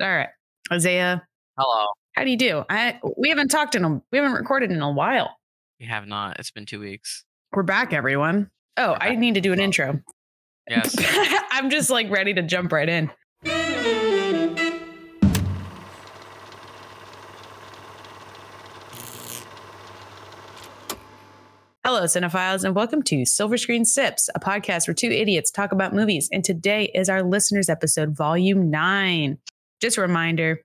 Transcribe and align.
All 0.00 0.08
right, 0.08 0.30
Isaiah. 0.72 1.22
Hello. 1.58 1.88
How 2.14 2.24
do 2.24 2.30
you 2.30 2.38
do? 2.38 2.64
I 2.70 2.98
we 3.18 3.28
haven't 3.28 3.48
talked 3.48 3.74
in 3.74 3.84
a 3.84 4.00
we 4.10 4.16
haven't 4.16 4.32
recorded 4.32 4.72
in 4.72 4.80
a 4.80 4.90
while. 4.90 5.36
We 5.78 5.84
have 5.86 6.06
not. 6.06 6.40
It's 6.40 6.50
been 6.50 6.64
two 6.64 6.80
weeks. 6.80 7.26
We're 7.52 7.64
back, 7.64 7.92
everyone. 7.92 8.50
Oh, 8.78 8.96
I 8.98 9.14
need 9.16 9.34
to 9.34 9.42
do 9.42 9.52
an 9.52 9.60
intro. 9.60 10.00
Yes. 10.66 10.96
I'm 11.50 11.68
just 11.68 11.90
like 11.90 12.08
ready 12.08 12.32
to 12.32 12.40
jump 12.40 12.72
right 12.72 12.88
in. 12.88 13.10
Hello, 21.84 22.04
cinephiles, 22.04 22.64
and 22.64 22.74
welcome 22.74 23.02
to 23.02 23.26
Silver 23.26 23.58
Screen 23.58 23.84
Sips, 23.84 24.30
a 24.34 24.40
podcast 24.40 24.88
where 24.88 24.94
two 24.94 25.10
idiots 25.10 25.50
talk 25.50 25.72
about 25.72 25.92
movies. 25.92 26.30
And 26.32 26.42
today 26.42 26.90
is 26.94 27.10
our 27.10 27.22
listeners' 27.22 27.68
episode, 27.68 28.16
Volume 28.16 28.70
9. 28.70 29.36
Just 29.80 29.96
a 29.96 30.02
reminder 30.02 30.62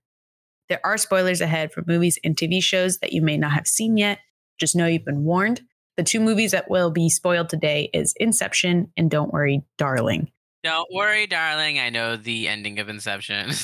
there 0.69 0.81
are 0.83 0.97
spoilers 0.97 1.41
ahead 1.41 1.71
for 1.71 1.83
movies 1.85 2.17
and 2.23 2.35
TV 2.35 2.61
shows 2.61 2.97
that 2.99 3.13
you 3.13 3.21
may 3.21 3.37
not 3.37 3.51
have 3.51 3.67
seen 3.67 3.97
yet. 3.97 4.19
Just 4.59 4.75
know 4.75 4.87
you've 4.87 5.05
been 5.05 5.23
warned. 5.23 5.61
The 5.97 6.03
two 6.03 6.19
movies 6.19 6.51
that 6.51 6.69
will 6.69 6.91
be 6.91 7.09
spoiled 7.09 7.49
today 7.49 7.89
is 7.93 8.13
Inception 8.17 8.91
and 8.97 9.09
Don't 9.09 9.31
Worry, 9.31 9.63
Darling. 9.77 10.31
Don't 10.63 10.87
worry, 10.91 11.27
darling. 11.27 11.79
I 11.79 11.89
know 11.89 12.15
the 12.17 12.47
ending 12.47 12.79
of 12.79 12.89
Inception. 12.89 13.51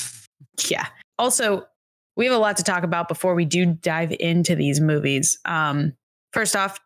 Yeah. 0.69 0.87
Also, 1.17 1.65
we 2.15 2.25
have 2.25 2.33
a 2.35 2.39
lot 2.39 2.57
to 2.57 2.63
talk 2.63 2.83
about 2.83 3.07
before 3.07 3.35
we 3.35 3.45
do 3.45 3.65
dive 3.65 4.13
into 4.19 4.55
these 4.55 4.79
movies. 4.79 5.37
Um, 5.45 5.93
first 6.33 6.55
off, 6.55 6.79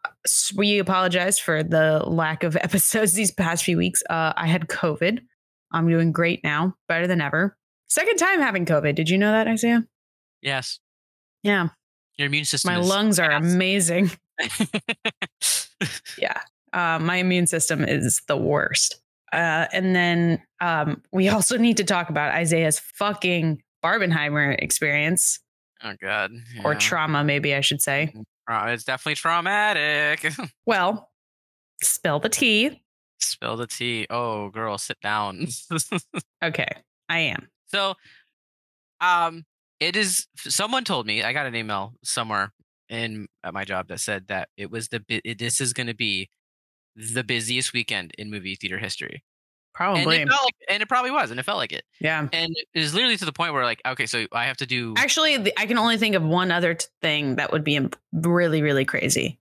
we 0.55 0.79
apologize 0.79 1.39
for 1.39 1.63
the 1.63 2.03
lack 2.05 2.43
of 2.43 2.55
episodes 2.61 3.13
these 3.13 3.31
past 3.31 3.63
few 3.63 3.77
weeks. 3.77 4.03
Uh, 4.09 4.34
I 4.35 4.47
had 4.47 4.67
COVID. 4.67 5.20
I'm 5.71 5.89
doing 5.89 6.11
great 6.11 6.43
now, 6.43 6.75
better 6.87 7.07
than 7.07 7.21
ever. 7.21 7.57
Second 7.88 8.17
time 8.17 8.41
having 8.41 8.66
COVID. 8.66 8.95
Did 8.95 9.09
you 9.09 9.17
know 9.17 9.31
that, 9.31 9.48
Isaiah? 9.48 9.85
yes. 10.41 10.80
Yeah. 11.43 11.70
Your 12.17 12.27
immune 12.27 12.45
system. 12.45 12.73
My 12.73 12.79
lungs 12.79 13.20
are 13.20 13.32
amazing. 13.32 14.12
Yeah. 16.18 16.40
Uh, 16.74 16.99
my 16.99 17.18
immune 17.18 17.48
system 17.48 17.84
is 17.84 18.21
the 18.27 18.37
worst. 18.37 19.01
Uh, 19.34 19.65
and 19.74 19.96
then 19.96 20.41
um, 20.62 21.01
we 21.12 21.27
also 21.29 21.57
need 21.57 21.77
to 21.77 21.84
talk 21.84 22.09
about 22.09 22.34
Isaiah's 22.34 22.79
fucking 22.79 23.62
Barbenheimer 23.84 24.55
experience 24.59 25.40
oh 25.84 25.93
God. 26.02 26.31
or 26.63 26.76
trauma, 26.76 27.24
maybe 27.24 27.54
I 27.54 27.62
should 27.62 27.81
say. 27.81 28.13
Uh, 28.49 28.68
it's 28.70 28.84
definitely 28.84 29.15
traumatic. 29.15 30.31
Well, 30.65 31.12
spill 31.84 32.20
the 32.20 32.29
tea. 32.29 32.81
Spill 33.20 33.57
the 33.57 33.68
tea. 33.68 34.07
Oh, 34.09 34.49
girl, 34.49 34.77
sit 34.77 34.99
down. 35.02 35.48
Okay, 36.43 36.70
I 37.09 37.20
am. 37.20 37.48
So, 37.76 37.95
um, 39.01 39.43
it 39.79 39.95
is. 39.95 40.27
Someone 40.37 40.84
told 40.84 41.05
me 41.05 41.23
I 41.23 41.34
got 41.34 41.45
an 41.45 41.55
email 41.55 41.93
somewhere 42.04 42.54
in 42.90 43.27
at 43.43 43.54
my 43.54 43.65
job 43.65 43.87
that 43.90 43.99
said 43.99 44.27
that 44.27 44.49
it 44.57 44.71
was 44.71 44.90
the 44.90 45.04
it, 45.09 45.37
this 45.37 45.59
is 45.59 45.73
going 45.73 45.87
to 45.87 45.96
be 45.96 46.29
the 46.96 47.23
busiest 47.23 47.73
weekend 47.73 48.13
in 48.18 48.31
movie 48.31 48.55
theater 48.55 48.77
history. 48.77 49.23
And 49.77 49.93
Probably. 50.03 50.21
it, 50.21 50.29
like, 50.29 50.55
and 50.70 50.81
it 50.81 50.87
probably 50.87 51.12
was, 51.12 51.31
and 51.31 51.40
it 51.40 51.43
felt 51.43 51.57
like 51.57 51.73
it. 51.73 51.84
Yeah. 51.99 52.29
And 52.31 52.55
it 52.73 52.79
was 52.79 52.93
literally 52.93 53.18
to 53.18 53.26
the 53.26 53.34
point 53.34 53.51
where, 53.51 53.65
like, 53.65 53.81
okay, 53.85 54.05
so 54.05 54.26
I 54.31 54.46
have 54.46 54.55
to 54.57 54.65
do. 54.65 54.93
Actually, 54.98 55.35
the, 55.35 55.59
I 55.59 55.65
can 55.65 55.77
only 55.77 55.98
think 55.98 56.15
of 56.15 56.23
one 56.23 56.49
other 56.49 56.76
t- 56.76 56.85
thing 57.01 57.35
that 57.35 57.51
would 57.51 57.65
be 57.65 57.77
really, 58.13 58.62
really 58.62 58.85
crazy 58.85 59.37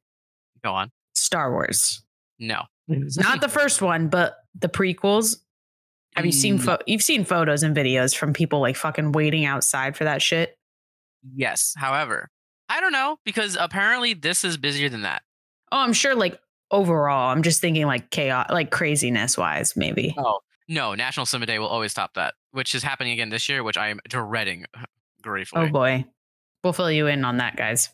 Go 0.64 0.72
on. 0.72 0.90
Star 1.14 1.52
Wars. 1.52 2.02
No. 2.38 2.62
Not 2.88 3.40
the 3.42 3.48
first 3.50 3.82
one, 3.82 4.08
but 4.08 4.38
the 4.58 4.68
prequels. 4.68 5.36
Have 6.16 6.24
you 6.26 6.32
seen 6.32 6.58
Mm, 6.58 6.64
pho- 6.64 6.78
you've 6.86 7.02
seen 7.02 7.24
photos 7.24 7.62
and 7.62 7.76
videos 7.76 8.16
from 8.16 8.32
people 8.32 8.60
like 8.60 8.76
fucking 8.76 9.12
waiting 9.12 9.44
outside 9.44 9.96
for 9.96 10.04
that 10.04 10.22
shit? 10.22 10.56
Yes. 11.34 11.74
However, 11.76 12.30
I 12.68 12.80
don't 12.80 12.92
know 12.92 13.18
because 13.24 13.56
apparently 13.58 14.14
this 14.14 14.44
is 14.44 14.56
busier 14.56 14.88
than 14.88 15.02
that. 15.02 15.22
Oh, 15.72 15.78
I'm 15.78 15.92
sure 15.92 16.14
like 16.14 16.38
overall, 16.70 17.30
I'm 17.30 17.42
just 17.42 17.60
thinking 17.60 17.86
like 17.86 18.10
chaos, 18.10 18.46
like 18.50 18.70
craziness 18.70 19.36
wise, 19.36 19.76
maybe. 19.76 20.14
Oh 20.16 20.40
no, 20.68 20.94
National 20.94 21.26
Cinema 21.26 21.46
Day 21.46 21.58
will 21.58 21.66
always 21.66 21.94
top 21.94 22.14
that, 22.14 22.34
which 22.52 22.74
is 22.74 22.82
happening 22.82 23.12
again 23.12 23.28
this 23.30 23.48
year, 23.48 23.62
which 23.62 23.76
I 23.76 23.88
am 23.88 24.00
dreading 24.08 24.66
gratefully. 25.22 25.66
Oh 25.66 25.68
boy. 25.70 26.04
We'll 26.62 26.72
fill 26.72 26.90
you 26.90 27.06
in 27.08 27.24
on 27.24 27.36
that, 27.38 27.56
guys, 27.56 27.90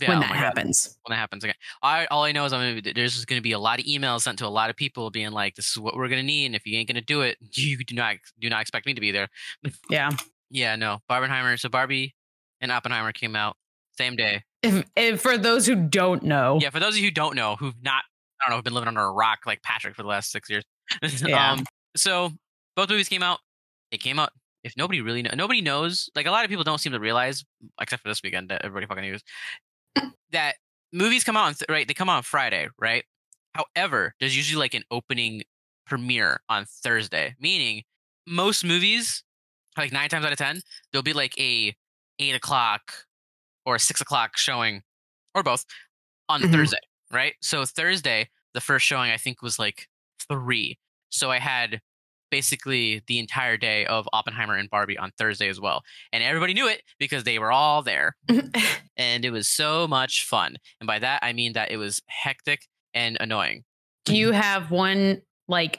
Yeah, 0.00 0.08
when 0.08 0.18
oh 0.18 0.20
that 0.22 0.30
my 0.30 0.36
God, 0.36 0.44
happens. 0.44 0.98
when 1.02 1.14
that 1.14 1.20
happens 1.20 1.44
again. 1.44 1.54
I 1.82 2.06
all 2.06 2.24
I 2.24 2.32
know 2.32 2.44
is 2.44 2.52
I'm 2.52 2.60
gonna 2.60 2.80
be, 2.82 2.92
there's 2.92 3.24
going 3.26 3.38
to 3.38 3.42
be 3.42 3.52
a 3.52 3.58
lot 3.58 3.78
of 3.78 3.84
emails 3.84 4.22
sent 4.22 4.38
to 4.38 4.46
a 4.46 4.48
lot 4.48 4.70
of 4.70 4.76
people 4.76 5.10
being 5.10 5.32
like, 5.32 5.54
"This 5.54 5.68
is 5.68 5.76
what 5.78 5.96
we're 5.96 6.08
going 6.08 6.20
to 6.20 6.26
need, 6.26 6.46
and 6.46 6.54
if 6.54 6.66
you 6.66 6.78
ain't 6.78 6.88
going 6.88 6.96
to 6.96 7.02
do 7.04 7.20
it, 7.20 7.36
you 7.52 7.76
do 7.84 7.94
not 7.94 8.16
do 8.40 8.48
not 8.48 8.62
expect 8.62 8.86
me 8.86 8.94
to 8.94 9.00
be 9.00 9.10
there." 9.12 9.28
Yeah. 9.90 10.10
Yeah, 10.54 10.76
no, 10.76 10.98
Barbenheimer. 11.10 11.58
So 11.58 11.70
Barbie 11.70 12.14
and 12.60 12.70
Oppenheimer 12.70 13.12
came 13.12 13.34
out 13.34 13.56
same 13.96 14.16
day. 14.16 14.42
If, 14.62 14.84
if 14.94 15.22
for 15.22 15.38
those 15.38 15.66
who 15.66 15.74
don't 15.74 16.22
know, 16.22 16.58
Yeah, 16.60 16.68
for 16.68 16.78
those 16.78 16.92
of 16.92 16.98
you 16.98 17.06
who 17.06 17.10
don't 17.10 17.34
know, 17.34 17.56
who've 17.56 17.74
not, 17.82 18.04
I 18.38 18.44
don't 18.44 18.50
know, 18.50 18.56
who've 18.56 18.64
been 18.64 18.74
living 18.74 18.88
under 18.88 19.00
a 19.00 19.10
rock 19.10 19.40
like 19.46 19.62
Patrick 19.62 19.96
for 19.96 20.02
the 20.02 20.08
last 20.08 20.30
six 20.30 20.50
years. 20.50 20.62
Yeah. 21.26 21.52
um, 21.52 21.64
so 21.96 22.32
both 22.76 22.90
movies 22.90 23.08
came 23.08 23.22
out. 23.22 23.38
They 23.90 23.96
came 23.96 24.18
out. 24.18 24.28
If 24.62 24.76
nobody 24.76 25.00
really, 25.00 25.22
know, 25.22 25.30
nobody 25.34 25.62
knows. 25.62 26.10
Like 26.14 26.26
a 26.26 26.30
lot 26.30 26.44
of 26.44 26.50
people 26.50 26.64
don't 26.64 26.78
seem 26.78 26.92
to 26.92 27.00
realize, 27.00 27.44
except 27.80 28.02
for 28.02 28.08
this 28.10 28.22
weekend 28.22 28.50
that 28.50 28.62
everybody 28.62 28.84
fucking 28.86 29.10
knows, 29.10 29.22
that 30.32 30.56
movies 30.92 31.24
come 31.24 31.36
out 31.36 31.46
on 31.46 31.54
th- 31.54 31.68
right. 31.68 31.86
They 31.86 31.94
come 31.94 32.08
out 32.08 32.18
on 32.18 32.22
Friday, 32.22 32.68
right? 32.78 33.04
However, 33.54 34.14
there's 34.20 34.36
usually 34.36 34.60
like 34.60 34.74
an 34.74 34.84
opening 34.90 35.42
premiere 35.86 36.40
on 36.48 36.64
Thursday, 36.66 37.34
meaning 37.38 37.82
most 38.26 38.64
movies, 38.64 39.22
like 39.76 39.92
nine 39.92 40.08
times 40.08 40.24
out 40.24 40.32
of 40.32 40.38
ten, 40.38 40.62
there'll 40.92 41.02
be 41.02 41.12
like 41.12 41.38
a 41.38 41.74
eight 42.18 42.34
o'clock 42.34 42.92
or 43.66 43.78
six 43.78 44.00
o'clock 44.00 44.36
showing, 44.36 44.82
or 45.34 45.42
both, 45.42 45.64
on 46.28 46.42
Mhm. 46.42 46.52
Thursday, 46.52 46.78
right? 47.12 47.34
So 47.40 47.64
Thursday, 47.64 48.30
the 48.54 48.60
first 48.60 48.86
showing 48.86 49.10
I 49.10 49.16
think 49.16 49.42
was 49.42 49.58
like 49.58 49.88
three. 50.28 50.78
So 51.10 51.30
I 51.30 51.38
had 51.38 51.80
basically 52.32 53.02
the 53.06 53.20
entire 53.20 53.56
day 53.56 53.86
of 53.86 54.08
Oppenheimer 54.12 54.56
and 54.56 54.68
Barbie 54.68 54.98
on 54.98 55.12
Thursday 55.16 55.48
as 55.48 55.60
well, 55.60 55.82
and 56.12 56.24
everybody 56.24 56.54
knew 56.54 56.66
it 56.66 56.82
because 56.98 57.22
they 57.22 57.38
were 57.38 57.52
all 57.52 57.82
there, 57.82 58.16
and 58.96 59.24
it 59.24 59.30
was 59.30 59.46
so 59.48 59.86
much 59.86 60.24
fun. 60.26 60.56
And 60.80 60.88
by 60.88 60.98
that 60.98 61.20
I 61.22 61.32
mean 61.32 61.52
that 61.52 61.70
it 61.70 61.76
was 61.76 62.02
hectic 62.08 62.66
and 62.94 63.16
annoying. 63.20 63.62
do 64.04 64.16
you 64.16 64.32
have 64.32 64.72
one 64.72 65.22
like 65.46 65.78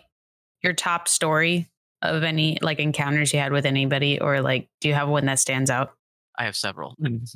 your 0.63 0.71
top 0.73 1.09
story 1.09 1.67
of 2.01 2.23
any 2.23 2.57
like 2.61 2.79
encounters 2.79 3.33
you 3.33 3.39
had 3.39 3.51
with 3.51 3.65
anybody, 3.65 4.21
or 4.21 4.39
like 4.39 4.69
do 4.79 4.87
you 4.87 4.93
have 4.93 5.09
one 5.09 5.25
that 5.25 5.39
stands 5.39 5.69
out? 5.69 5.91
I 6.37 6.45
have 6.45 6.55
several. 6.55 6.95
Mm. 7.01 7.27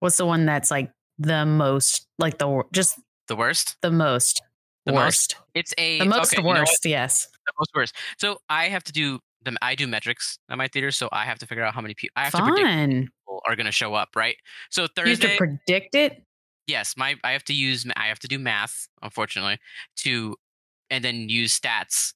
What's 0.00 0.16
the 0.16 0.26
one 0.26 0.46
that's 0.46 0.70
like 0.70 0.92
the 1.18 1.44
most, 1.44 2.06
like 2.18 2.38
the 2.38 2.62
just 2.72 3.00
The 3.26 3.34
worst. 3.36 3.76
the 3.82 3.90
most 3.90 4.40
The 4.88 4.94
worst, 4.94 5.36
It's 5.54 5.72
a 5.78 5.98
the 6.00 6.04
most 6.06 6.32
okay, 6.34 6.42
you 6.42 6.54
know 6.54 6.60
worst? 6.60 6.84
yes. 6.86 7.28
the 7.46 7.52
most 7.58 7.70
worst. 7.74 7.94
So 8.18 8.38
I 8.48 8.64
have 8.68 8.82
to 8.84 8.92
do 8.92 9.20
the 9.42 9.56
I 9.62 9.74
do 9.74 9.86
metrics 9.86 10.38
at 10.50 10.58
my 10.58 10.66
theater, 10.68 10.90
so 10.90 11.08
I 11.12 11.24
have 11.24 11.38
to 11.40 11.46
figure 11.46 11.62
out 11.64 11.74
how 11.74 11.80
many 11.80 11.94
people 11.94 12.12
I 12.16 12.24
have 12.24 12.32
to 12.32 12.42
predict 12.42 12.66
people 13.04 13.42
are 13.46 13.54
going 13.56 13.66
to 13.66 13.72
show 13.72 13.94
up, 13.94 14.10
right? 14.16 14.36
So 14.70 14.82
You 14.82 14.84
have 14.84 14.94
to 14.94 15.02
Thursday, 15.28 15.36
predict 15.36 15.94
it. 15.94 16.22
yes, 16.66 16.94
my 16.96 17.16
I 17.22 17.32
have 17.32 17.44
to 17.44 17.54
use 17.54 17.86
I 17.96 18.06
have 18.06 18.18
to 18.20 18.28
do 18.28 18.38
math, 18.38 18.88
unfortunately, 19.02 19.58
to 19.98 20.34
and 20.90 21.04
then 21.04 21.28
use 21.28 21.58
stats 21.58 22.14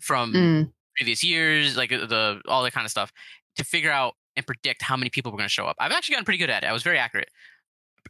from 0.00 0.32
Mm. 0.32 0.72
previous 0.96 1.22
years, 1.24 1.76
like 1.76 1.92
uh, 1.92 2.06
the 2.06 2.40
all 2.48 2.62
that 2.62 2.72
kind 2.72 2.84
of 2.84 2.90
stuff, 2.90 3.12
to 3.56 3.64
figure 3.64 3.90
out 3.90 4.14
and 4.36 4.46
predict 4.46 4.82
how 4.82 4.96
many 4.96 5.10
people 5.10 5.32
were 5.32 5.38
going 5.38 5.48
to 5.48 5.52
show 5.52 5.66
up. 5.66 5.76
I've 5.80 5.90
actually 5.92 6.12
gotten 6.14 6.24
pretty 6.24 6.38
good 6.38 6.50
at 6.50 6.62
it. 6.62 6.66
I 6.68 6.72
was 6.72 6.84
very 6.84 6.98
accurate. 6.98 7.28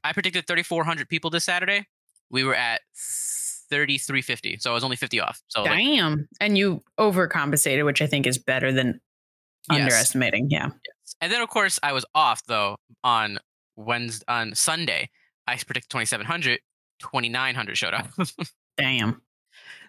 I 0.04 0.12
predicted 0.12 0.46
3,400 0.46 1.08
people 1.08 1.30
this 1.30 1.44
Saturday. 1.44 1.86
We 2.30 2.44
were 2.44 2.54
at 2.54 2.82
3,350, 3.70 4.58
so 4.58 4.70
I 4.70 4.74
was 4.74 4.84
only 4.84 4.96
50 4.96 5.20
off. 5.20 5.40
So 5.48 5.62
like, 5.62 5.72
Damn. 5.78 6.28
and 6.40 6.56
you 6.58 6.80
overcompensated, 6.98 7.84
which 7.84 8.00
I 8.02 8.06
think 8.06 8.26
is 8.26 8.38
better 8.38 8.72
than 8.72 9.00
Yes. 9.70 9.80
underestimating. 9.82 10.48
Yeah. 10.50 10.70
And 11.20 11.30
then 11.30 11.42
of 11.42 11.48
course 11.50 11.78
I 11.82 11.92
was 11.92 12.04
off 12.14 12.42
though 12.46 12.76
on 13.04 13.38
Wednesday 13.76 14.24
on 14.28 14.54
Sunday. 14.54 15.10
I 15.46 15.56
predicted 15.56 15.90
2700, 15.90 16.60
2900 17.00 17.76
showed 17.76 17.92
up. 17.94 18.08
Damn. 18.78 19.20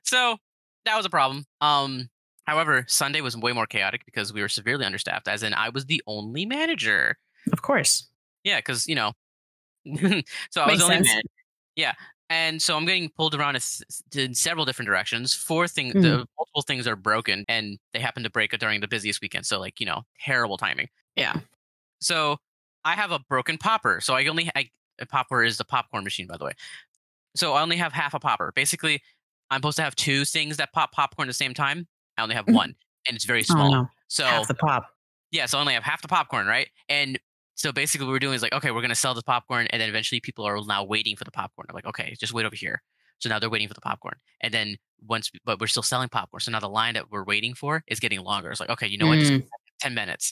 so 0.04 0.38
that 0.86 0.98
was 0.98 1.06
a 1.06 1.10
problem. 1.10 1.46
Um 1.62 2.10
however, 2.46 2.84
Sunday 2.90 3.22
was 3.22 3.38
way 3.38 3.54
more 3.54 3.68
chaotic 3.68 4.04
because 4.06 4.34
we 4.34 4.42
were 4.42 4.50
severely 4.50 4.84
understaffed 4.86 5.28
as 5.30 5.44
in 5.44 5.54
I 5.54 5.70
was 5.70 5.86
the 5.86 6.02
only 6.08 6.46
manager. 6.46 7.18
Of 7.54 7.62
course. 7.62 8.10
Yeah, 8.44 8.60
cuz 8.60 8.86
you 8.88 8.96
know. 8.96 9.14
so 9.86 9.94
I 9.96 10.02
Makes 10.04 10.24
was 10.56 10.80
the 10.80 10.84
only 10.84 10.96
sense. 10.98 11.08
man. 11.08 11.22
Yeah. 11.78 11.94
And 12.30 12.62
so 12.62 12.78
I'm 12.78 12.86
getting 12.86 13.10
pulled 13.10 13.34
around 13.34 13.56
in 14.16 14.36
several 14.36 14.66
different 14.66 14.88
directions. 14.88 15.34
Four 15.34 15.68
things, 15.68 15.96
Mhm. 15.96 16.02
the 16.02 16.28
multiple 16.38 16.62
things 16.62 16.86
are 16.88 16.96
broken, 16.96 17.44
and 17.48 17.80
they 17.94 18.00
happen 18.00 18.22
to 18.24 18.30
break 18.30 18.52
during 18.60 18.82
the 18.82 18.88
busiest 18.88 19.22
weekend. 19.22 19.46
So, 19.48 19.60
like, 19.60 19.80
you 19.80 19.86
know, 19.86 20.04
terrible 20.20 20.58
timing. 20.58 20.90
Yeah. 21.16 21.40
So 22.02 22.38
I 22.86 22.96
have 22.96 23.12
a 23.12 23.20
broken 23.20 23.58
popper. 23.58 24.00
So 24.02 24.14
I 24.16 24.26
only 24.28 24.50
I, 24.56 24.70
a 25.00 25.06
popper 25.08 25.44
is 25.44 25.58
the 25.58 25.66
popcorn 25.66 26.04
machine, 26.04 26.28
by 26.28 26.38
the 26.38 26.46
way. 26.46 26.54
So 27.36 27.54
I 27.54 27.62
only 27.62 27.78
have 27.78 27.94
half 27.94 28.14
a 28.14 28.20
popper. 28.20 28.52
Basically, 28.56 29.02
I'm 29.52 29.60
supposed 29.60 29.78
to 29.78 29.84
have 29.84 29.96
two 29.96 30.26
things 30.26 30.58
that 30.58 30.74
pop 30.74 30.92
popcorn 30.92 31.28
at 31.28 31.32
the 31.32 31.34
same 31.34 31.54
time. 31.54 31.88
I 32.18 32.24
only 32.24 32.36
have 32.36 32.46
Mhm. 32.48 32.54
one, 32.56 32.76
and 33.08 33.16
it's 33.16 33.26
very 33.26 33.44
Oh 33.52 33.54
small. 33.54 33.72
no. 33.72 33.90
So 34.08 34.26
Half 34.26 34.48
the 34.50 34.54
pop. 34.56 34.96
Yeah, 35.32 35.46
so 35.48 35.58
I 35.58 35.62
only 35.62 35.74
have 35.74 35.84
half 35.84 36.02
the 36.02 36.08
popcorn, 36.08 36.48
right? 36.48 36.70
And 36.90 37.20
so 37.60 37.74
basically, 37.74 38.08
what 38.08 38.14
we're 38.14 38.20
doing 38.20 38.36
is 38.36 38.42
like, 38.42 38.54
okay, 38.54 38.72
we're 38.72 38.82
gonna 38.82 38.96
sell 38.96 39.14
the 39.14 39.22
popcorn, 39.22 39.68
and 39.72 39.82
then 39.82 39.90
eventually 39.90 40.22
people 40.22 40.46
are 40.46 40.58
now 40.66 40.84
waiting 40.86 41.18
for 41.18 41.26
the 41.26 41.32
popcorn. 41.32 41.66
I'm 41.70 41.76
like, 41.76 41.86
okay, 41.88 42.16
just 42.18 42.34
wait 42.34 42.46
over 42.46 42.56
here. 42.56 42.82
So 43.18 43.28
now 43.28 43.38
they're 43.38 43.50
waiting 43.50 43.68
for 43.68 43.74
the 43.74 43.82
popcorn, 43.82 44.16
and 44.40 44.54
then 44.54 44.78
once, 45.06 45.30
but 45.44 45.60
we're 45.60 45.68
still 45.68 45.84
selling 45.84 46.08
popcorn. 46.08 46.40
So 46.40 46.52
now 46.52 46.62
the 46.62 46.70
line 46.70 46.94
that 46.94 47.12
we're 47.12 47.26
waiting 47.26 47.54
for 47.54 47.84
is 47.88 48.00
getting 48.00 48.22
longer. 48.22 48.50
It's 48.50 48.62
like, 48.62 48.70
okay, 48.70 48.88
you 48.88 48.98
know 48.98 49.08
what? 49.08 49.20
Just 49.20 49.34
Mm. 49.34 49.46
ten 49.82 49.94
minutes, 49.94 50.32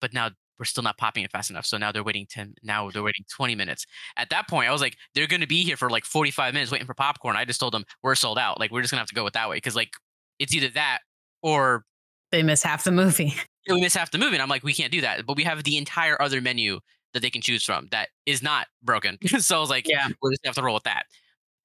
but 0.00 0.12
now 0.12 0.30
we're 0.58 0.64
still 0.64 0.82
not 0.84 0.96
popping 0.98 1.24
it 1.24 1.32
fast 1.32 1.50
enough. 1.50 1.66
So 1.66 1.76
now 1.76 1.90
they're 1.90 2.04
waiting 2.04 2.26
ten. 2.30 2.54
Now 2.62 2.88
they're 2.90 3.02
waiting 3.02 3.24
twenty 3.28 3.56
minutes. 3.56 3.84
At 4.16 4.30
that 4.30 4.46
point, 4.48 4.68
I 4.68 4.72
was 4.72 4.80
like, 4.80 4.96
they're 5.14 5.26
gonna 5.26 5.48
be 5.48 5.64
here 5.64 5.76
for 5.76 5.90
like 5.90 6.04
forty 6.04 6.30
five 6.30 6.54
minutes 6.54 6.70
waiting 6.70 6.86
for 6.86 6.94
popcorn. 6.94 7.34
I 7.34 7.44
just 7.44 7.58
told 7.58 7.74
them 7.74 7.84
we're 8.04 8.14
sold 8.14 8.38
out. 8.38 8.60
Like 8.60 8.70
we're 8.70 8.82
just 8.82 8.92
gonna 8.92 9.00
have 9.00 9.08
to 9.08 9.14
go 9.14 9.24
with 9.24 9.34
that 9.34 9.48
way 9.48 9.56
because 9.56 9.74
like 9.74 9.90
it's 10.38 10.54
either 10.54 10.68
that 10.74 10.98
or 11.42 11.84
They 12.30 12.44
miss 12.44 12.62
half 12.62 12.84
the 12.84 12.92
movie. 12.92 13.34
"Yeah, 13.66 13.74
we 13.74 13.80
miss 13.80 13.94
half 13.94 14.10
the 14.10 14.18
movie. 14.18 14.34
And 14.36 14.42
I'm 14.42 14.48
like, 14.48 14.62
we 14.64 14.72
can't 14.74 14.92
do 14.92 15.00
that. 15.02 15.26
But 15.26 15.36
we 15.36 15.44
have 15.44 15.62
the 15.64 15.76
entire 15.76 16.20
other 16.20 16.40
menu 16.40 16.80
that 17.12 17.20
they 17.20 17.30
can 17.30 17.42
choose 17.42 17.64
from 17.64 17.88
that 17.90 18.08
is 18.26 18.42
not 18.42 18.66
broken. 18.82 19.18
so 19.40 19.56
I 19.56 19.60
was 19.60 19.70
like, 19.70 19.88
Yeah. 19.88 20.08
we'll 20.22 20.32
just 20.32 20.44
have 20.46 20.54
to 20.54 20.62
roll 20.62 20.74
with 20.74 20.84
that. 20.84 21.04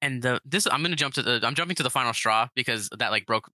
And 0.02 0.22
the 0.22 0.40
this 0.44 0.66
I'm 0.70 0.82
gonna 0.82 0.96
jump 0.96 1.14
to 1.14 1.22
the 1.22 1.40
I'm 1.42 1.54
jumping 1.54 1.76
to 1.76 1.82
the 1.82 1.90
final 1.90 2.12
straw 2.12 2.48
because 2.54 2.88
that 2.98 3.10
like 3.10 3.26
broke 3.26 3.48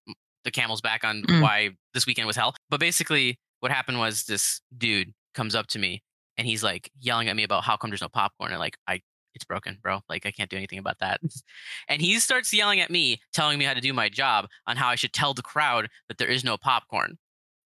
the 0.44 0.50
camel's 0.50 0.80
back 0.80 1.04
on 1.04 1.22
Mm. 1.24 1.42
why 1.42 1.70
this 1.94 2.06
weekend 2.06 2.26
was 2.26 2.36
hell. 2.36 2.54
But 2.70 2.80
basically 2.80 3.38
what 3.60 3.70
happened 3.70 3.98
was 4.00 4.24
this 4.24 4.60
dude 4.76 5.12
comes 5.34 5.54
up 5.54 5.68
to 5.68 5.78
me 5.78 6.02
and 6.36 6.46
he's 6.46 6.62
like 6.64 6.90
yelling 6.98 7.28
at 7.28 7.36
me 7.36 7.44
about 7.44 7.62
how 7.62 7.76
come 7.76 7.90
there's 7.90 8.00
no 8.02 8.08
popcorn 8.08 8.50
and 8.50 8.58
like 8.58 8.76
I 8.88 9.00
it's 9.34 9.44
broken, 9.44 9.78
bro. 9.82 10.00
Like 10.08 10.26
I 10.26 10.30
can't 10.30 10.50
do 10.50 10.56
anything 10.56 10.78
about 10.78 10.98
that. 10.98 11.20
And 11.88 12.02
he 12.02 12.18
starts 12.18 12.52
yelling 12.52 12.80
at 12.80 12.90
me, 12.90 13.20
telling 13.32 13.58
me 13.58 13.64
how 13.64 13.72
to 13.74 13.80
do 13.80 13.92
my 13.92 14.08
job 14.08 14.46
on 14.66 14.76
how 14.76 14.88
I 14.88 14.94
should 14.96 15.12
tell 15.12 15.32
the 15.34 15.42
crowd 15.42 15.88
that 16.08 16.18
there 16.18 16.28
is 16.28 16.42
no 16.44 16.56
popcorn. 16.58 17.18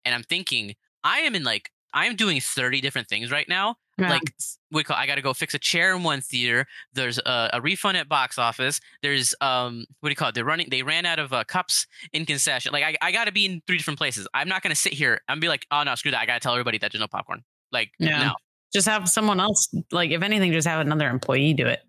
And 0.07 0.15
I'm 0.15 0.23
thinking, 0.23 0.75
I 1.05 1.19
am 1.21 1.35
in 1.35 1.45
like 1.45 1.71
I 1.93 2.07
am 2.07 2.17
doing 2.17 2.41
30 2.41 2.81
different 2.81 3.09
things 3.09 3.31
right 3.31 3.49
now. 3.49 3.77
Yeah. 3.99 4.11
Like 4.11 4.23
we 4.71 4.85
call, 4.85 4.97
I 4.97 5.07
got 5.07 5.15
to 5.17 5.23
go 5.23 5.33
fix 5.33 5.55
a 5.55 5.59
chair 5.59 5.95
in 5.97 6.03
one 6.03 6.21
theater. 6.21 6.67
There's 6.93 7.19
a, 7.19 7.51
a 7.55 7.61
refund 7.63 7.97
at 7.97 8.09
box 8.09 8.39
office. 8.39 8.81
There's 9.03 9.35
um 9.41 9.85
what 10.01 10.09
do 10.09 10.13
you 10.13 10.17
call 10.17 10.29
it? 10.29 10.35
They're 10.35 10.45
running. 10.45 10.69
They 10.71 10.83
ran 10.83 11.07
out 11.07 11.19
of 11.19 11.33
uh, 11.33 11.45
cups 11.45 11.87
in 12.13 12.25
concession. 12.27 12.73
Like 12.73 12.85
I, 12.85 12.97
I 13.07 13.13
got 13.13 13.25
to 13.27 13.33
be 13.33 13.47
in 13.47 13.63
three 13.67 13.79
different 13.79 13.99
places. 13.99 14.27
I'm 14.35 14.49
not 14.49 14.63
gonna 14.63 14.75
sit 14.75 14.93
here 14.93 15.21
and 15.29 15.41
be 15.41 15.49
like, 15.49 15.67
oh 15.71 15.83
no, 15.83 15.95
screw 15.95 16.11
that. 16.13 16.21
I 16.21 16.27
got 16.27 16.35
to 16.35 16.41
tell 16.41 16.53
everybody 16.53 16.79
that 16.79 16.93
there's 16.93 17.01
no 17.01 17.09
popcorn. 17.09 17.43
Like 17.73 17.91
Yeah. 17.99 18.19
no, 18.27 18.35
Just 18.73 18.87
have 18.87 19.09
someone 19.09 19.41
else, 19.41 19.69
like, 19.91 20.11
if 20.11 20.23
anything, 20.23 20.53
just 20.53 20.69
have 20.69 20.81
another 20.81 21.09
employee 21.09 21.55
do 21.55 21.67
it. 21.67 21.81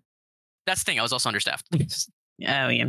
that's 0.66 0.82
the 0.82 0.90
thing. 0.90 0.98
I 0.98 1.02
was 1.02 1.12
also 1.12 1.28
understaffed. 1.28 1.66
Oh, 2.40 2.68
yeah. 2.68 2.84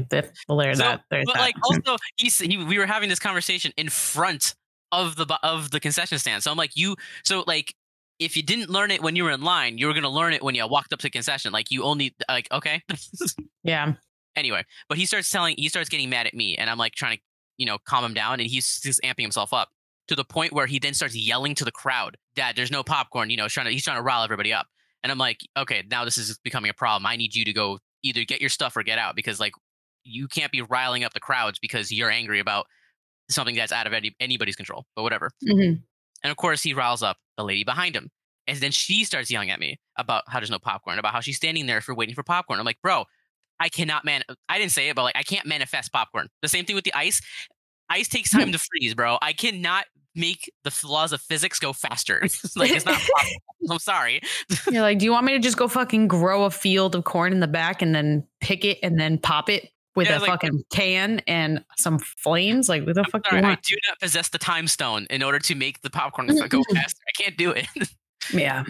Well, 0.48 0.60
there's 0.60 0.78
So, 0.78 0.84
that. 0.84 1.02
There's 1.10 1.26
but 1.26 1.34
that. 1.34 1.40
like 1.42 1.56
also 1.64 1.98
he's 2.18 2.38
he, 2.38 2.64
we 2.64 2.78
were 2.78 2.86
having 2.86 3.10
this 3.10 3.18
conversation 3.18 3.74
in 3.78 3.90
front 3.90 4.54
of 4.92 5.16
the 5.16 5.26
of 5.44 5.72
the 5.72 5.80
concession 5.80 6.18
stand. 6.20 6.44
So 6.44 6.52
i'm 6.52 6.58
like 6.58 6.76
you 6.76 6.96
so 7.24 7.44
like 7.48 7.76
if 8.20 8.36
you 8.36 8.44
didn't 8.44 8.70
learn 8.70 8.92
it 8.92 9.02
when 9.02 9.16
you 9.16 9.24
were 9.24 9.32
in 9.32 9.42
line 9.42 9.78
you 9.78 9.88
were 9.88 9.94
going 9.94 10.04
to 10.04 10.10
learn 10.10 10.34
it 10.34 10.44
when 10.44 10.56
you 10.56 10.68
walked 10.68 10.92
up 10.94 11.00
to 11.00 11.06
the 11.06 11.10
concession. 11.10 11.52
Like 11.52 11.72
you 11.72 11.84
only 11.84 12.16
like 12.30 12.48
okay? 12.52 12.82
Yeah. 13.64 13.94
anyway 14.36 14.64
but 14.88 14.98
he 14.98 15.06
starts 15.06 15.30
telling 15.30 15.56
he 15.58 15.70
starts 15.70 15.90
getting 15.90 16.10
mad 16.10 16.26
at 16.28 16.34
me 16.34 16.56
and 16.56 16.70
i'm 16.70 16.78
like 16.78 16.94
trying 16.94 17.18
to 17.18 17.24
you 17.58 17.66
know 17.66 17.78
calm 17.86 18.04
him 18.06 18.14
down 18.14 18.40
and 18.40 18.50
he's 18.50 18.80
just 18.80 19.02
amping 19.04 19.22
himself 19.22 19.54
up 19.54 19.70
to 20.08 20.16
the 20.16 20.24
point 20.24 20.54
where 20.54 20.66
he 20.66 20.80
then 20.80 20.94
starts 20.94 21.16
yelling 21.16 21.54
to 21.56 21.66
the 21.66 21.72
crowd 21.72 22.16
dad 22.36 22.56
there's 22.56 22.72
no 22.72 22.84
popcorn 22.84 23.30
you 23.30 23.38
know 23.38 23.48
trying 23.48 23.66
to 23.66 23.72
he's 23.72 23.84
trying 23.84 23.98
to 23.98 24.02
rile 24.02 24.24
everybody 24.24 24.54
up. 24.54 24.66
And 25.04 25.12
i'm 25.12 25.18
like 25.18 25.42
okay 25.58 25.84
now 25.92 26.06
this 26.06 26.18
is 26.18 26.38
becoming 26.44 26.70
a 26.70 26.74
problem. 26.74 27.06
I 27.06 27.16
need 27.16 27.36
you 27.36 27.46
to 27.46 27.54
go 27.54 27.80
either 28.04 28.24
get 28.24 28.40
your 28.42 28.50
stuff 28.50 28.76
or 28.78 28.84
get 28.84 28.98
out 28.98 29.16
because 29.16 29.40
like 29.40 29.54
you 30.04 30.28
can't 30.28 30.52
be 30.52 30.62
riling 30.62 31.04
up 31.04 31.14
the 31.14 31.20
crowds 31.20 31.60
because 31.60 31.92
you're 31.92 32.10
angry 32.10 32.40
about 32.40 32.66
something 33.30 33.56
that's 33.56 33.72
out 33.72 33.88
of 33.88 33.94
any, 33.94 34.16
anybody's 34.20 34.56
control 34.56 34.86
but 34.96 35.04
whatever 35.04 35.32
Mhm. 35.48 35.82
and 36.24 36.32
of 36.32 36.38
course, 36.38 36.62
he 36.64 36.74
riles 36.74 37.02
up 37.04 37.18
the 37.38 37.44
lady 37.44 37.64
behind 37.64 37.96
him. 37.96 38.10
And 38.48 38.58
then 38.58 38.72
she 38.72 39.04
starts 39.04 39.30
yelling 39.30 39.52
at 39.52 39.60
me 39.60 39.80
about 39.96 40.24
how 40.28 40.40
there's 40.40 40.50
no 40.50 40.58
popcorn, 40.58 40.98
about 40.98 41.14
how 41.14 41.20
she's 41.20 41.38
standing 41.38 41.68
there 41.68 41.82
for 41.82 41.94
waiting 41.94 42.16
for 42.16 42.24
popcorn. 42.24 42.60
I'm 42.60 42.66
like, 42.66 42.82
bro, 42.82 43.06
I 43.60 43.70
cannot 43.70 44.06
man. 44.06 44.24
I 44.50 44.58
didn't 44.58 44.72
say 44.72 44.90
it, 44.90 44.96
but 44.96 45.04
like, 45.04 45.16
I 45.16 45.22
can't 45.24 45.46
manifest 45.46 45.92
popcorn. 45.94 46.30
The 46.42 46.48
same 46.50 46.66
thing 46.66 46.76
with 46.76 46.84
the 46.86 46.94
ice. 46.96 47.22
Ice 47.90 48.08
takes 48.08 48.32
time 48.32 48.52
to 48.52 48.58
freeze, 48.58 48.96
bro. 48.96 49.20
I 49.22 49.34
cannot 49.34 49.86
make 50.16 50.52
the 50.64 50.76
laws 50.84 51.14
of 51.14 51.22
physics 51.22 51.60
go 51.60 51.74
faster. 51.74 52.22
like, 52.56 52.72
it's 52.72 52.86
not 52.86 52.96
possible. 53.16 53.42
I'm 53.70 53.78
sorry. 53.80 54.22
You're 54.72 54.82
like, 54.82 54.98
do 54.98 55.06
you 55.06 55.12
want 55.12 55.26
me 55.28 55.34
to 55.34 55.40
just 55.40 55.58
go 55.58 55.68
fucking 55.68 56.08
grow 56.08 56.44
a 56.46 56.50
field 56.50 56.96
of 56.96 57.04
corn 57.04 57.32
in 57.32 57.40
the 57.42 57.48
back 57.48 57.84
and 57.84 57.94
then 57.94 58.26
pick 58.42 58.66
it 58.66 58.80
and 58.82 59.00
then 59.00 59.20
pop 59.20 59.48
it 59.50 59.70
with 60.00 60.08
Yeah, 60.08 60.18
a 60.18 60.20
like- 60.20 60.30
fucking 60.30 60.64
can 60.72 61.22
and 61.28 61.64
some 61.78 62.00
flames? 62.00 62.70
Like, 62.70 62.86
what 62.86 62.96
the 62.96 63.04
fuck 63.04 63.24
do 63.24 63.30
Sorry, 63.30 63.42
you 63.42 63.48
I 63.48 63.58
do 63.62 63.76
not 63.88 64.00
possess 64.00 64.30
the 64.30 64.38
time 64.38 64.68
stone 64.68 65.06
in 65.10 65.22
order 65.22 65.40
to 65.40 65.56
make 65.56 65.82
the 65.82 65.90
popcorn 65.90 66.28
mm, 66.28 66.50
go 66.50 66.62
mm. 66.62 66.76
faster. 66.76 67.02
I 67.08 67.22
can't 67.22 67.38
do 67.38 67.52
it. 67.52 67.68
Yeah. 68.34 68.66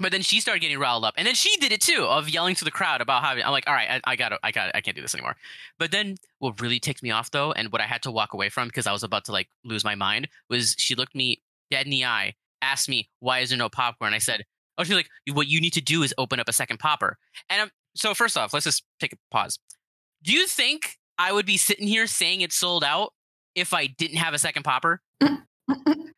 But 0.00 0.10
then 0.10 0.22
she 0.22 0.40
started 0.40 0.60
getting 0.60 0.78
riled 0.78 1.04
up, 1.04 1.14
and 1.16 1.26
then 1.26 1.36
she 1.36 1.56
did 1.58 1.70
it 1.70 1.80
too 1.80 2.02
of 2.02 2.28
yelling 2.28 2.56
to 2.56 2.64
the 2.64 2.70
crowd 2.72 3.00
about 3.00 3.22
how 3.22 3.30
I'm 3.30 3.52
like, 3.52 3.68
all 3.68 3.72
right, 3.72 3.88
I, 3.88 4.12
I 4.12 4.16
got, 4.16 4.32
I 4.42 4.50
got, 4.50 4.68
it, 4.68 4.72
I 4.74 4.80
can't 4.80 4.96
do 4.96 5.00
this 5.00 5.14
anymore. 5.14 5.36
But 5.78 5.92
then 5.92 6.16
what 6.40 6.60
really 6.60 6.80
ticked 6.80 7.02
me 7.02 7.12
off 7.12 7.30
though, 7.30 7.52
and 7.52 7.70
what 7.70 7.80
I 7.80 7.86
had 7.86 8.02
to 8.02 8.10
walk 8.10 8.34
away 8.34 8.48
from 8.48 8.66
because 8.66 8.88
I 8.88 8.92
was 8.92 9.04
about 9.04 9.24
to 9.26 9.32
like 9.32 9.48
lose 9.64 9.84
my 9.84 9.94
mind 9.94 10.28
was 10.50 10.74
she 10.78 10.96
looked 10.96 11.14
me 11.14 11.40
dead 11.70 11.86
in 11.86 11.90
the 11.90 12.04
eye, 12.04 12.34
asked 12.60 12.88
me 12.88 13.08
why 13.20 13.38
is 13.38 13.50
there 13.50 13.58
no 13.58 13.68
popcorn. 13.68 14.12
I 14.12 14.18
said, 14.18 14.44
oh, 14.76 14.84
she's 14.84 14.96
like, 14.96 15.08
what 15.32 15.46
you 15.46 15.60
need 15.60 15.72
to 15.74 15.80
do 15.80 16.02
is 16.02 16.12
open 16.18 16.40
up 16.40 16.48
a 16.48 16.52
second 16.52 16.78
popper. 16.78 17.16
And 17.48 17.62
I'm, 17.62 17.70
so 17.94 18.14
first 18.14 18.36
off, 18.36 18.52
let's 18.52 18.64
just 18.64 18.82
take 18.98 19.12
a 19.12 19.16
pause. 19.30 19.58
Do 20.24 20.32
you 20.32 20.46
think 20.46 20.96
I 21.18 21.32
would 21.32 21.46
be 21.46 21.56
sitting 21.56 21.86
here 21.86 22.06
saying 22.06 22.40
it's 22.40 22.56
sold 22.56 22.82
out 22.82 23.12
if 23.54 23.72
I 23.72 23.86
didn't 23.86 24.16
have 24.16 24.34
a 24.34 24.38
second 24.38 24.64
popper? 24.64 25.00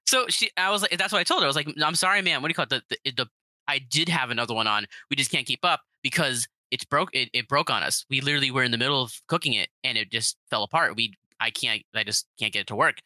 So 0.07 0.27
she, 0.29 0.51
I 0.57 0.71
was 0.71 0.83
like, 0.83 0.97
that's 0.97 1.13
what 1.13 1.19
I 1.19 1.25
told 1.25 1.43
her. 1.43 1.47
I 1.47 1.49
was 1.49 1.57
like, 1.57 1.69
I'm 1.83 1.97
sorry, 1.97 2.23
ma'am. 2.23 2.41
What 2.41 2.49
do 2.49 2.51
you 2.53 2.55
call 2.55 2.67
it? 2.71 2.85
The, 2.89 2.99
the, 3.05 3.25
the 3.25 3.27
I 3.69 3.79
did 3.79 4.09
have 4.09 4.31
another 4.31 4.55
one 4.55 4.69
on. 4.69 4.87
We 5.11 5.17
just 5.17 5.33
can't 5.33 5.47
keep 5.47 5.65
up 5.65 5.81
because 6.03 6.47
it's 6.71 6.85
broke. 6.85 7.11
It, 7.13 7.29
it 7.33 7.49
broke 7.49 7.71
on 7.71 7.83
us. 7.83 8.07
We 8.09 8.21
literally 8.21 8.53
were 8.53 8.63
in 8.63 8.71
the 8.71 8.79
middle 8.79 9.03
of 9.03 9.21
cooking 9.27 9.55
it 9.55 9.69
and 9.83 9.99
it 9.99 10.11
just 10.11 10.37
fell 10.49 10.63
apart. 10.63 10.97
We, 10.97 11.15
I 11.41 11.51
can't, 11.51 11.83
I 11.95 12.05
just 12.05 12.27
can't 12.39 12.53
get 12.53 12.61
it 12.61 12.67
to 12.69 12.77
work. 12.77 12.99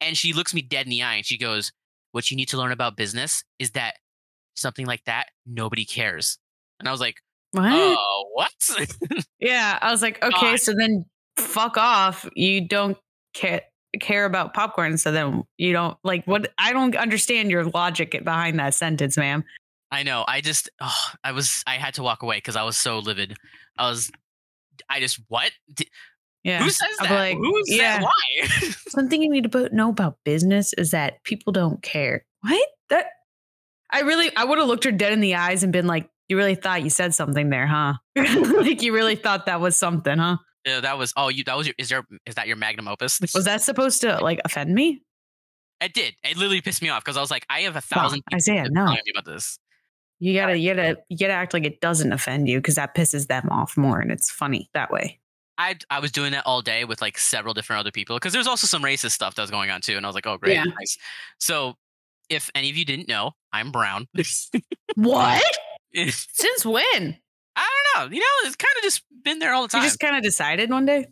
And 0.00 0.18
she 0.18 0.34
looks 0.34 0.52
me 0.52 0.60
dead 0.60 0.84
in 0.84 0.90
the 0.90 1.02
eye 1.02 1.14
and 1.14 1.24
she 1.24 1.38
goes, 1.38 1.72
"What 2.12 2.30
you 2.30 2.36
need 2.36 2.48
to 2.48 2.58
learn 2.58 2.72
about 2.72 2.96
business 2.96 3.42
is 3.58 3.70
that 3.70 3.94
something 4.54 4.84
like 4.84 5.04
that 5.04 5.28
nobody 5.46 5.86
cares." 5.86 6.36
And 6.78 6.88
I 6.88 6.92
was 6.92 7.00
like, 7.00 7.16
What? 7.54 7.72
"Oh, 7.72 8.24
what?" 8.34 8.52
Yeah. 9.40 9.78
I 9.80 9.90
was 9.90 10.02
like, 10.02 10.22
okay, 10.24 10.50
God. 10.52 10.60
so 10.60 10.74
then 10.76 11.04
fuck 11.36 11.76
off. 11.76 12.28
You 12.34 12.66
don't 12.66 12.96
care 13.34 13.62
care 14.00 14.24
about 14.24 14.54
popcorn. 14.54 14.98
So 14.98 15.12
then 15.12 15.44
you 15.56 15.72
don't 15.72 15.96
like 16.02 16.26
what 16.26 16.52
I 16.58 16.72
don't 16.72 16.96
understand 16.96 17.50
your 17.50 17.64
logic 17.64 18.20
behind 18.24 18.58
that 18.58 18.74
sentence, 18.74 19.16
ma'am. 19.16 19.44
I 19.92 20.02
know. 20.02 20.24
I 20.26 20.40
just, 20.40 20.68
oh, 20.80 21.10
I 21.22 21.30
was, 21.32 21.62
I 21.68 21.74
had 21.76 21.94
to 21.94 22.02
walk 22.02 22.22
away 22.24 22.38
because 22.38 22.56
I 22.56 22.64
was 22.64 22.76
so 22.76 22.98
livid. 22.98 23.36
I 23.78 23.88
was, 23.88 24.10
I 24.90 24.98
just, 24.98 25.20
what? 25.28 25.52
D- 25.72 25.88
Yeah. 26.42 26.62
Who 26.64 26.70
says 26.70 26.88
I'm 27.00 27.08
that? 27.08 27.14
like, 27.16 27.36
Who's 27.36 27.62
yeah. 27.68 28.00
that? 28.00 28.02
Why? 28.02 28.70
Something 28.88 29.22
you 29.22 29.30
need 29.30 29.50
to 29.52 29.68
know 29.72 29.90
about 29.90 30.16
business 30.24 30.72
is 30.72 30.90
that 30.90 31.22
people 31.22 31.52
don't 31.52 31.80
care. 31.82 32.24
What? 32.40 32.68
That 32.90 33.06
I 33.92 34.00
really 34.00 34.34
I 34.36 34.44
would 34.44 34.58
have 34.58 34.66
looked 34.66 34.82
her 34.84 34.90
dead 34.92 35.12
in 35.12 35.20
the 35.20 35.36
eyes 35.36 35.62
and 35.62 35.72
been 35.72 35.86
like, 35.86 36.08
"You 36.28 36.36
really 36.36 36.54
thought 36.54 36.82
you 36.82 36.90
said 36.90 37.14
something 37.14 37.50
there, 37.50 37.66
huh? 37.66 37.94
like 38.16 38.82
you 38.82 38.92
really 38.94 39.16
thought 39.16 39.46
that 39.46 39.60
was 39.60 39.76
something, 39.76 40.18
huh? 40.18 40.36
Yeah, 40.66 40.80
that 40.80 40.96
was. 40.96 41.12
Oh, 41.16 41.28
you. 41.28 41.44
That 41.44 41.56
was 41.56 41.66
your. 41.66 41.74
Is 41.78 41.88
there? 41.88 42.04
Is 42.26 42.34
that 42.36 42.46
your 42.46 42.56
magnum 42.56 42.88
opus? 42.88 43.20
Was 43.34 43.44
that 43.44 43.62
supposed 43.62 44.00
to 44.02 44.18
like 44.22 44.40
offend 44.44 44.74
me? 44.74 45.02
It 45.80 45.92
did. 45.92 46.14
It 46.22 46.36
literally 46.36 46.60
pissed 46.62 46.80
me 46.82 46.88
off 46.88 47.04
because 47.04 47.16
I 47.16 47.20
was 47.20 47.30
like, 47.30 47.44
I 47.50 47.60
have 47.60 47.76
a 47.76 47.80
thousand. 47.80 48.18
people 48.20 48.36
Isaiah, 48.36 48.68
no. 48.70 48.84
about 48.84 49.24
this. 49.26 49.58
You 50.20 50.32
gotta, 50.32 50.56
you 50.56 50.72
gotta, 50.74 50.96
you 51.10 51.18
gotta 51.18 51.32
act 51.34 51.52
like 51.52 51.64
it 51.64 51.80
doesn't 51.80 52.12
offend 52.12 52.48
you 52.48 52.58
because 52.58 52.76
that 52.76 52.94
pisses 52.94 53.26
them 53.26 53.48
off 53.50 53.76
more, 53.76 54.00
and 54.00 54.10
it's 54.10 54.30
funny 54.30 54.70
that 54.72 54.90
way. 54.90 55.20
I 55.58 55.76
I 55.90 56.00
was 56.00 56.10
doing 56.12 56.32
that 56.32 56.46
all 56.46 56.62
day 56.62 56.84
with 56.84 57.02
like 57.02 57.18
several 57.18 57.52
different 57.52 57.80
other 57.80 57.90
people 57.90 58.16
because 58.16 58.32
there's 58.32 58.46
also 58.46 58.66
some 58.66 58.82
racist 58.82 59.10
stuff 59.10 59.34
that 59.34 59.42
was 59.42 59.50
going 59.50 59.70
on 59.70 59.80
too, 59.82 59.96
and 59.96 60.06
I 60.06 60.08
was 60.08 60.14
like, 60.14 60.26
oh 60.26 60.38
great, 60.38 60.54
Yeah. 60.54 60.64
nice. 60.64 60.96
So, 61.38 61.74
if 62.30 62.50
any 62.54 62.70
of 62.70 62.76
you 62.76 62.84
didn't 62.86 63.08
know, 63.08 63.32
I'm 63.52 63.70
brown. 63.70 64.06
What? 64.94 65.42
Since 66.10 66.66
when? 66.66 67.18
I 67.56 67.68
don't 67.94 68.10
know. 68.10 68.14
You 68.14 68.20
know, 68.20 68.48
it's 68.48 68.56
kind 68.56 68.72
of 68.76 68.82
just 68.82 69.02
been 69.22 69.38
there 69.38 69.52
all 69.54 69.62
the 69.62 69.76
You 69.76 69.80
time. 69.80 69.88
just 69.88 70.00
kind 70.00 70.16
of 70.16 70.22
decided 70.22 70.70
one 70.70 70.86
day. 70.86 71.06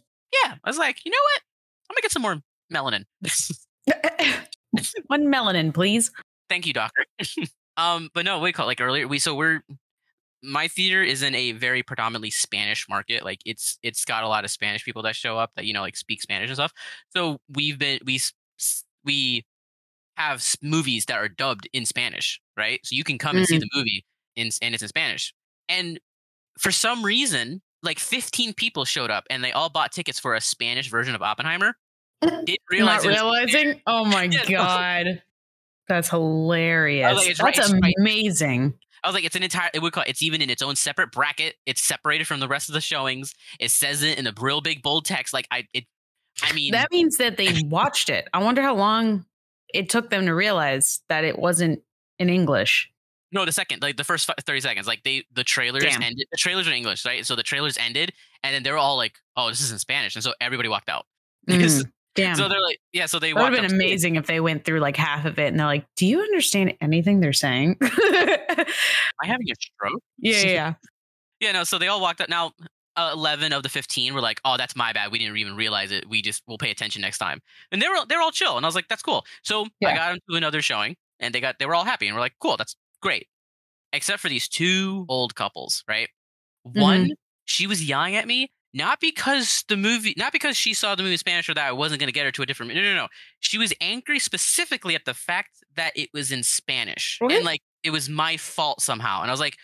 yeah, 0.44 0.54
I 0.62 0.68
was 0.68 0.78
like, 0.78 1.04
you 1.04 1.10
know 1.10 1.16
what? 1.16 1.42
I'm 1.90 1.94
gonna 1.94 2.02
get 2.02 2.12
some 2.12 2.22
more 2.22 2.40
melanin. 2.72 3.04
one 5.06 5.26
melanin, 5.26 5.72
please. 5.72 6.10
Thank 6.48 6.66
you, 6.66 6.72
doctor. 6.72 7.04
um, 7.76 8.08
but 8.14 8.24
no, 8.24 8.40
we 8.40 8.52
call 8.52 8.66
it 8.66 8.68
like 8.68 8.80
earlier. 8.80 9.06
We 9.06 9.18
so 9.18 9.34
we're 9.34 9.62
my 10.42 10.66
theater 10.68 11.02
is 11.02 11.22
in 11.22 11.34
a 11.34 11.52
very 11.52 11.82
predominantly 11.82 12.30
Spanish 12.30 12.88
market. 12.88 13.24
Like 13.24 13.40
it's 13.46 13.78
it's 13.82 14.04
got 14.04 14.24
a 14.24 14.28
lot 14.28 14.44
of 14.44 14.50
Spanish 14.50 14.84
people 14.84 15.02
that 15.02 15.14
show 15.14 15.38
up 15.38 15.52
that 15.56 15.64
you 15.64 15.72
know 15.72 15.80
like 15.80 15.96
speak 15.96 16.20
Spanish 16.22 16.48
and 16.48 16.56
stuff. 16.56 16.72
So 17.10 17.38
we've 17.48 17.78
been 17.78 18.00
we 18.04 18.20
we 19.04 19.44
have 20.16 20.44
movies 20.60 21.06
that 21.06 21.18
are 21.18 21.28
dubbed 21.28 21.68
in 21.72 21.86
Spanish, 21.86 22.40
right? 22.56 22.80
So 22.84 22.96
you 22.96 23.04
can 23.04 23.18
come 23.18 23.36
and 23.36 23.46
see 23.46 23.58
the 23.58 23.68
movie 23.74 24.04
in 24.36 24.50
and 24.62 24.74
it's 24.74 24.82
in 24.82 24.88
Spanish. 24.88 25.34
And 25.68 25.98
for 26.58 26.70
some 26.72 27.04
reason, 27.04 27.62
like 27.82 27.98
15 27.98 28.54
people 28.54 28.84
showed 28.84 29.10
up 29.10 29.24
and 29.30 29.42
they 29.42 29.52
all 29.52 29.70
bought 29.70 29.92
tickets 29.92 30.18
for 30.18 30.34
a 30.34 30.40
Spanish 30.40 30.88
version 30.90 31.14
of 31.14 31.22
Oppenheimer. 31.22 31.74
Didn't 32.22 32.58
realize 32.70 33.04
Not 33.04 33.04
it 33.04 33.08
was- 33.08 33.16
realizing. 33.54 33.80
Oh 33.86 34.04
my 34.04 34.22
Yeah, 34.30 34.42
no. 34.42 34.56
god, 34.56 35.22
That's 35.88 36.08
hilarious. 36.08 37.16
like, 37.16 37.28
it's 37.30 37.42
right- 37.42 37.54
That's 37.54 37.72
right. 37.72 37.94
amazing. 37.98 38.74
I 39.04 39.08
was 39.08 39.14
like, 39.16 39.24
it's 39.24 39.34
an 39.34 39.42
entire. 39.42 39.68
It 39.74 39.82
would 39.82 39.92
call. 39.92 40.04
It's 40.06 40.22
even 40.22 40.40
in 40.40 40.48
its 40.48 40.62
own 40.62 40.76
separate 40.76 41.10
bracket. 41.10 41.56
It's 41.66 41.82
separated 41.82 42.28
from 42.28 42.38
the 42.38 42.46
rest 42.46 42.68
of 42.68 42.74
the 42.74 42.80
showings. 42.80 43.34
It 43.58 43.72
says 43.72 44.04
it 44.04 44.16
in 44.16 44.28
a 44.28 44.32
real 44.40 44.60
big 44.60 44.80
bold 44.80 45.06
text. 45.06 45.34
Like 45.34 45.48
I, 45.50 45.66
it. 45.74 45.86
I 46.40 46.52
mean, 46.54 46.70
That 46.70 46.92
means 46.92 47.16
that 47.16 47.36
they 47.36 47.52
watched 47.64 48.08
it. 48.10 48.28
I 48.32 48.40
wonder 48.40 48.62
how 48.62 48.76
long 48.76 49.24
it 49.74 49.90
took 49.90 50.08
them 50.10 50.26
to 50.26 50.32
realize 50.32 51.00
that 51.08 51.24
it 51.24 51.36
wasn't 51.36 51.82
in 52.20 52.28
English. 52.30 52.91
No, 53.32 53.44
the 53.44 53.52
second, 53.52 53.82
like 53.82 53.96
the 53.96 54.04
first 54.04 54.30
thirty 54.44 54.60
seconds, 54.60 54.86
like 54.86 55.02
they 55.04 55.24
the 55.32 55.42
trailers 55.44 55.82
Damn. 55.84 56.02
ended. 56.02 56.26
The 56.30 56.36
trailers 56.36 56.66
are 56.66 56.70
in 56.70 56.76
English, 56.76 57.04
right? 57.04 57.24
So 57.24 57.34
the 57.34 57.42
trailers 57.42 57.76
ended, 57.78 58.12
and 58.44 58.54
then 58.54 58.62
they 58.62 58.70
were 58.70 58.78
all 58.78 58.96
like, 58.96 59.14
"Oh, 59.36 59.48
this 59.48 59.60
is 59.60 59.72
in 59.72 59.78
Spanish," 59.78 60.14
and 60.14 60.22
so 60.22 60.32
everybody 60.40 60.68
walked 60.68 60.88
out. 60.88 61.06
Mm, 61.48 61.90
damn. 62.14 62.36
so 62.36 62.48
they're 62.48 62.60
like, 62.60 62.78
"Yeah." 62.92 63.06
So 63.06 63.18
they 63.18 63.32
would 63.32 63.42
have 63.42 63.52
been 63.52 63.64
amazing 63.64 64.16
if 64.16 64.26
they 64.26 64.38
went 64.38 64.64
through 64.64 64.80
like 64.80 64.96
half 64.96 65.24
of 65.24 65.38
it 65.38 65.46
and 65.48 65.58
they're 65.58 65.66
like, 65.66 65.86
Do 65.96 66.06
you 66.06 66.20
understand 66.20 66.74
anything 66.80 67.20
they're 67.20 67.32
saying? 67.32 67.78
yeah, 67.80 68.36
Am 68.50 68.66
I 69.22 69.26
having 69.26 69.50
a 69.50 69.54
stroke? 69.58 70.02
yeah, 70.18 70.42
yeah. 70.42 70.74
Yeah, 71.40 71.52
no. 71.52 71.64
So 71.64 71.78
they 71.78 71.88
all 71.88 72.00
walked 72.00 72.20
out. 72.20 72.28
Now, 72.28 72.52
uh, 72.96 73.10
eleven 73.14 73.52
of 73.52 73.62
the 73.62 73.68
fifteen 73.68 74.12
were 74.14 74.20
like, 74.20 74.40
"Oh, 74.44 74.56
that's 74.56 74.76
my 74.76 74.92
bad. 74.92 75.10
We 75.10 75.18
didn't 75.18 75.36
even 75.38 75.56
realize 75.56 75.90
it. 75.90 76.08
We 76.08 76.20
just 76.22 76.42
we'll 76.46 76.58
pay 76.58 76.70
attention 76.70 77.00
next 77.00 77.18
time." 77.18 77.40
And 77.72 77.80
they 77.80 77.88
were 77.88 78.04
they're 78.06 78.20
all 78.20 78.30
chill, 78.30 78.56
and 78.56 78.64
I 78.66 78.68
was 78.68 78.74
like, 78.74 78.88
"That's 78.88 79.02
cool." 79.02 79.24
So 79.42 79.66
I 79.84 79.94
got 79.94 80.10
them 80.10 80.18
to 80.30 80.36
another 80.36 80.60
showing, 80.60 80.96
and 81.18 81.34
they 81.34 81.40
got 81.40 81.58
they 81.58 81.66
were 81.66 81.74
all 81.74 81.84
happy, 81.84 82.06
and 82.06 82.14
we're 82.14 82.20
like, 82.20 82.34
"Cool, 82.40 82.56
that's 82.56 82.76
great." 83.02 83.28
Except 83.92 84.20
for 84.20 84.30
these 84.30 84.48
two 84.48 85.04
old 85.08 85.34
couples, 85.34 85.84
right? 85.86 86.08
One, 86.62 87.04
mm-hmm. 87.04 87.12
she 87.44 87.66
was 87.66 87.84
yelling 87.84 88.16
at 88.16 88.26
me 88.26 88.50
not 88.74 89.00
because 89.00 89.64
the 89.68 89.76
movie, 89.76 90.14
not 90.16 90.32
because 90.32 90.56
she 90.56 90.72
saw 90.72 90.94
the 90.94 91.02
movie 91.02 91.14
in 91.14 91.18
Spanish 91.18 91.48
or 91.48 91.54
that 91.54 91.68
I 91.68 91.72
wasn't 91.72 92.00
going 92.00 92.08
to 92.08 92.12
get 92.12 92.24
her 92.24 92.32
to 92.32 92.42
a 92.42 92.46
different. 92.46 92.74
No, 92.74 92.80
no, 92.80 92.94
no. 92.94 93.08
She 93.40 93.58
was 93.58 93.72
angry 93.80 94.18
specifically 94.18 94.94
at 94.94 95.04
the 95.04 95.14
fact 95.14 95.62
that 95.76 95.92
it 95.94 96.08
was 96.14 96.32
in 96.32 96.42
Spanish, 96.42 97.18
What? 97.20 97.32
and 97.32 97.44
like 97.44 97.60
it 97.82 97.90
was 97.90 98.08
my 98.08 98.36
fault 98.38 98.80
somehow. 98.80 99.20
And 99.20 99.30
I 99.30 99.32
was 99.32 99.40
like, 99.40 99.56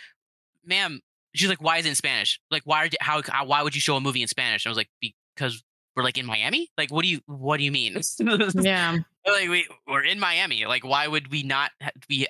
"Ma'am," 0.64 1.00
she's 1.34 1.48
like, 1.48 1.62
"Why 1.62 1.78
is 1.78 1.86
it 1.86 1.90
in 1.90 1.94
Spanish? 1.94 2.38
Like, 2.50 2.62
why? 2.64 2.84
Are, 2.84 2.88
how, 3.00 3.22
how? 3.26 3.46
Why 3.46 3.62
would 3.62 3.74
you 3.74 3.80
show 3.80 3.96
a 3.96 4.00
movie 4.00 4.20
in 4.20 4.28
Spanish?" 4.28 4.66
And 4.66 4.70
I 4.70 4.72
was 4.72 4.78
like, 4.78 4.90
"Because 5.34 5.62
we're 5.96 6.04
like 6.04 6.18
in 6.18 6.26
Miami. 6.26 6.70
Like, 6.76 6.92
what 6.92 7.02
do 7.02 7.08
you 7.08 7.20
what 7.26 7.56
do 7.56 7.64
you 7.64 7.72
mean? 7.72 8.00
Yeah. 8.54 8.98
like 9.26 9.48
we 9.48 9.66
we're 9.86 10.04
in 10.04 10.20
Miami. 10.20 10.66
Like, 10.66 10.84
why 10.84 11.08
would 11.08 11.30
we 11.30 11.42
not? 11.42 11.70
We 12.10 12.26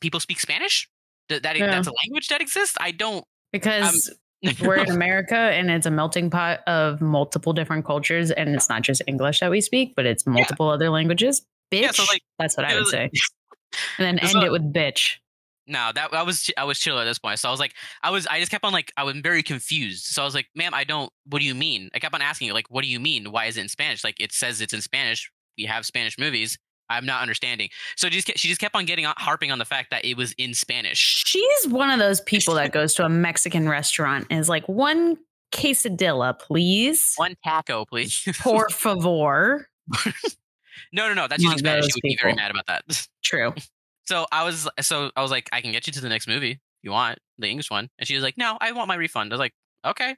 people 0.00 0.20
speak 0.20 0.40
Spanish. 0.40 0.88
That, 1.28 1.42
that 1.42 1.56
Yeah. 1.56 1.66
that's 1.66 1.88
a 1.88 1.92
language 2.04 2.28
that 2.28 2.40
exists. 2.40 2.76
I 2.80 2.90
don't. 2.90 3.18
Um, 3.18 3.22
because 3.52 4.10
we're 4.62 4.76
in 4.76 4.90
America 4.90 5.36
and 5.36 5.70
it's 5.70 5.86
a 5.86 5.90
melting 5.90 6.28
pot 6.30 6.60
of 6.66 7.00
multiple 7.00 7.52
different 7.52 7.84
cultures 7.84 8.30
and 8.30 8.54
it's 8.54 8.68
not 8.68 8.82
just 8.82 9.00
English 9.06 9.40
that 9.40 9.50
we 9.50 9.60
speak, 9.60 9.94
but 9.96 10.06
it's 10.06 10.26
multiple 10.26 10.68
other 10.68 10.90
languages. 10.90 11.46
Bitch. 11.72 11.82
Yeah, 11.82 11.90
so, 11.92 12.04
like, 12.04 12.22
That's 12.38 12.56
what 12.56 12.66
I 12.66 12.74
would 12.74 12.88
say. 12.88 13.10
And 13.98 14.06
then 14.06 14.18
end 14.20 14.44
it 14.44 14.52
with 14.52 14.72
bitch. 14.72 15.16
No, 15.66 15.90
that 15.94 16.12
I 16.12 16.22
was 16.22 16.50
I 16.56 16.62
was 16.64 16.78
chill 16.78 16.98
at 17.00 17.04
this 17.04 17.18
point. 17.18 17.38
So 17.38 17.48
I 17.48 17.50
was 17.50 17.58
like, 17.58 17.74
I 18.02 18.10
was 18.10 18.26
I 18.26 18.38
just 18.38 18.50
kept 18.50 18.64
on 18.64 18.72
like 18.72 18.92
I 18.96 19.02
was 19.02 19.16
very 19.16 19.42
confused. 19.42 20.04
So 20.06 20.22
I 20.22 20.24
was 20.24 20.34
like, 20.34 20.46
ma'am, 20.54 20.74
I 20.74 20.84
don't. 20.84 21.10
What 21.28 21.40
do 21.40 21.44
you 21.44 21.54
mean? 21.54 21.90
I 21.94 21.98
kept 21.98 22.14
on 22.14 22.22
asking 22.22 22.46
you 22.46 22.54
like, 22.54 22.70
what 22.70 22.84
do 22.84 22.88
you 22.88 23.00
mean? 23.00 23.32
Why 23.32 23.46
is 23.46 23.56
it 23.56 23.62
in 23.62 23.68
Spanish? 23.68 24.04
Like 24.04 24.20
it 24.20 24.32
says 24.32 24.60
it's 24.60 24.72
in 24.72 24.80
Spanish. 24.82 25.30
We 25.56 25.64
have 25.64 25.86
Spanish 25.86 26.18
movies. 26.18 26.58
I'm 26.90 27.06
not 27.06 27.22
understanding. 27.22 27.70
So 27.96 28.08
just 28.08 28.30
she 28.36 28.48
just 28.48 28.60
kept 28.60 28.74
on 28.76 28.84
getting 28.84 29.06
on, 29.06 29.14
harping 29.16 29.50
on 29.50 29.58
the 29.58 29.64
fact 29.64 29.90
that 29.90 30.04
it 30.04 30.16
was 30.16 30.32
in 30.38 30.54
Spanish. 30.54 31.22
She's 31.26 31.66
one 31.68 31.90
of 31.90 31.98
those 31.98 32.20
people 32.20 32.54
that 32.54 32.72
goes 32.72 32.94
to 32.94 33.04
a 33.04 33.08
Mexican 33.08 33.68
restaurant 33.68 34.26
and 34.30 34.38
is 34.40 34.48
like, 34.48 34.68
one 34.68 35.16
quesadilla, 35.52 36.38
please. 36.38 37.14
One 37.16 37.36
taco, 37.44 37.84
please. 37.84 38.22
Por 38.40 38.68
favor. 38.70 39.68
no, 40.92 41.08
no, 41.08 41.14
no. 41.14 41.28
That's 41.28 41.42
using 41.42 41.58
Spanish. 41.58 41.86
She 41.86 41.92
would 41.96 42.02
be 42.02 42.18
very 42.20 42.34
mad 42.34 42.50
about 42.50 42.66
that. 42.66 43.06
True. 43.24 43.54
So 44.06 44.26
I 44.30 44.44
was 44.44 44.68
so 44.80 45.10
I 45.16 45.22
was 45.22 45.30
like, 45.30 45.48
I 45.52 45.60
can 45.60 45.72
get 45.72 45.86
you 45.86 45.92
to 45.94 46.00
the 46.00 46.08
next 46.08 46.28
movie 46.28 46.60
you 46.82 46.90
want 46.90 47.18
the 47.38 47.48
English 47.48 47.70
one, 47.70 47.88
and 47.98 48.06
she 48.06 48.14
was 48.14 48.22
like, 48.22 48.36
No, 48.36 48.58
I 48.60 48.72
want 48.72 48.88
my 48.88 48.94
refund. 48.96 49.32
I 49.32 49.34
was 49.34 49.40
like, 49.40 49.54
Okay. 49.86 50.14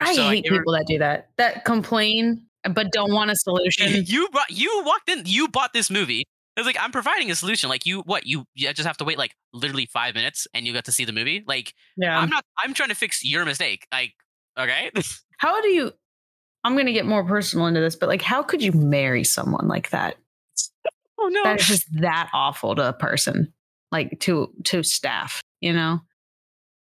I 0.00 0.14
So 0.14 0.24
I 0.24 0.34
hate 0.36 0.48
her- 0.50 0.58
people 0.58 0.74
that 0.74 0.86
do 0.86 0.98
that, 0.98 1.30
that 1.38 1.64
complain 1.64 2.46
but 2.74 2.92
don't 2.92 3.12
want 3.12 3.30
a 3.30 3.36
solution. 3.36 3.86
you 4.06 4.28
brought 4.30 4.50
you 4.50 4.82
walked 4.84 5.08
in 5.10 5.22
you 5.26 5.48
bought 5.48 5.72
this 5.72 5.90
movie 5.90 6.24
I 6.56 6.60
was 6.60 6.66
like 6.66 6.76
i'm 6.80 6.92
providing 6.92 7.30
a 7.30 7.34
solution 7.34 7.70
like 7.70 7.86
you 7.86 8.00
what 8.02 8.26
you, 8.26 8.44
you 8.54 8.72
just 8.74 8.86
have 8.86 8.98
to 8.98 9.04
wait 9.04 9.16
like 9.18 9.34
literally 9.54 9.86
five 9.86 10.14
minutes 10.14 10.46
and 10.52 10.66
you 10.66 10.72
got 10.74 10.84
to 10.84 10.92
see 10.92 11.04
the 11.04 11.12
movie 11.12 11.42
like 11.46 11.72
Yeah. 11.96 12.18
i'm 12.18 12.28
not 12.28 12.44
i'm 12.62 12.74
trying 12.74 12.90
to 12.90 12.94
fix 12.94 13.24
your 13.24 13.44
mistake 13.44 13.86
like 13.92 14.12
okay 14.58 14.90
How 15.38 15.60
do 15.60 15.68
you? 15.68 15.90
I'm 16.62 16.74
going 16.74 16.86
to 16.86 16.92
get 16.92 17.04
more 17.04 17.24
personal 17.24 17.66
into 17.66 17.80
this, 17.80 17.96
but 17.96 18.08
like, 18.08 18.22
how 18.22 18.44
could 18.44 18.62
you 18.62 18.70
marry 18.70 19.24
someone 19.24 19.66
like 19.66 19.90
that? 19.90 20.16
oh 21.18 21.28
no 21.28 21.42
That 21.42 21.60
is 21.60 21.66
just 21.66 22.00
that 22.00 22.30
awful 22.32 22.76
to 22.76 22.88
a 22.88 22.92
person, 22.92 23.52
like 23.90 24.20
to 24.20 24.52
to 24.64 24.84
staff, 24.84 25.42
you 25.60 25.72
know, 25.72 26.00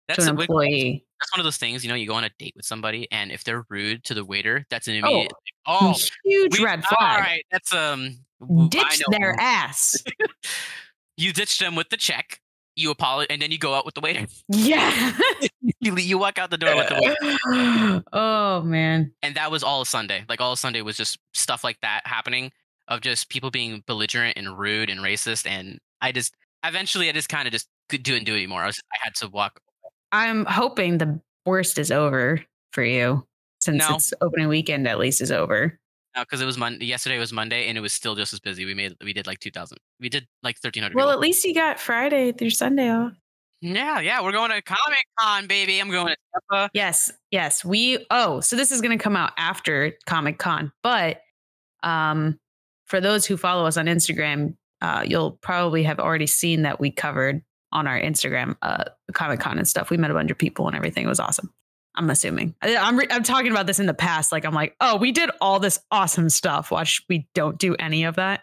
that's 0.06 0.24
to 0.24 0.30
an 0.30 0.38
employee. 0.38 1.03
That's 1.20 1.32
one 1.32 1.40
of 1.40 1.44
those 1.44 1.56
things 1.56 1.84
you 1.84 1.88
know 1.88 1.94
you 1.96 2.06
go 2.06 2.14
on 2.14 2.24
a 2.24 2.30
date 2.38 2.52
with 2.56 2.64
somebody 2.64 3.06
and 3.12 3.30
if 3.32 3.44
they're 3.44 3.64
rude 3.68 4.02
to 4.04 4.14
the 4.14 4.24
waiter 4.24 4.64
that's 4.70 4.88
an 4.88 5.00
Oh, 5.04 5.08
immediate 5.08 5.32
oh, 5.66 5.94
Huge 6.24 6.58
we- 6.58 6.64
red 6.64 6.84
flag. 6.84 7.20
right 7.20 7.44
that's 7.50 7.72
um 7.74 8.18
Ditch 8.68 9.02
their 9.10 9.34
ass. 9.40 9.94
you 11.16 11.32
ditch 11.32 11.58
them 11.58 11.76
with 11.76 11.88
the 11.88 11.96
check 11.96 12.40
you 12.76 12.90
apologize 12.90 13.28
and 13.30 13.40
then 13.40 13.50
you 13.52 13.58
go 13.58 13.72
out 13.74 13.84
with 13.86 13.94
the 13.94 14.00
waiter 14.00 14.26
yeah. 14.48 15.12
you, 15.80 15.96
you 15.96 16.18
walk 16.18 16.38
out 16.38 16.50
the 16.50 16.58
door 16.58 16.74
with 16.76 16.88
the 16.88 16.94
waiter 16.94 18.02
oh 18.12 18.60
man. 18.62 19.12
and 19.22 19.34
that 19.36 19.50
was 19.50 19.62
all 19.62 19.84
Sunday. 19.84 20.24
Like 20.28 20.40
all 20.40 20.56
Sunday 20.56 20.82
was 20.82 20.96
just 20.96 21.18
stuff 21.32 21.62
like 21.64 21.78
that 21.82 22.02
happening 22.04 22.50
of 22.88 23.00
just 23.00 23.28
people 23.30 23.50
being 23.50 23.82
belligerent 23.86 24.36
and 24.36 24.58
rude 24.58 24.90
and 24.90 25.00
racist. 25.00 25.46
And 25.46 25.78
I 26.02 26.10
just 26.12 26.34
eventually 26.64 27.08
I 27.08 27.12
just 27.12 27.28
kind 27.28 27.46
of 27.46 27.52
just 27.52 27.68
couldn't 27.88 28.04
do 28.04 28.14
it 28.34 28.38
anymore. 28.38 28.62
I 28.62 28.66
was 28.66 28.80
I 28.92 28.96
had 29.00 29.14
to 29.16 29.28
walk. 29.28 29.60
I'm 30.14 30.44
hoping 30.46 30.98
the 30.98 31.20
worst 31.44 31.78
is 31.78 31.90
over 31.90 32.40
for 32.72 32.84
you 32.84 33.26
since 33.60 33.88
No. 33.88 33.96
it's 33.96 34.12
opening 34.20 34.48
weekend 34.48 34.86
at 34.86 34.98
least 34.98 35.20
is 35.20 35.32
over. 35.32 35.78
No, 36.16 36.22
because 36.22 36.40
it 36.40 36.44
was 36.46 36.56
Monday. 36.56 36.84
Yesterday 36.86 37.18
was 37.18 37.32
Monday, 37.32 37.66
and 37.68 37.76
it 37.76 37.80
was 37.80 37.92
still 37.92 38.14
just 38.14 38.32
as 38.32 38.38
busy. 38.38 38.64
We 38.64 38.74
made 38.74 38.94
we 39.02 39.12
did 39.12 39.26
like 39.26 39.40
two 39.40 39.50
thousand. 39.50 39.78
We 39.98 40.08
did 40.08 40.28
like 40.44 40.56
thirteen 40.60 40.84
hundred. 40.84 40.94
Well, 40.96 41.10
at 41.10 41.18
least 41.18 41.44
you 41.44 41.52
got 41.52 41.80
Friday 41.80 42.30
through 42.30 42.50
Sunday 42.50 42.88
off. 42.88 43.12
yeah, 43.60 43.98
yeah. 43.98 44.22
We're 44.22 44.30
going 44.30 44.52
to 44.52 44.62
Comic 44.62 45.04
Con, 45.18 45.48
baby. 45.48 45.80
I'm 45.80 45.90
going 45.90 46.06
to 46.06 46.16
Tampa. 46.52 46.70
Yes, 46.74 47.10
yes. 47.32 47.64
We 47.64 48.06
oh, 48.12 48.38
so 48.40 48.54
this 48.54 48.70
is 48.70 48.80
going 48.80 48.96
to 48.96 49.02
come 49.02 49.16
out 49.16 49.32
after 49.36 49.92
Comic 50.06 50.38
Con, 50.38 50.70
but 50.84 51.22
um, 51.82 52.38
for 52.86 53.00
those 53.00 53.26
who 53.26 53.36
follow 53.36 53.66
us 53.66 53.76
on 53.76 53.86
Instagram, 53.86 54.54
uh, 54.82 55.02
you'll 55.04 55.32
probably 55.42 55.82
have 55.82 55.98
already 55.98 56.28
seen 56.28 56.62
that 56.62 56.78
we 56.78 56.92
covered 56.92 57.42
on 57.74 57.86
our 57.86 58.00
Instagram 58.00 58.56
uh, 58.62 58.84
Comic 59.12 59.40
Con 59.40 59.58
and 59.58 59.68
stuff. 59.68 59.90
We 59.90 59.96
met 59.98 60.10
a 60.10 60.14
bunch 60.14 60.30
of 60.30 60.38
people 60.38 60.66
and 60.66 60.74
everything. 60.76 61.04
It 61.04 61.08
was 61.08 61.20
awesome. 61.20 61.52
I'm 61.96 62.08
assuming. 62.10 62.54
I, 62.62 62.76
I'm 62.76 62.96
re- 62.98 63.06
I'm 63.10 63.22
talking 63.22 63.50
about 63.50 63.66
this 63.66 63.78
in 63.78 63.86
the 63.86 63.94
past. 63.94 64.32
Like 64.32 64.44
I'm 64.44 64.54
like, 64.54 64.74
oh, 64.80 64.96
we 64.96 65.12
did 65.12 65.30
all 65.40 65.60
this 65.60 65.78
awesome 65.90 66.30
stuff. 66.30 66.70
Watch, 66.70 67.02
we 67.08 67.28
don't 67.34 67.58
do 67.58 67.74
any 67.76 68.04
of 68.04 68.16
that. 68.16 68.42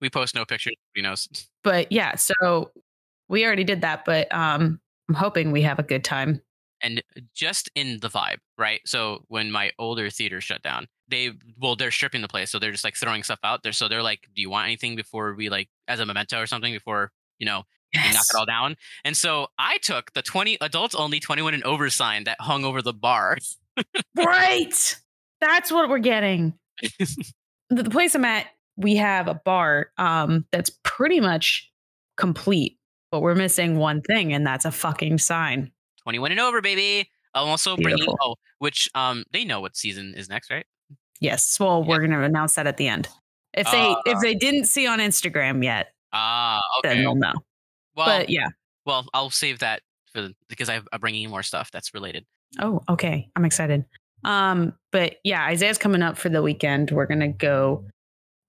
We 0.00 0.08
post 0.10 0.34
no 0.34 0.44
pictures. 0.44 0.76
Who 0.94 1.02
knows? 1.02 1.28
But 1.64 1.90
yeah, 1.92 2.16
so 2.16 2.70
we 3.28 3.44
already 3.44 3.64
did 3.64 3.80
that. 3.82 4.04
But 4.04 4.32
um, 4.34 4.80
I'm 5.08 5.14
hoping 5.14 5.52
we 5.52 5.62
have 5.62 5.78
a 5.78 5.82
good 5.82 6.04
time. 6.04 6.40
and 6.82 7.02
just 7.34 7.70
in 7.74 7.98
the 8.00 8.08
vibe, 8.08 8.38
right? 8.56 8.80
So 8.86 9.24
when 9.28 9.50
my 9.50 9.72
older 9.78 10.08
theater 10.08 10.40
shut 10.40 10.62
down, 10.62 10.86
they 11.08 11.32
well, 11.60 11.76
they're 11.76 11.90
stripping 11.90 12.22
the 12.22 12.28
place, 12.28 12.50
so 12.50 12.58
they're 12.58 12.70
just 12.72 12.84
like 12.84 12.96
throwing 12.96 13.22
stuff 13.22 13.40
out 13.44 13.62
there. 13.62 13.72
So 13.72 13.88
they're 13.88 14.02
like, 14.02 14.28
"Do 14.34 14.40
you 14.40 14.48
want 14.48 14.66
anything 14.66 14.96
before 14.96 15.34
we 15.34 15.50
like 15.50 15.68
as 15.88 16.00
a 16.00 16.06
memento 16.06 16.40
or 16.40 16.46
something 16.46 16.72
before 16.72 17.10
you 17.38 17.46
know 17.46 17.64
we 17.94 18.00
knock 18.12 18.24
it 18.32 18.36
all 18.36 18.46
down?" 18.46 18.76
And 19.04 19.16
so 19.16 19.48
I 19.58 19.78
took 19.78 20.12
the 20.12 20.22
twenty 20.22 20.56
adults 20.60 20.94
only, 20.94 21.20
twenty 21.20 21.42
one 21.42 21.54
and 21.54 21.64
over 21.64 21.90
sign 21.90 22.24
that 22.24 22.40
hung 22.40 22.64
over 22.64 22.82
the 22.82 22.92
bar. 22.92 23.38
Right. 24.16 24.96
That's 25.40 25.72
what 25.72 25.88
we're 25.88 25.98
getting. 25.98 26.54
the, 26.98 27.82
the 27.82 27.90
place 27.90 28.14
I'm 28.14 28.24
at, 28.24 28.46
we 28.76 28.96
have 28.96 29.26
a 29.28 29.34
bar 29.34 29.90
um, 29.96 30.44
that's 30.52 30.70
pretty 30.82 31.20
much 31.20 31.70
complete, 32.16 32.78
but 33.10 33.20
we're 33.20 33.34
missing 33.34 33.76
one 33.78 34.02
thing, 34.02 34.32
and 34.32 34.46
that's 34.46 34.64
a 34.64 34.70
fucking 34.70 35.18
sign. 35.18 35.70
Twenty 36.02 36.18
one 36.18 36.30
and 36.30 36.40
over, 36.40 36.60
baby. 36.60 37.08
I'm 37.34 37.48
also 37.48 37.76
bringing 37.76 37.98
Beautiful. 37.98 38.18
oh, 38.22 38.34
which 38.58 38.88
um 38.94 39.24
they 39.32 39.44
know 39.44 39.60
what 39.60 39.76
season 39.76 40.14
is 40.16 40.28
next, 40.28 40.50
right? 40.50 40.66
Yes. 41.20 41.58
Well, 41.60 41.84
we're 41.84 41.98
going 41.98 42.10
to 42.12 42.22
announce 42.22 42.54
that 42.54 42.66
at 42.66 42.76
the 42.78 42.88
end. 42.88 43.08
If 43.52 43.70
they 43.70 43.94
if 44.06 44.20
they 44.20 44.34
didn't 44.34 44.64
see 44.64 44.86
on 44.86 44.98
Instagram 45.00 45.62
yet, 45.62 45.92
Ah, 46.12 46.60
then 46.82 46.92
okay. 46.92 47.00
they'll 47.02 47.14
know. 47.14 47.34
Well, 47.96 48.06
but 48.06 48.30
yeah. 48.30 48.48
well, 48.86 49.06
I'll 49.12 49.30
save 49.30 49.60
that 49.60 49.82
for 50.12 50.22
the, 50.22 50.34
because 50.48 50.68
I'm 50.68 50.84
bringing 51.00 51.22
you 51.22 51.28
more 51.28 51.42
stuff 51.42 51.70
that's 51.70 51.94
related. 51.94 52.24
Oh, 52.58 52.80
okay. 52.88 53.28
I'm 53.36 53.44
excited. 53.44 53.84
Um, 54.24 54.74
but 54.92 55.16
yeah, 55.24 55.44
Isaiah's 55.46 55.78
coming 55.78 56.02
up 56.02 56.18
for 56.18 56.28
the 56.28 56.42
weekend. 56.42 56.90
We're 56.90 57.06
gonna 57.06 57.28
go 57.28 57.86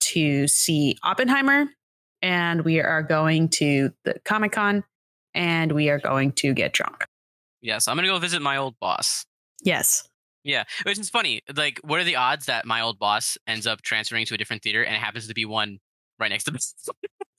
to 0.01 0.47
see 0.47 0.97
Oppenheimer, 1.03 1.67
and 2.21 2.65
we 2.65 2.79
are 2.81 3.03
going 3.03 3.49
to 3.49 3.91
the 4.03 4.19
Comic 4.25 4.51
Con, 4.53 4.83
and 5.33 5.71
we 5.71 5.89
are 5.89 5.99
going 5.99 6.33
to 6.33 6.53
get 6.53 6.73
drunk. 6.73 7.05
Yes, 7.61 7.87
I'm 7.87 7.95
gonna 7.95 8.07
go 8.07 8.19
visit 8.19 8.41
my 8.41 8.57
old 8.57 8.75
boss. 8.79 9.25
Yes. 9.63 10.07
Yeah, 10.43 10.63
which 10.83 10.97
is 10.97 11.09
funny. 11.09 11.41
Like, 11.55 11.79
what 11.83 11.99
are 11.99 12.03
the 12.03 12.15
odds 12.15 12.47
that 12.47 12.65
my 12.65 12.81
old 12.81 12.97
boss 12.97 13.37
ends 13.45 13.67
up 13.67 13.83
transferring 13.83 14.25
to 14.25 14.33
a 14.33 14.37
different 14.37 14.63
theater 14.63 14.83
and 14.83 14.95
it 14.95 14.99
happens 14.99 15.27
to 15.27 15.35
be 15.35 15.45
one 15.45 15.79
right 16.17 16.29
next 16.31 16.45
to 16.45 16.51
me? 16.51 16.59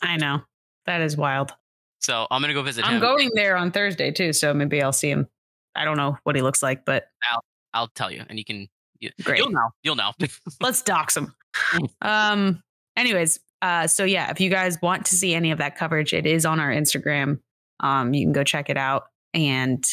I 0.00 0.16
know. 0.16 0.42
That 0.86 1.00
is 1.00 1.16
wild. 1.16 1.52
So 2.02 2.26
I'm 2.30 2.40
gonna 2.40 2.54
go 2.54 2.62
visit 2.62 2.86
I'm 2.86 2.94
him. 2.94 3.00
going 3.00 3.30
there 3.34 3.56
on 3.56 3.70
Thursday 3.70 4.10
too, 4.10 4.32
so 4.32 4.52
maybe 4.52 4.82
I'll 4.82 4.92
see 4.92 5.10
him. 5.10 5.28
I 5.74 5.84
don't 5.84 5.96
know 5.96 6.18
what 6.24 6.36
he 6.36 6.42
looks 6.42 6.62
like, 6.62 6.84
but 6.84 7.06
I'll 7.30 7.44
I'll 7.74 7.88
tell 7.88 8.10
you, 8.10 8.24
and 8.28 8.38
you 8.38 8.44
can. 8.44 8.68
You, 8.98 9.10
Great. 9.22 9.38
You'll 9.38 9.50
know. 9.50 9.70
You'll 9.82 9.96
know. 9.96 10.12
let's 10.60 10.82
dox 10.82 11.16
him. 11.16 11.34
um. 12.02 12.62
Anyways, 12.96 13.40
uh, 13.62 13.86
so 13.86 14.04
yeah, 14.04 14.30
if 14.30 14.40
you 14.40 14.50
guys 14.50 14.80
want 14.82 15.06
to 15.06 15.16
see 15.16 15.34
any 15.34 15.50
of 15.50 15.58
that 15.58 15.76
coverage, 15.76 16.12
it 16.12 16.26
is 16.26 16.44
on 16.44 16.60
our 16.60 16.70
Instagram. 16.70 17.40
Um, 17.80 18.14
you 18.14 18.24
can 18.24 18.32
go 18.32 18.44
check 18.44 18.68
it 18.68 18.76
out. 18.76 19.04
And 19.34 19.84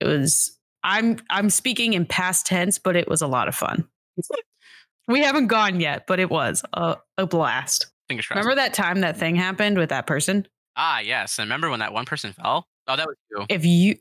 it 0.00 0.06
was 0.06 0.58
I'm 0.82 1.18
I'm 1.30 1.50
speaking 1.50 1.92
in 1.92 2.06
past 2.06 2.46
tense, 2.46 2.78
but 2.78 2.96
it 2.96 3.08
was 3.08 3.22
a 3.22 3.26
lot 3.26 3.48
of 3.48 3.54
fun. 3.54 3.86
we 5.08 5.20
haven't 5.20 5.48
gone 5.48 5.80
yet, 5.80 6.06
but 6.06 6.20
it 6.20 6.30
was 6.30 6.64
a, 6.72 6.96
a 7.16 7.26
blast. 7.26 7.86
Remember 8.30 8.54
that 8.54 8.72
time 8.72 9.00
that 9.00 9.18
thing 9.18 9.36
happened 9.36 9.76
with 9.76 9.90
that 9.90 10.06
person? 10.06 10.46
Ah, 10.78 11.00
yes. 11.00 11.38
And 11.38 11.46
remember 11.46 11.68
when 11.70 11.80
that 11.80 11.92
one 11.92 12.04
person 12.06 12.32
fell? 12.32 12.66
Oh, 12.86 12.96
that 12.96 13.06
was 13.06 13.16
you. 13.30 13.44
If 13.48 13.64
you 13.66 13.96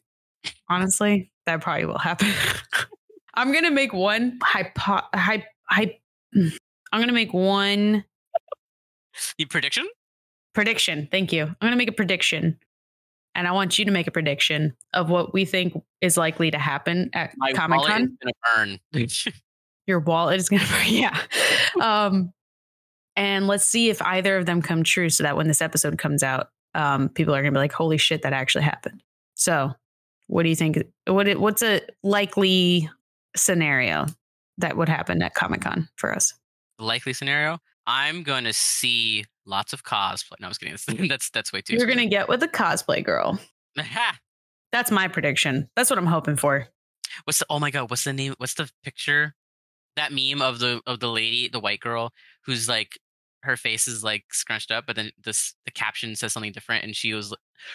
honestly, 0.70 1.32
that 1.46 1.60
probably 1.62 1.86
will 1.86 1.98
happen. 1.98 2.30
I'm 3.34 3.52
gonna 3.52 3.72
make 3.72 3.94
one 3.94 4.38
hypo 4.44 5.02
hy, 5.14 5.46
hy, 5.70 6.00
I'm 6.36 7.02
gonna 7.02 7.12
make 7.12 7.34
one 7.34 8.06
The 9.38 9.46
prediction? 9.46 9.88
prediction. 10.54 11.08
Thank 11.12 11.32
you. 11.34 11.44
I'm 11.44 11.56
going 11.62 11.72
to 11.72 11.78
make 11.78 11.88
a 11.90 11.92
prediction. 11.92 12.58
And 13.36 13.48
I 13.48 13.52
want 13.52 13.78
you 13.78 13.86
to 13.86 13.92
make 13.92 14.08
a 14.08 14.12
prediction 14.12 14.76
of 14.94 15.08
what 15.08 15.32
we 15.32 15.46
think 15.46 15.74
is 16.02 16.18
likely 16.18 16.50
to 16.50 16.58
happen 16.58 17.12
at 17.14 17.32
My 17.38 17.52
Comic 17.54 17.78
wallet 17.82 17.92
is 17.92 18.08
Con. 18.08 18.18
gonna 18.56 18.80
burn. 18.92 19.10
Your 19.86 20.00
wallet 20.00 20.38
is 20.40 20.50
going 20.50 20.62
to, 20.66 20.68
burn. 20.68 20.86
yeah. 20.88 21.22
Um, 21.80 22.34
and 23.16 23.46
let's 23.46 23.68
see 23.68 23.90
if 23.92 24.02
either 24.02 24.36
of 24.38 24.48
them 24.48 24.64
come 24.64 24.82
true 24.84 25.10
so 25.12 25.22
that 25.22 25.38
when 25.38 25.48
this 25.48 25.62
episode 25.62 26.00
comes 26.00 26.24
out, 26.24 26.50
um, 26.78 27.10
people 27.10 27.36
are 27.36 27.42
going 27.42 27.54
to 27.54 27.58
be 27.58 27.62
like, 27.62 27.74
holy 27.74 27.98
shit, 27.98 28.22
that 28.22 28.32
actually 28.32 28.64
happened. 28.64 29.04
So, 29.34 29.74
what 30.28 30.44
do 30.44 30.50
you 30.50 30.56
think? 30.56 30.78
What 31.08 31.28
it, 31.28 31.40
What's 31.40 31.64
a 31.64 31.82
likely 32.04 32.90
scenario 33.36 34.06
that 34.58 34.78
would 34.78 34.88
happen 34.88 35.22
at 35.22 35.34
Comic 35.34 35.62
Con 35.62 35.90
for 35.96 36.14
us? 36.14 36.34
Likely 36.80 37.14
scenario. 37.14 37.60
I'm 37.88 38.24
gonna 38.24 38.54
see 38.54 39.26
lots 39.46 39.74
of 39.74 39.84
cosplay. 39.84 40.40
No, 40.40 40.48
I 40.48 40.50
was 40.50 40.58
kidding. 40.58 41.08
That's 41.08 41.30
that's 41.30 41.52
way 41.52 41.62
too. 41.62 41.76
You're 41.76 41.88
going 41.88 41.98
to 41.98 42.06
get 42.06 42.28
with 42.28 42.44
a 42.44 42.48
cosplay 42.48 43.04
girl. 43.04 43.40
Ha! 43.78 44.20
That's 44.72 44.92
my 44.92 45.08
prediction. 45.08 45.70
That's 45.76 45.90
what 45.90 45.98
I'm 45.98 46.06
hoping 46.06 46.36
for. 46.36 46.68
What's 47.24 47.40
the? 47.40 47.46
Oh 47.50 47.60
my 47.60 47.72
god! 47.72 47.90
What's 47.90 48.04
the 48.04 48.14
name? 48.14 48.36
What's 48.38 48.54
the 48.56 48.70
picture? 48.84 49.34
That 49.96 50.12
meme 50.12 50.42
of 50.42 50.60
the 50.60 50.82
of 50.86 51.00
the 51.00 51.08
lady, 51.08 51.48
the 51.48 51.60
white 51.60 51.80
girl, 51.80 52.12
who's 52.46 52.68
like 52.68 53.00
her 53.48 53.58
face 53.58 53.88
is 53.88 54.04
like 54.04 54.26
scrunched 54.32 54.72
up, 54.72 54.86
but 54.86 54.96
then 54.96 55.12
this 55.24 55.56
the 55.66 55.72
caption 55.72 56.16
says 56.16 56.34
something 56.34 56.52
different, 56.52 56.84
and 56.84 56.96
she 56.96 57.14
was 57.14 57.34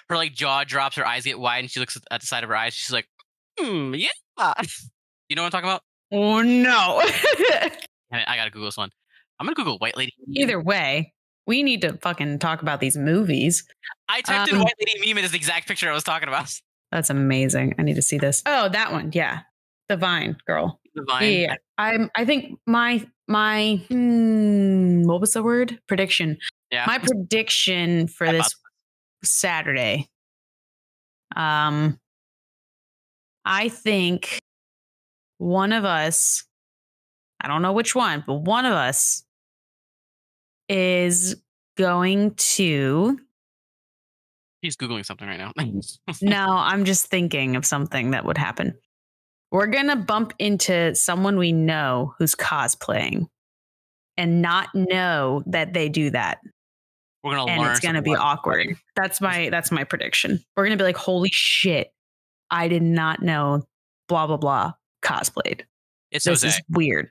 her 0.09 0.17
like 0.17 0.33
jaw 0.33 0.65
drops, 0.65 0.97
her 0.97 1.07
eyes 1.07 1.25
get 1.25 1.39
wide, 1.39 1.61
and 1.61 1.71
she 1.71 1.81
looks 1.81 1.99
at 2.11 2.21
the 2.21 2.27
side 2.27 2.45
of 2.45 2.51
her 2.51 2.57
eyes. 2.57 2.75
She's 2.75 2.93
like, 2.93 3.09
hmm, 3.59 3.95
yeah. 3.95 4.09
You 5.29 5.37
know 5.37 5.45
what 5.45 5.55
I'm 5.55 5.63
talking 5.63 5.71
about? 5.71 5.83
Oh, 6.13 6.43
no. 6.43 7.01
I 8.13 8.37
gotta 8.37 8.51
Google 8.51 8.67
this 8.67 8.77
one. 8.77 8.91
I'm 9.41 9.47
gonna 9.47 9.55
Google 9.55 9.79
white 9.79 9.97
lady. 9.97 10.13
Either 10.35 10.61
way, 10.61 11.15
we 11.47 11.63
need 11.63 11.81
to 11.83 11.97
fucking 12.03 12.39
talk 12.39 12.61
about 12.61 12.81
these 12.81 12.99
movies. 12.99 13.65
I 14.11 14.21
typed 14.21 14.51
in 14.51 14.57
um, 14.57 14.63
white 14.63 14.75
lady 14.79 15.01
meme, 15.01 15.17
and 15.17 15.25
it's 15.25 15.33
the 15.33 15.39
exact 15.39 15.69
picture 15.69 15.89
I 15.89 15.95
was 15.95 16.05
talking 16.05 16.29
about. 16.29 16.53
That's 16.91 17.09
amazing. 17.09 17.77
I 17.79 17.83
need 17.83 17.97
to 17.97 18.03
see 18.03 18.19
this. 18.19 18.43
Oh, 18.45 18.69
that 18.69 18.93
one. 18.93 19.13
Yeah. 19.15 19.41
The 19.89 19.97
Vine 19.97 20.37
girl. 20.47 20.81
The 20.95 21.05
Yeah, 21.09 21.15
vine. 21.15 21.33
yeah, 21.33 21.39
yeah. 21.41 21.55
I'm 21.79 22.11
I 22.15 22.25
think 22.25 22.59
my 22.67 23.07
my 23.29 23.83
hmm, 23.89 25.03
what 25.03 25.21
was 25.21 25.33
the 25.33 25.43
word? 25.43 25.79
Prediction. 25.87 26.39
Yeah. 26.71 26.85
My 26.87 26.99
prediction 26.99 28.09
for 28.09 28.27
I 28.27 28.33
this 28.33 28.55
Saturday. 29.25 30.09
Um 31.35 31.99
I 33.45 33.69
think 33.69 34.39
one 35.39 35.73
of 35.73 35.85
us, 35.85 36.45
I 37.41 37.49
don't 37.49 37.63
know 37.63 37.73
which 37.73 37.95
one, 37.95 38.23
but 38.27 38.35
one 38.35 38.65
of 38.67 38.75
us 38.75 39.25
is 40.69 41.43
going 41.77 42.35
to 42.35 43.19
He's 44.61 44.77
googling 44.77 45.05
something 45.05 45.27
right 45.27 45.39
now. 45.41 45.53
no, 46.23 46.47
I'm 46.57 46.85
just 46.85 47.07
thinking 47.07 47.57
of 47.57 47.67
something 47.67 48.13
that 48.13 48.25
would 48.25 48.39
happen. 48.39 48.75
We're 49.53 49.67
going 49.69 49.89
to 49.89 49.97
bump 49.97 50.33
into 50.39 50.95
someone 50.95 51.37
we 51.39 51.53
know 51.53 52.15
who's 52.19 52.35
cosplaying 52.35 53.27
and 54.17 54.43
not 54.43 54.75
know 54.75 55.43
that 55.47 55.73
they 55.75 55.89
do 55.89 56.11
that. 56.11 56.41
We're 57.23 57.37
gonna 57.37 57.53
And 57.53 57.61
learn. 57.63 57.71
it's 57.71 57.81
going 57.81 57.95
to 57.95 58.03
be 58.03 58.17
awkward. 58.17 58.77
That's 58.97 59.21
my 59.21 59.49
that's 59.51 59.71
my 59.71 59.85
prediction. 59.85 60.41
We're 60.57 60.65
going 60.65 60.77
to 60.77 60.83
be 60.83 60.87
like, 60.87 60.97
"Holy 60.97 61.29
shit. 61.33 61.93
I 62.51 62.67
did 62.67 62.83
not 62.83 63.23
know 63.23 63.63
blah 64.09 64.27
blah 64.27 64.39
blah 64.39 64.73
cosplayed. 65.05 65.61
It's 66.11 66.25
This 66.25 66.43
Jose. 66.43 66.49
is 66.49 66.63
weird." 66.69 67.11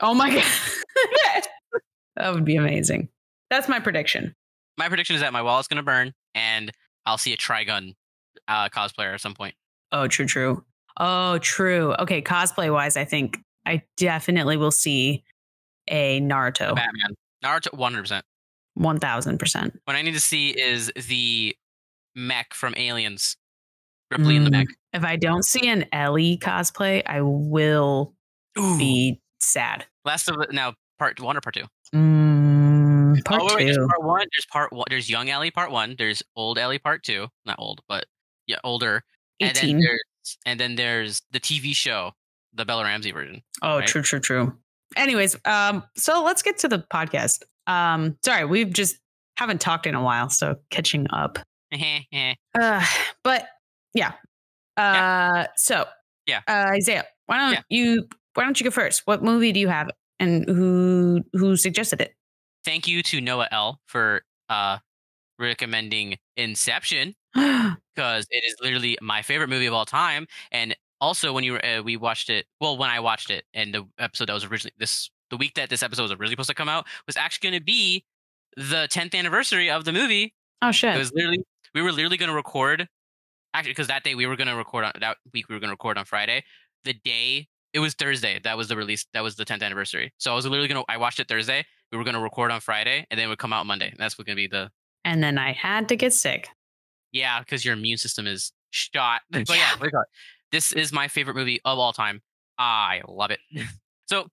Oh 0.00 0.14
my 0.14 0.30
god. 0.34 1.42
that 2.16 2.32
would 2.34 2.44
be 2.46 2.56
amazing. 2.56 3.10
That's 3.50 3.68
my 3.68 3.80
prediction. 3.80 4.34
My 4.78 4.88
prediction 4.88 5.14
is 5.16 5.20
that 5.20 5.32
my 5.34 5.42
wallet's 5.42 5.68
gonna 5.68 5.82
burn, 5.82 6.14
and 6.34 6.72
I'll 7.04 7.18
see 7.18 7.34
a 7.34 7.36
Trigun 7.36 7.96
uh, 8.48 8.68
cosplayer 8.70 9.12
at 9.12 9.20
some 9.20 9.34
point. 9.34 9.54
Oh, 9.92 10.06
true, 10.06 10.24
true. 10.26 10.64
Oh, 10.98 11.38
true. 11.38 11.94
Okay, 11.98 12.22
cosplay 12.22 12.72
wise, 12.72 12.96
I 12.96 13.04
think 13.04 13.38
I 13.66 13.82
definitely 13.96 14.56
will 14.56 14.70
see 14.70 15.24
a 15.88 16.20
Naruto. 16.20 16.74
Batman, 16.74 17.14
Naruto, 17.44 17.74
one 17.74 17.92
hundred 17.92 18.02
percent. 18.02 18.24
One 18.74 18.98
thousand 18.98 19.38
percent. 19.38 19.78
What 19.84 19.96
I 19.96 20.02
need 20.02 20.14
to 20.14 20.20
see 20.20 20.50
is 20.50 20.92
the 21.08 21.56
mech 22.14 22.54
from 22.54 22.74
Aliens, 22.76 23.36
Ripley 24.10 24.36
in 24.36 24.44
the 24.44 24.50
mech. 24.50 24.68
If 24.92 25.04
I 25.04 25.16
don't 25.16 25.44
see 25.44 25.68
an 25.68 25.86
Ellie 25.92 26.38
cosplay, 26.38 27.02
I 27.06 27.20
will 27.20 28.14
Ooh. 28.58 28.78
be 28.78 29.20
sad. 29.38 29.86
Last 30.04 30.28
of 30.28 30.36
Us 30.38 30.46
now, 30.52 30.74
part 30.98 31.20
one 31.20 31.36
or 31.36 31.40
part 31.40 31.54
two? 31.54 31.64
Mm, 31.94 33.24
part 33.24 33.42
oh, 33.42 33.46
wait, 33.46 33.56
wait, 33.56 33.60
two. 33.60 33.74
there's 33.74 33.88
part 33.88 34.02
one. 34.02 34.26
There's 34.32 34.46
part 34.52 34.72
one. 34.72 34.84
There's 34.88 35.10
young 35.10 35.28
Ellie 35.28 35.50
part 35.50 35.70
one. 35.70 35.94
There's 35.98 36.22
old 36.36 36.58
Ellie 36.58 36.78
part 36.78 37.02
two. 37.02 37.26
Not 37.44 37.56
old, 37.58 37.80
but 37.88 38.06
yeah, 38.46 38.58
older. 38.64 39.02
And 39.40 39.56
then 39.56 39.64
18. 39.64 39.80
there's 39.80 40.00
and 40.46 40.58
then 40.60 40.76
there's 40.76 41.22
the 41.30 41.40
TV 41.40 41.74
show, 41.74 42.12
the 42.54 42.64
Bella 42.64 42.84
Ramsey 42.84 43.10
version. 43.12 43.42
Oh, 43.62 43.78
right? 43.78 43.86
true, 43.86 44.02
true, 44.02 44.20
true. 44.20 44.56
Anyways, 44.96 45.36
um, 45.44 45.82
so 45.96 46.22
let's 46.24 46.42
get 46.42 46.58
to 46.58 46.68
the 46.68 46.84
podcast. 46.92 47.42
Um, 47.66 48.16
sorry, 48.24 48.44
we've 48.44 48.72
just 48.72 48.96
haven't 49.36 49.60
talked 49.60 49.86
in 49.86 49.94
a 49.94 50.02
while, 50.02 50.28
so 50.30 50.56
catching 50.70 51.06
up. 51.10 51.38
Uh, 52.60 52.84
but 53.22 53.46
yeah. 53.94 54.12
Uh, 54.76 54.82
Yeah. 54.82 55.46
so 55.56 55.86
Yeah. 56.26 56.40
uh, 56.48 56.70
Isaiah, 56.74 57.04
why 57.26 57.38
don't 57.38 57.52
Yeah. 57.52 57.62
you 57.68 58.08
why 58.34 58.42
don't 58.44 58.58
you 58.58 58.64
go 58.64 58.70
first? 58.70 59.02
What 59.04 59.22
movie 59.22 59.52
do 59.52 59.60
you 59.60 59.68
have, 59.68 59.88
and 60.18 60.44
who 60.48 61.22
who 61.32 61.56
suggested 61.56 62.00
it? 62.00 62.14
Thank 62.64 62.88
you 62.88 63.02
to 63.04 63.20
Noah 63.20 63.46
L 63.52 63.80
for 63.86 64.22
uh 64.48 64.78
recommending 65.38 66.18
Inception 66.36 67.14
because 68.00 68.26
it 68.30 68.42
is 68.46 68.56
literally 68.62 68.96
my 69.02 69.20
favorite 69.20 69.48
movie 69.48 69.66
of 69.66 69.74
all 69.74 69.84
time. 69.84 70.26
And 70.50 70.74
also, 71.02 71.34
when 71.34 71.44
you 71.44 71.56
uh, 71.56 71.82
we 71.84 71.96
watched 71.98 72.30
it, 72.30 72.46
well, 72.60 72.78
when 72.78 72.88
I 72.88 73.00
watched 73.00 73.30
it, 73.30 73.44
and 73.52 73.74
the 73.74 73.84
episode 73.98 74.28
that 74.28 74.32
was 74.32 74.44
originally 74.44 74.72
this, 74.78 75.10
the 75.28 75.36
week 75.36 75.54
that 75.54 75.68
this 75.68 75.82
episode 75.82 76.02
was 76.04 76.12
originally 76.12 76.32
supposed 76.32 76.48
to 76.48 76.54
come 76.54 76.68
out 76.68 76.86
was 77.06 77.16
actually 77.16 77.50
going 77.50 77.60
to 77.60 77.64
be 77.64 78.04
the 78.56 78.88
10th 78.90 79.14
anniversary 79.14 79.70
of 79.70 79.84
the 79.84 79.92
movie. 79.92 80.34
oh 80.62 80.72
shit! 80.72 80.94
It 80.94 80.98
was 80.98 81.12
literally, 81.14 81.44
we 81.74 81.82
were 81.82 81.92
literally 81.92 82.16
going 82.16 82.30
to 82.30 82.34
record, 82.34 82.88
actually, 83.52 83.72
because 83.72 83.88
that 83.88 84.02
day 84.02 84.14
we 84.14 84.26
were 84.26 84.36
going 84.36 84.48
to 84.48 84.56
record 84.56 84.84
on 84.84 84.92
that 85.00 85.18
week 85.34 85.48
we 85.48 85.54
were 85.54 85.60
going 85.60 85.68
to 85.68 85.74
record 85.74 85.98
on 85.98 86.06
Friday. 86.06 86.42
The 86.84 86.94
day 87.04 87.48
it 87.74 87.80
was 87.80 87.94
Thursday, 87.94 88.40
that 88.44 88.56
was 88.56 88.68
the 88.68 88.76
release, 88.76 89.06
that 89.12 89.22
was 89.22 89.36
the 89.36 89.44
10th 89.44 89.62
anniversary. 89.62 90.12
So 90.18 90.32
I 90.32 90.34
was 90.34 90.44
literally 90.46 90.68
going 90.68 90.82
to, 90.82 90.92
I 90.92 90.96
watched 90.96 91.20
it 91.20 91.28
Thursday. 91.28 91.64
We 91.92 91.98
were 91.98 92.04
going 92.04 92.14
to 92.14 92.20
record 92.20 92.50
on 92.50 92.60
Friday, 92.60 93.06
and 93.10 93.18
then 93.18 93.26
it 93.26 93.28
would 93.28 93.38
come 93.38 93.52
out 93.52 93.64
Monday. 93.66 93.90
And 93.90 93.98
that's 93.98 94.14
going 94.14 94.26
to 94.26 94.34
be 94.34 94.48
the 94.48 94.70
and 95.04 95.22
then 95.22 95.38
I 95.38 95.52
had 95.52 95.88
to 95.88 95.96
get 95.96 96.12
sick. 96.12 96.50
Yeah, 97.12 97.40
because 97.40 97.64
your 97.64 97.74
immune 97.74 97.98
system 97.98 98.26
is 98.26 98.52
shot. 98.70 99.22
But 99.30 99.48
yeah, 99.48 99.72
what 99.72 99.80
do 99.80 99.86
you 99.86 99.90
call 99.90 100.02
it? 100.02 100.08
this 100.52 100.72
is 100.72 100.92
my 100.92 101.08
favorite 101.08 101.36
movie 101.36 101.60
of 101.64 101.78
all 101.78 101.92
time. 101.92 102.22
I 102.58 103.02
love 103.08 103.30
it. 103.30 103.40
so 104.06 104.28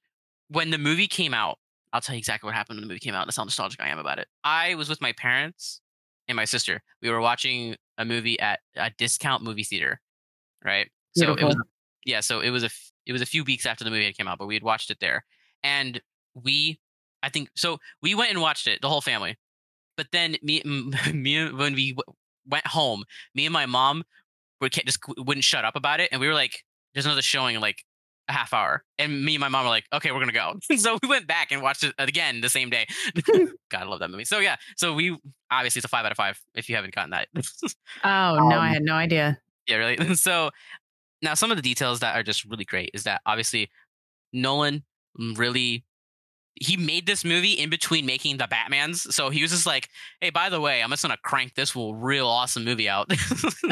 when 0.50 0.70
the 0.72 0.78
movie 0.78 1.08
came 1.08 1.34
out, 1.34 1.60
I'll 1.94 2.02
tell 2.02 2.16
you 2.16 2.20
exactly 2.20 2.48
what 2.48 2.56
happened 2.56 2.78
when 2.78 2.82
the 2.82 2.88
movie 2.88 3.00
came 3.00 3.14
out. 3.14 3.26
That's 3.26 3.38
how 3.38 3.44
nostalgic 3.44 3.82
I 3.82 3.88
am 3.88 4.00
about 4.00 4.20
it. 4.20 4.28
I 4.44 4.76
was 4.76 4.90
with 4.90 5.02
my 5.02 5.14
parents 5.14 5.82
and 6.28 6.36
my 6.36 6.46
sister. 6.46 6.82
We 7.02 7.10
were 7.10 7.22
watching 7.22 7.76
a 7.98 8.06
movie 8.06 8.40
at 8.40 8.60
a 8.76 8.92
discount 8.98 9.44
movie 9.44 9.64
theater, 9.64 10.02
right? 10.64 10.90
So 11.16 11.34
it 11.34 11.44
was 11.44 11.56
yeah. 12.06 12.20
So 12.20 12.42
it 12.42 12.52
was 12.52 12.64
a 12.64 12.70
it 13.06 13.14
was 13.14 13.22
a 13.22 13.26
few 13.26 13.44
weeks 13.44 13.66
after 13.66 13.84
the 13.84 13.90
movie 13.90 14.06
had 14.06 14.18
came 14.18 14.28
out, 14.28 14.38
but 14.38 14.48
we 14.48 14.54
had 14.54 14.64
watched 14.64 14.92
it 14.92 15.00
there, 15.00 15.26
and 15.64 16.00
we 16.36 16.80
I 17.24 17.30
think 17.30 17.50
so. 17.56 17.80
We 18.02 18.14
went 18.14 18.32
and 18.32 18.42
watched 18.42 18.68
it, 18.68 18.82
the 18.82 18.90
whole 18.90 19.02
family. 19.02 19.38
But 19.96 20.08
then 20.12 20.36
me, 20.44 20.62
me 21.14 21.52
when 21.52 21.74
we 21.74 21.96
went 22.48 22.68
home, 22.68 23.04
me 23.36 23.46
and 23.46 23.54
my 23.54 23.66
mom 23.66 24.04
were 24.62 24.70
just 24.70 25.00
wouldn't 25.18 25.44
shut 25.44 25.66
up 25.66 25.76
about 25.76 26.00
it, 26.00 26.10
and 26.12 26.22
we 26.22 26.28
were 26.28 26.34
like, 26.34 26.64
"There's 26.94 27.06
another 27.06 27.22
showing 27.22 27.56
in 27.56 27.62
like 27.62 27.84
a 28.30 28.34
half 28.34 28.54
hour. 28.54 28.84
And 29.00 29.24
me 29.24 29.36
and 29.36 29.40
my 29.40 29.48
mom 29.48 29.64
were 29.64 29.70
like, 29.70 29.86
okay, 29.94 30.12
we're 30.12 30.20
gonna 30.20 30.32
go. 30.34 30.56
so 30.76 30.98
we 31.02 31.08
went 31.08 31.28
back 31.28 31.52
and 31.52 31.62
watched 31.62 31.84
it 31.84 31.94
again 31.98 32.42
the 32.42 32.50
same 32.50 32.70
day. 32.70 32.86
God, 33.26 33.48
I 33.74 33.84
love 33.84 34.00
that 34.00 34.12
movie. 34.12 34.26
So 34.26 34.40
yeah, 34.40 34.58
so 34.76 34.94
we 34.94 35.18
obviously 35.50 35.80
it's 35.80 35.86
a 35.86 35.90
five 35.90 36.06
out 36.06 36.12
of 36.12 36.18
five 36.18 36.40
if 36.56 36.68
you 36.70 36.76
haven't 36.76 36.94
gotten 36.94 37.12
that. 37.12 37.28
oh 38.04 38.50
no, 38.50 38.58
I 38.58 38.68
Um, 38.68 38.74
had 38.74 38.84
no 38.84 38.94
idea. 38.96 39.40
yeah, 39.68 39.78
really. 39.78 40.16
So 40.16 40.52
now 41.22 41.34
some 41.36 41.52
of 41.52 41.58
the 41.58 41.64
details 41.64 42.00
that 42.02 42.16
are 42.16 42.24
just 42.24 42.44
really 42.46 42.66
great 42.66 42.92
is 42.94 43.04
that 43.04 43.22
obviously 43.26 43.70
Nolan 44.34 44.84
really 45.36 45.84
he 46.62 46.78
made 46.78 47.06
this 47.06 47.24
movie 47.24 47.54
in 47.54 47.70
between 47.70 48.06
making 48.06 48.38
the 48.38 48.48
Batmans. 48.48 49.12
So 49.14 49.30
he 49.30 49.42
was 49.42 49.52
just 49.52 49.66
like, 49.66 49.90
hey, 50.22 50.30
by 50.30 50.50
the 50.50 50.62
way, 50.62 50.82
I'm 50.82 50.90
just 50.90 51.04
gonna 51.04 51.18
crank 51.24 51.56
this 51.56 51.76
real 51.76 52.28
awesome 52.28 52.64
movie 52.64 52.90
out. 52.90 53.10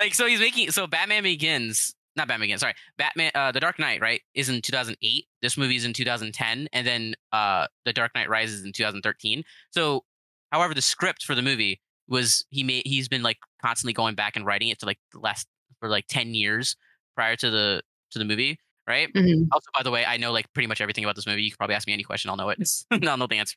like 0.00 0.14
so 0.14 0.26
he's 0.26 0.40
making 0.40 0.70
so 0.70 0.86
Batman 0.86 1.22
Begins, 1.22 1.94
not 2.16 2.28
Batman 2.28 2.46
Begins, 2.46 2.60
sorry, 2.60 2.74
Batman 2.98 3.30
uh 3.34 3.52
The 3.52 3.60
Dark 3.60 3.78
Knight, 3.78 4.00
right, 4.00 4.20
is 4.34 4.48
in 4.48 4.62
2008. 4.62 5.26
This 5.42 5.56
movie 5.56 5.76
is 5.76 5.84
in 5.84 5.92
2010 5.92 6.68
and 6.72 6.86
then 6.86 7.14
uh 7.32 7.66
The 7.84 7.92
Dark 7.92 8.12
Knight 8.14 8.28
Rises 8.28 8.64
in 8.64 8.72
2013. 8.72 9.44
So 9.70 10.04
however 10.52 10.74
the 10.74 10.82
script 10.82 11.24
for 11.24 11.34
the 11.34 11.42
movie 11.42 11.80
was 12.08 12.44
he 12.50 12.62
made 12.62 12.86
he's 12.86 13.08
been 13.08 13.22
like 13.22 13.38
constantly 13.62 13.92
going 13.92 14.14
back 14.14 14.36
and 14.36 14.44
writing 14.44 14.68
it 14.68 14.78
to 14.80 14.86
like 14.86 14.98
the 15.12 15.18
last 15.18 15.46
for 15.80 15.88
like 15.88 16.06
10 16.08 16.34
years 16.34 16.76
prior 17.14 17.36
to 17.36 17.50
the 17.50 17.82
to 18.10 18.18
the 18.18 18.24
movie, 18.24 18.58
right? 18.86 19.12
Mhm. 19.12 19.48
Also, 19.52 19.66
by 19.74 19.82
the 19.82 19.90
way, 19.90 20.04
I 20.04 20.16
know 20.16 20.32
like 20.32 20.52
pretty 20.52 20.66
much 20.66 20.80
everything 20.80 21.04
about 21.04 21.16
this 21.16 21.26
movie. 21.26 21.42
You 21.42 21.50
can 21.50 21.56
probably 21.56 21.76
ask 21.76 21.86
me 21.86 21.92
any 21.92 22.02
question, 22.02 22.30
I'll 22.30 22.36
know 22.36 22.50
it. 22.50 22.58
I'll 23.08 23.16
know 23.16 23.26
the 23.26 23.36
answer. 23.38 23.56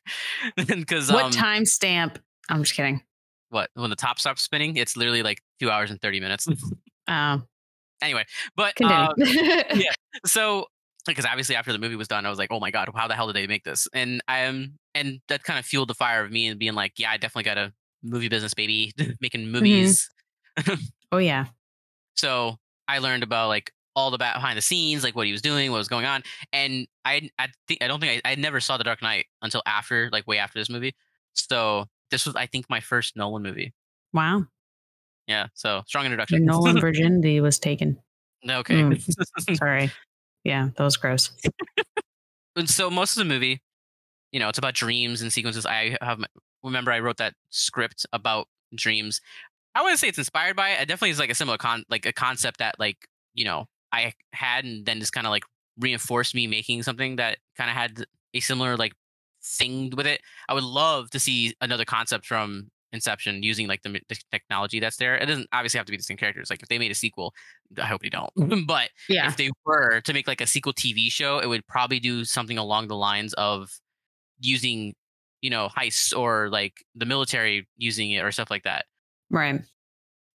Because 0.56 1.10
What 1.12 1.24
um, 1.26 1.32
timestamp? 1.32 2.16
I'm 2.48 2.62
just 2.62 2.74
kidding. 2.74 3.02
what 3.50 3.70
when 3.74 3.90
the 3.90 3.96
top 3.96 4.18
stops 4.18 4.42
spinning, 4.42 4.76
it's 4.76 4.96
literally 4.96 5.22
like 5.22 5.42
two 5.60 5.70
hours 5.70 5.90
and 5.90 6.00
thirty 6.00 6.20
minutes. 6.20 6.46
Uh, 7.06 7.38
anyway, 8.02 8.24
but 8.56 8.80
uh, 8.82 9.12
yeah. 9.18 9.92
so 10.26 10.66
because 11.06 11.24
obviously 11.24 11.56
after 11.56 11.72
the 11.72 11.78
movie 11.78 11.96
was 11.96 12.08
done, 12.08 12.26
I 12.26 12.30
was 12.30 12.38
like, 12.38 12.50
oh 12.52 12.60
my 12.60 12.70
god, 12.70 12.88
how 12.94 13.08
the 13.08 13.14
hell 13.14 13.26
did 13.26 13.36
they 13.36 13.46
make 13.46 13.64
this? 13.64 13.88
And 13.94 14.20
I 14.28 14.40
am, 14.40 14.78
and 14.94 15.20
that 15.28 15.42
kind 15.42 15.58
of 15.58 15.64
fueled 15.64 15.88
the 15.88 15.94
fire 15.94 16.22
of 16.24 16.30
me 16.30 16.46
and 16.46 16.58
being 16.58 16.74
like, 16.74 16.92
yeah, 16.98 17.10
I 17.10 17.16
definitely 17.16 17.44
got 17.44 17.56
a 17.58 17.72
movie 18.02 18.28
business, 18.28 18.52
baby, 18.54 18.92
making 19.20 19.50
movies. 19.50 20.10
oh 21.12 21.18
yeah. 21.18 21.46
So 22.16 22.56
I 22.86 22.98
learned 22.98 23.22
about 23.22 23.48
like 23.48 23.72
all 23.98 24.10
the 24.12 24.18
behind 24.18 24.56
the 24.56 24.62
scenes, 24.62 25.02
like 25.02 25.16
what 25.16 25.26
he 25.26 25.32
was 25.32 25.42
doing, 25.42 25.72
what 25.72 25.78
was 25.78 25.88
going 25.88 26.06
on, 26.06 26.22
and 26.52 26.86
I 27.04 27.28
I 27.38 27.48
think 27.66 27.82
I 27.82 27.88
don't 27.88 27.98
think 28.00 28.22
I, 28.24 28.32
I 28.32 28.34
never 28.36 28.60
saw 28.60 28.76
The 28.76 28.84
Dark 28.84 29.02
Knight 29.02 29.26
until 29.42 29.60
after, 29.66 30.08
like 30.12 30.26
way 30.26 30.38
after 30.38 30.58
this 30.58 30.70
movie. 30.70 30.94
So 31.34 31.86
this 32.12 32.24
was 32.24 32.36
I 32.36 32.46
think 32.46 32.66
my 32.70 32.80
first 32.80 33.16
Nolan 33.16 33.42
movie. 33.42 33.74
Wow. 34.12 34.44
Yeah, 35.26 35.48
so 35.54 35.82
strong 35.86 36.04
Your 36.04 36.12
introduction. 36.12 36.44
Nolan 36.44 36.80
virginity 36.80 37.40
was 37.40 37.58
taken. 37.58 37.98
okay. 38.48 38.76
Mm. 38.76 39.56
Sorry. 39.56 39.90
Yeah, 40.44 40.68
that 40.76 40.82
was 40.82 40.96
gross. 40.96 41.32
and 42.56 42.70
so 42.70 42.88
most 42.88 43.16
of 43.16 43.20
the 43.26 43.28
movie, 43.28 43.60
you 44.32 44.38
know, 44.38 44.48
it's 44.48 44.58
about 44.58 44.74
dreams 44.74 45.20
and 45.20 45.32
sequences. 45.32 45.66
I 45.66 45.96
have 46.00 46.24
remember 46.62 46.92
I 46.92 47.00
wrote 47.00 47.16
that 47.16 47.34
script 47.50 48.06
about 48.12 48.46
dreams. 48.74 49.20
I 49.74 49.82
wouldn't 49.82 49.98
say 49.98 50.08
it's 50.08 50.18
inspired 50.18 50.56
by 50.56 50.70
it. 50.70 50.82
It 50.82 50.88
definitely 50.88 51.10
is 51.10 51.18
like 51.18 51.30
a 51.30 51.34
similar 51.34 51.58
con, 51.58 51.84
like 51.90 52.06
a 52.06 52.12
concept 52.12 52.58
that 52.60 52.76
like 52.78 52.96
you 53.34 53.44
know 53.44 53.66
I 53.92 54.12
had, 54.32 54.64
and 54.64 54.84
then 54.86 55.00
just 55.00 55.12
kind 55.12 55.26
of 55.26 55.30
like 55.30 55.44
reinforced 55.78 56.34
me 56.34 56.46
making 56.46 56.82
something 56.82 57.16
that 57.16 57.38
kind 57.56 57.70
of 57.70 57.76
had 57.76 58.04
a 58.34 58.40
similar 58.40 58.76
like 58.76 58.92
thing 59.42 59.92
with 59.96 60.06
it. 60.06 60.20
I 60.48 60.54
would 60.54 60.64
love 60.64 61.10
to 61.10 61.20
see 61.20 61.54
another 61.60 61.84
concept 61.84 62.26
from 62.26 62.70
Inception 62.92 63.42
using 63.42 63.66
like 63.68 63.82
the, 63.82 64.00
the 64.08 64.18
technology 64.32 64.80
that's 64.80 64.96
there. 64.96 65.14
It 65.16 65.26
doesn't 65.26 65.46
obviously 65.52 65.78
have 65.78 65.86
to 65.86 65.90
be 65.90 65.96
the 65.98 66.02
same 66.02 66.16
characters. 66.16 66.48
Like 66.50 66.62
if 66.62 66.68
they 66.68 66.78
made 66.78 66.90
a 66.90 66.94
sequel, 66.94 67.34
I 67.80 67.86
hope 67.86 68.00
they 68.02 68.08
don't. 68.08 68.32
but 68.66 68.88
Yeah. 69.10 69.28
if 69.28 69.36
they 69.36 69.50
were 69.66 70.00
to 70.00 70.12
make 70.14 70.26
like 70.26 70.40
a 70.40 70.46
sequel 70.46 70.72
TV 70.72 71.12
show, 71.12 71.38
it 71.38 71.46
would 71.46 71.66
probably 71.66 72.00
do 72.00 72.24
something 72.24 72.56
along 72.58 72.88
the 72.88 72.96
lines 72.96 73.34
of 73.34 73.70
using, 74.40 74.94
you 75.42 75.50
know, 75.50 75.68
heists 75.76 76.16
or 76.16 76.48
like 76.48 76.72
the 76.94 77.04
military 77.06 77.68
using 77.76 78.10
it 78.10 78.24
or 78.24 78.32
stuff 78.32 78.50
like 78.50 78.62
that 78.64 78.86
Right. 79.30 79.60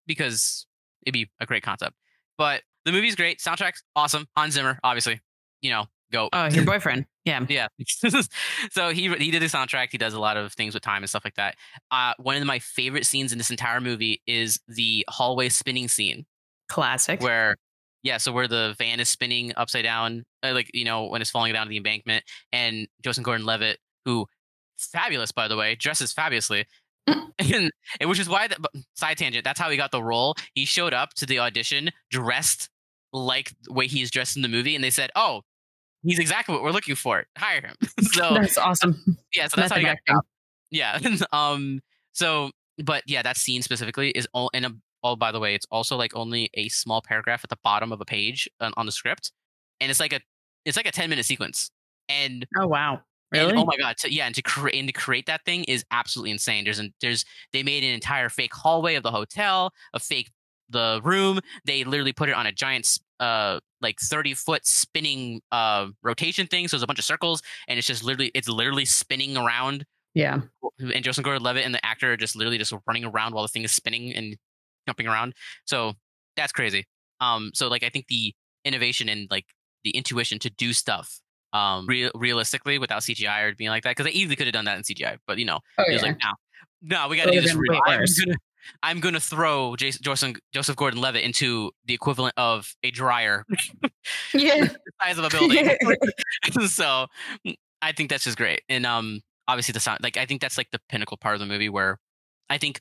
because 0.06 0.66
it'd 1.04 1.12
be 1.12 1.30
a 1.40 1.46
great 1.46 1.62
concept. 1.62 1.94
But 2.38 2.62
the 2.84 2.92
movie's 2.92 3.16
great. 3.16 3.38
Soundtrack's 3.38 3.82
awesome. 3.96 4.26
Hans 4.36 4.54
Zimmer, 4.54 4.78
obviously, 4.84 5.20
you 5.62 5.70
know, 5.70 5.86
go. 6.12 6.28
Oh, 6.32 6.46
your 6.46 6.64
boyfriend. 6.64 7.06
Yeah. 7.24 7.44
Yeah. 7.48 7.68
so 8.70 8.90
he 8.90 9.08
he 9.14 9.30
did 9.30 9.40
the 9.40 9.46
soundtrack. 9.46 9.88
He 9.90 9.98
does 9.98 10.12
a 10.12 10.20
lot 10.20 10.36
of 10.36 10.52
things 10.52 10.74
with 10.74 10.82
time 10.82 11.02
and 11.02 11.08
stuff 11.08 11.24
like 11.24 11.36
that. 11.36 11.56
Uh, 11.90 12.12
one 12.18 12.36
of 12.36 12.46
my 12.46 12.58
favorite 12.58 13.06
scenes 13.06 13.32
in 13.32 13.38
this 13.38 13.50
entire 13.50 13.80
movie 13.80 14.20
is 14.26 14.60
the 14.68 15.06
hallway 15.08 15.48
spinning 15.48 15.88
scene 15.88 16.26
Classic. 16.68 17.20
where 17.20 17.56
yeah 18.02 18.18
so 18.18 18.30
where 18.30 18.46
the 18.46 18.74
van 18.78 19.00
is 19.00 19.08
spinning 19.08 19.52
upside 19.56 19.82
down 19.82 20.24
uh, 20.44 20.52
like 20.52 20.70
you 20.72 20.84
know 20.84 21.06
when 21.06 21.20
it's 21.20 21.30
falling 21.30 21.52
down 21.52 21.68
the 21.68 21.76
embankment 21.76 22.24
and 22.52 22.86
joseph 23.02 23.24
gordon-levitt 23.24 23.78
who 24.04 24.26
fabulous 24.78 25.32
by 25.32 25.48
the 25.48 25.56
way 25.56 25.74
dresses 25.74 26.12
fabulously 26.12 26.64
and, 27.06 27.70
and 28.00 28.08
which 28.08 28.18
is 28.18 28.28
why 28.28 28.46
the, 28.46 28.56
side 28.94 29.18
tangent 29.18 29.44
that's 29.44 29.58
how 29.58 29.68
he 29.68 29.76
got 29.76 29.90
the 29.90 30.02
role 30.02 30.34
he 30.54 30.64
showed 30.64 30.94
up 30.94 31.12
to 31.14 31.26
the 31.26 31.38
audition 31.38 31.90
dressed 32.10 32.68
like 33.14 33.52
the 33.62 33.72
way 33.72 33.86
he's 33.86 34.10
dressed 34.10 34.36
in 34.36 34.42
the 34.42 34.48
movie 34.48 34.74
and 34.74 34.84
they 34.84 34.90
said 34.90 35.10
oh 35.16 35.40
he's 36.02 36.18
exactly 36.18 36.54
what 36.54 36.62
we're 36.62 36.72
looking 36.72 36.94
for 36.96 37.24
hire 37.38 37.62
him 37.62 37.74
so 38.12 38.34
That's 38.34 38.58
awesome. 38.58 39.02
yeah 39.32 39.46
so 39.48 39.60
that's 39.60 39.72
how 39.72 39.80
Method 39.80 39.80
he 39.80 39.84
got 39.84 40.18
acting. 40.18 40.20
yeah. 40.70 40.98
um. 41.32 41.80
So, 42.12 42.50
but 42.84 43.02
yeah, 43.06 43.22
that 43.22 43.36
scene 43.36 43.62
specifically 43.62 44.10
is 44.10 44.28
all. 44.34 44.50
And 44.54 44.66
um, 44.66 44.82
oh, 45.02 45.16
by 45.16 45.32
the 45.32 45.40
way, 45.40 45.54
it's 45.54 45.66
also 45.70 45.96
like 45.96 46.14
only 46.16 46.50
a 46.54 46.68
small 46.68 47.02
paragraph 47.02 47.40
at 47.44 47.50
the 47.50 47.58
bottom 47.64 47.92
of 47.92 48.00
a 48.00 48.04
page 48.04 48.48
on, 48.60 48.72
on 48.76 48.86
the 48.86 48.92
script, 48.92 49.32
and 49.80 49.90
it's 49.90 50.00
like 50.00 50.12
a 50.12 50.20
it's 50.64 50.76
like 50.76 50.86
a 50.86 50.92
ten 50.92 51.08
minute 51.10 51.24
sequence. 51.24 51.70
And, 52.08 52.46
Oh 52.60 52.66
wow. 52.68 53.00
and 53.32 53.48
Really? 53.48 53.54
oh 53.56 53.64
my 53.64 53.76
god, 53.78 53.96
to, 53.98 54.12
yeah, 54.12 54.26
and 54.26 54.34
to 54.34 54.42
create 54.42 54.78
and 54.78 54.86
to 54.88 54.92
create 54.92 55.26
that 55.26 55.44
thing 55.44 55.64
is 55.64 55.84
absolutely 55.90 56.30
insane. 56.32 56.64
There's 56.64 56.78
an, 56.80 56.92
there's 57.00 57.24
they 57.52 57.62
made 57.62 57.82
an 57.84 57.90
entire 57.90 58.28
fake 58.28 58.54
hallway 58.54 58.94
of 58.96 59.02
the 59.02 59.10
hotel, 59.10 59.72
a 59.92 59.98
fake 60.00 60.30
the 60.68 61.00
room. 61.04 61.40
They 61.64 61.84
literally 61.84 62.12
put 62.12 62.28
it 62.28 62.34
on 62.34 62.46
a 62.46 62.52
giant 62.52 62.86
uh 63.20 63.60
like 63.80 63.98
30 64.00 64.34
foot 64.34 64.66
spinning 64.66 65.40
uh 65.52 65.88
rotation 66.02 66.46
thing. 66.46 66.68
So 66.68 66.76
it's 66.76 66.84
a 66.84 66.86
bunch 66.86 66.98
of 66.98 67.04
circles, 67.04 67.42
and 67.68 67.78
it's 67.78 67.86
just 67.86 68.02
literally 68.04 68.30
it's 68.34 68.48
literally 68.48 68.84
spinning 68.84 69.36
around 69.36 69.84
yeah. 70.14 70.40
and 70.78 71.04
Joseph 71.04 71.24
Gordon-Levitt 71.24 71.64
and 71.64 71.74
the 71.74 71.84
actor 71.84 72.12
are 72.12 72.16
just 72.16 72.36
literally 72.36 72.58
just 72.58 72.72
running 72.86 73.04
around 73.04 73.34
while 73.34 73.42
the 73.42 73.48
thing 73.48 73.64
is 73.64 73.72
spinning 73.72 74.14
and 74.14 74.36
jumping 74.86 75.06
around. 75.08 75.34
So 75.64 75.94
that's 76.36 76.52
crazy. 76.52 76.86
Um, 77.20 77.50
so 77.52 77.68
like 77.68 77.82
I 77.82 77.88
think 77.88 78.06
the 78.06 78.32
innovation 78.64 79.08
and 79.08 79.28
like 79.30 79.44
the 79.82 79.90
intuition 79.90 80.38
to 80.38 80.50
do 80.50 80.72
stuff 80.72 81.20
um 81.52 81.86
real 81.86 82.10
realistically 82.14 82.78
without 82.78 83.02
CGI 83.02 83.42
or 83.44 83.54
being 83.54 83.70
like 83.70 83.84
that 83.84 83.90
because 83.90 84.06
they 84.06 84.18
easily 84.18 84.34
could 84.34 84.46
have 84.46 84.54
done 84.54 84.64
that 84.64 84.76
in 84.76 84.82
CGI, 84.82 85.18
but 85.26 85.38
you 85.38 85.44
know 85.44 85.60
Oh, 85.78 85.84
he 85.86 85.92
was 85.92 86.02
yeah. 86.02 86.08
like, 86.08 86.18
no, 86.22 86.32
no, 86.96 87.08
we 87.08 87.16
got 87.16 87.26
to 87.26 87.32
do 87.32 87.40
this 87.40 87.54
real. 87.54 87.72
way 87.72 87.80
I'm 87.86 87.98
gonna, 87.98 88.36
I'm 88.82 89.00
gonna 89.00 89.20
throw 89.20 89.76
Jason, 89.76 90.02
Joseph, 90.02 90.36
Joseph 90.52 90.76
Gordon-Levitt 90.76 91.22
into 91.22 91.70
the 91.84 91.94
equivalent 91.94 92.34
of 92.36 92.74
a 92.82 92.90
dryer 92.90 93.44
yeah. 94.34 94.64
the 94.66 94.76
size 95.02 95.18
of 95.18 95.24
a 95.24 95.30
building. 95.30 95.70
so 96.68 97.06
I 97.82 97.92
think 97.92 98.10
that's 98.10 98.24
just 98.24 98.36
great. 98.36 98.62
And 98.68 98.86
um 98.86 99.20
obviously 99.48 99.72
the 99.72 99.80
sound 99.80 99.98
like 100.02 100.16
I 100.16 100.26
think 100.26 100.40
that's 100.40 100.56
like 100.58 100.70
the 100.72 100.80
pinnacle 100.88 101.16
part 101.16 101.34
of 101.34 101.40
the 101.40 101.46
movie 101.46 101.68
where 101.68 101.98
I 102.50 102.58
think 102.58 102.80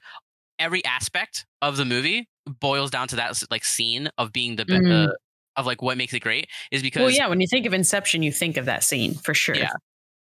every 0.60 0.84
aspect 0.86 1.46
of 1.62 1.78
the 1.78 1.86
movie 1.86 2.28
boils 2.60 2.92
down 2.92 3.08
to 3.10 3.16
that 3.18 3.42
like 3.50 3.66
scene 3.66 4.10
of 4.18 4.32
being 4.34 4.56
the, 4.56 4.66
Mhm. 4.66 5.08
uh, 5.10 5.12
of 5.56 5.66
like 5.66 5.82
what 5.82 5.98
makes 5.98 6.14
it 6.14 6.20
great 6.20 6.48
is 6.72 6.82
because 6.82 7.02
well, 7.02 7.12
yeah. 7.12 7.28
When 7.28 7.40
you 7.42 7.48
think 7.48 7.66
of 7.66 7.74
Inception, 7.74 8.24
you 8.24 8.32
think 8.32 8.58
of 8.58 8.66
that 8.66 8.84
scene 8.84 9.14
for 9.14 9.34
sure. 9.34 9.56
Yeah. 9.56 9.72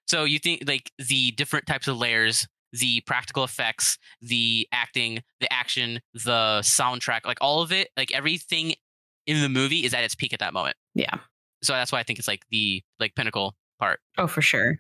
so 0.07 0.25
you 0.25 0.39
think 0.39 0.63
like 0.67 0.91
the 0.99 1.33
different 1.33 1.67
types 1.67 1.89
of 1.89 1.97
layers 1.97 2.47
the 2.73 3.01
practical 3.07 3.45
effects 3.45 3.99
the 4.21 4.67
acting 4.73 5.23
the 5.41 5.53
action 5.53 6.01
the 6.15 6.59
soundtrack 6.63 7.25
like 7.25 7.39
all 7.41 7.63
of 7.63 7.73
it 7.73 7.89
like 7.97 8.13
everything 8.13 8.75
in 9.27 9.41
the 9.41 9.49
movie 9.49 9.85
is 9.85 9.95
at 9.95 10.05
its 10.05 10.15
peak 10.15 10.33
at 10.33 10.41
that 10.41 10.53
moment 10.53 10.77
Yeah. 10.95 11.15
so 11.63 11.73
that's 11.73 11.91
why 11.93 11.99
I 12.01 12.03
think 12.03 12.19
it's 12.19 12.29
like 12.29 12.45
the 12.51 12.83
like 13.01 13.15
pinnacle 13.15 13.55
part 13.79 14.01
Oh, 14.19 14.27
for 14.27 14.43
sure. 14.43 14.77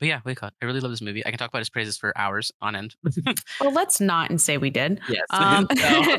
But 0.00 0.08
yeah, 0.08 0.20
wake 0.24 0.42
up. 0.42 0.52
I 0.60 0.64
really 0.64 0.80
love 0.80 0.90
this 0.90 1.00
movie. 1.00 1.24
I 1.24 1.30
can 1.30 1.38
talk 1.38 1.48
about 1.50 1.60
his 1.60 1.70
praises 1.70 1.96
for 1.96 2.12
hours 2.18 2.50
on 2.60 2.74
end. 2.74 2.96
Well, 3.60 3.72
let's 3.72 4.00
not 4.00 4.30
and 4.30 4.40
say 4.40 4.58
we 4.58 4.68
did. 4.70 5.00
yes. 5.08 5.24
Um, 5.30 5.68
So, 5.76 5.78
I 5.86 6.18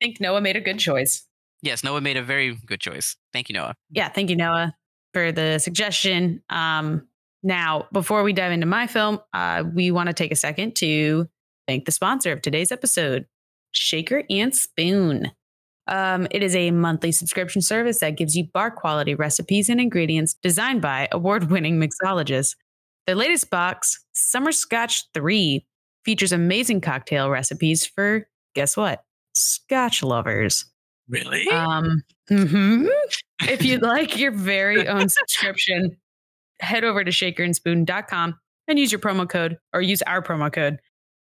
think 0.00 0.20
Noah 0.20 0.40
made 0.40 0.56
a 0.56 0.60
good 0.60 0.78
choice. 0.80 1.24
yes, 1.62 1.84
Noah 1.84 2.00
made 2.00 2.16
a 2.16 2.22
very 2.22 2.56
good 2.66 2.80
choice. 2.80 3.16
Thank 3.32 3.48
you, 3.48 3.52
Noah. 3.54 3.74
Yeah, 3.90 4.08
thank 4.08 4.28
you, 4.30 4.34
Noah, 4.36 4.74
for 5.14 5.30
the 5.30 5.58
suggestion. 5.60 6.42
Um, 6.50 7.06
now, 7.42 7.86
before 7.92 8.22
we 8.22 8.32
dive 8.32 8.52
into 8.52 8.66
my 8.66 8.86
film, 8.86 9.18
uh, 9.32 9.64
we 9.74 9.90
want 9.90 10.08
to 10.08 10.12
take 10.12 10.32
a 10.32 10.36
second 10.36 10.76
to 10.76 11.28
thank 11.66 11.84
the 11.84 11.92
sponsor 11.92 12.32
of 12.32 12.42
today's 12.42 12.70
episode, 12.70 13.26
Shaker 13.72 14.22
and 14.30 14.54
Spoon. 14.54 15.30
Um, 15.88 16.28
it 16.30 16.42
is 16.42 16.54
a 16.54 16.70
monthly 16.70 17.10
subscription 17.10 17.60
service 17.60 17.98
that 17.98 18.16
gives 18.16 18.36
you 18.36 18.46
bar 18.52 18.70
quality 18.70 19.14
recipes 19.16 19.68
and 19.68 19.80
ingredients 19.80 20.34
designed 20.34 20.80
by 20.80 21.08
award 21.10 21.50
winning 21.50 21.80
mixologists. 21.80 22.54
Their 23.06 23.16
latest 23.16 23.50
box, 23.50 23.98
Summer 24.12 24.52
Scotch 24.52 25.04
3, 25.12 25.66
features 26.04 26.30
amazing 26.32 26.80
cocktail 26.80 27.30
recipes 27.30 27.84
for 27.84 28.28
guess 28.54 28.76
what? 28.76 29.02
Scotch 29.34 30.04
lovers. 30.04 30.64
Really? 31.08 31.48
Um, 31.48 32.02
hmm 32.28 32.86
if 33.48 33.64
you'd 33.64 33.82
like 33.82 34.16
your 34.16 34.30
very 34.30 34.86
own 34.86 35.08
subscription, 35.08 35.96
head 36.62 36.84
over 36.84 37.04
to 37.04 37.10
shakerandspoon.com 37.10 38.38
and 38.68 38.78
use 38.78 38.92
your 38.92 39.00
promo 39.00 39.28
code 39.28 39.58
or 39.72 39.82
use 39.82 40.02
our 40.02 40.22
promo 40.22 40.52
code 40.52 40.80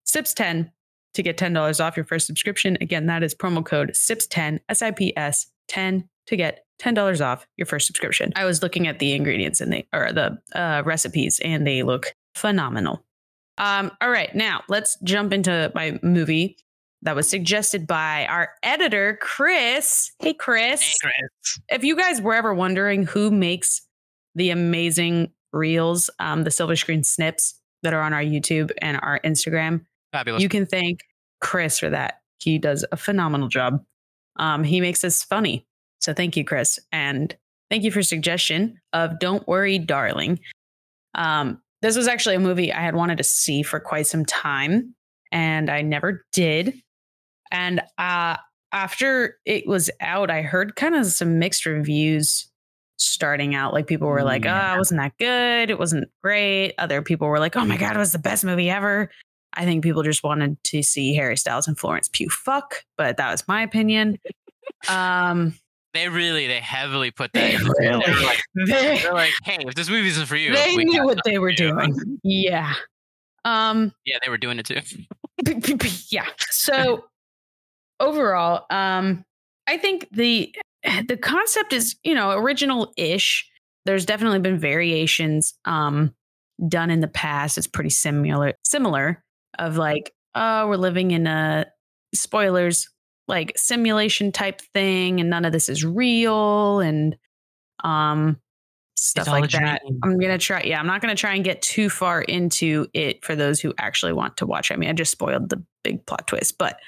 SIPS10 0.07 0.71
to 1.15 1.23
get 1.23 1.37
$10 1.37 1.85
off 1.85 1.97
your 1.97 2.05
first 2.05 2.27
subscription. 2.27 2.77
Again, 2.81 3.07
that 3.07 3.23
is 3.23 3.35
promo 3.35 3.65
code 3.65 3.93
SIPS10, 3.95 4.61
S 4.69 4.83
I 4.83 4.91
P 4.91 5.17
S 5.17 5.47
10 5.69 6.09
to 6.27 6.37
get 6.37 6.65
$10 6.81 7.25
off 7.25 7.47
your 7.57 7.67
first 7.67 7.87
subscription. 7.87 8.33
I 8.37 8.45
was 8.45 8.63
looking 8.63 8.87
at 8.87 8.99
the 8.99 9.13
ingredients 9.13 9.61
and 9.61 9.73
they 9.73 9.87
or 9.93 10.13
the 10.13 10.39
uh, 10.55 10.83
recipes 10.85 11.41
and 11.45 11.67
they 11.67 11.83
look 11.83 12.15
phenomenal. 12.35 13.05
Um, 13.59 13.91
all 14.01 14.11
right, 14.11 14.35
now 14.35 14.63
let's 14.69 14.99
jump 15.03 15.33
into 15.33 15.71
my 15.75 15.99
movie 16.03 16.57
that 17.03 17.17
was 17.17 17.29
suggested 17.29 17.87
by 17.87 18.27
our 18.27 18.51
editor, 18.63 19.19
Chris. 19.21 20.13
Hey, 20.19 20.35
Chris. 20.35 20.83
Hey, 20.83 20.93
Chris. 21.03 21.61
If 21.69 21.85
you 21.85 21.97
guys 21.97 22.21
were 22.21 22.35
ever 22.35 22.55
wondering 22.55 23.05
who 23.05 23.31
makes 23.31 23.83
the 24.35 24.51
amazing 24.51 25.33
reels, 25.53 26.11
um, 26.19 26.45
the 26.45 26.51
silver 26.51 26.77
screen 26.77 27.03
snips 27.05 27.61
that 27.83 27.93
are 27.95 28.03
on 28.03 28.13
our 28.13 28.23
YouTube 28.23 28.71
and 28.81 28.99
our 29.03 29.21
Instagram, 29.25 29.85
Fabulous. 30.13 30.43
you 30.43 30.49
can 30.49 30.67
thank 30.67 31.01
Chris 31.41 31.79
for 31.79 31.91
that. 31.91 32.21
He 32.39 32.59
does 32.59 32.85
a 32.93 32.97
phenomenal 32.97 33.49
job. 33.49 33.83
Um, 34.37 34.65
he 34.65 34.81
makes 34.81 35.05
us 35.05 35.23
funny. 35.23 35.67
So 36.01 36.15
thank 36.15 36.37
you, 36.37 36.45
Chris. 36.45 36.79
And 36.93 37.35
thank 37.71 37.85
you 37.85 37.91
for 37.91 38.03
suggestion 38.03 38.79
of 38.93 39.19
Don't 39.19 39.47
Worry, 39.47 39.79
Darling. 39.79 40.41
Um, 41.15 41.61
this 41.83 41.97
was 41.97 42.09
actually 42.09 42.37
a 42.37 42.41
movie 42.41 42.73
I 42.73 42.81
had 42.81 42.95
wanted 42.95 43.19
to 43.19 43.25
see 43.25 43.63
for 43.63 43.81
quite 43.81 44.07
some 44.07 44.25
time, 44.25 44.95
and 45.33 45.71
I 45.71 45.83
never 45.83 46.25
did. 46.33 46.75
And 47.51 47.81
uh, 47.99 48.37
after 48.73 49.39
it 49.45 49.67
was 49.67 49.91
out, 50.01 50.31
I 50.31 50.43
heard 50.43 50.77
kind 50.77 50.95
of 50.95 51.07
some 51.07 51.39
mixed 51.39 51.67
reviews 51.67 52.50
starting 53.01 53.55
out. 53.55 53.73
Like 53.73 53.87
people 53.87 54.09
were 54.09 54.23
like, 54.23 54.45
Yeah. 54.45 54.73
oh, 54.73 54.75
it 54.77 54.79
wasn't 54.79 55.01
that 55.01 55.17
good. 55.19 55.71
It 55.71 55.79
wasn't 55.79 56.09
great. 56.23 56.75
Other 56.79 57.03
people 57.03 57.29
were 57.29 57.39
like, 57.39 57.57
oh 57.57 57.65
my 57.65 57.77
God, 57.77 57.97
it 57.97 57.99
was 57.99 58.13
the 58.13 58.19
best 58.19 58.45
movie 58.45 58.71
ever. 58.71 59.11
I 59.55 59.65
think 59.65 59.83
people 59.83 60.03
just 60.05 60.23
wanted 60.23 60.63
to 60.65 60.83
see 60.83 61.15
Harry 61.15 61.37
Styles 61.37 61.67
and 61.67 61.77
Florence 61.79 62.09
Pugh 62.13 62.29
fuck, 62.31 62.85
but 62.97 63.17
that 63.17 63.31
was 63.33 63.49
my 63.49 63.63
opinion. 63.63 64.19
Um, 64.89 65.55
they 65.93 66.09
really, 66.09 66.47
they 66.47 66.61
heavily 66.61 67.11
put 67.11 67.33
that. 67.33 67.41
they 67.41 67.55
in. 67.57 67.65
Really, 67.65 68.25
like, 68.25 68.43
they, 68.55 68.99
they're 69.03 69.13
like, 69.13 69.33
hey, 69.43 69.59
if 69.61 69.75
this 69.75 69.89
movie 69.91 70.07
isn't 70.09 70.27
for 70.27 70.37
you, 70.37 70.55
they 70.55 70.77
knew 70.77 71.05
what 71.05 71.19
they 71.25 71.39
were 71.39 71.51
you." 71.51 71.57
doing. 71.57 72.19
Yeah. 72.23 72.73
Um, 73.45 73.93
Yeah, 74.05 74.19
they 74.23 74.31
were 74.31 74.39
doing 74.39 74.59
it 74.61 74.67
too. 74.67 74.81
yeah. 76.11 76.27
So 76.51 77.07
overall, 77.99 78.67
um, 78.71 79.25
I 79.67 79.77
think 79.79 80.07
the 80.13 80.55
the 81.09 81.17
concept 81.17 81.73
is 81.73 81.97
you 82.03 82.15
know 82.15 82.33
original 82.33 82.93
ish. 82.97 83.49
There's 83.87 84.05
definitely 84.05 84.41
been 84.41 84.59
variations 84.59 85.55
um, 85.65 86.15
done 86.69 86.91
in 86.91 87.01
the 87.01 87.09
past. 87.09 87.59
It's 87.59 87.67
pretty 87.67 87.91
similar 87.91 88.55
similar 88.65 89.23
of 89.59 89.77
like 89.77 90.13
oh 90.35 90.69
we're 90.69 90.77
living 90.77 91.11
in 91.11 91.27
a 91.27 91.67
spoilers 92.15 92.89
like 93.29 93.53
simulation 93.57 94.33
type 94.33 94.61
thing 94.75 95.21
and 95.21 95.31
none 95.31 95.45
of 95.45 95.53
this 95.53 95.69
is 95.69 95.85
real 95.85 96.81
and 96.81 97.17
um 97.85 98.37
stuff 99.01 99.29
like 99.29 99.51
that. 99.51 99.81
dream. 99.83 99.99
I'm 100.03 100.19
gonna 100.19 100.39
try. 100.39 100.63
Yeah, 100.63 100.79
I'm 100.79 100.87
not 100.87 101.01
gonna 101.01 101.15
try 101.15 101.35
and 101.35 101.45
get 101.45 101.63
too 101.63 101.89
far 101.89 102.23
into 102.23 102.87
it 102.93 103.25
for 103.25 103.35
those 103.35 103.61
who 103.61 103.73
actually 103.79 104.13
want 104.13 104.37
to 104.39 104.47
watch. 104.47 104.71
I 104.71 104.77
mean, 104.77 104.91
I 104.91 104.93
just 104.93 105.13
spoiled 105.13 105.49
the 105.49 105.63
big 105.83 106.05
plot 106.07 106.27
twist, 106.27 106.59
but 106.59 106.79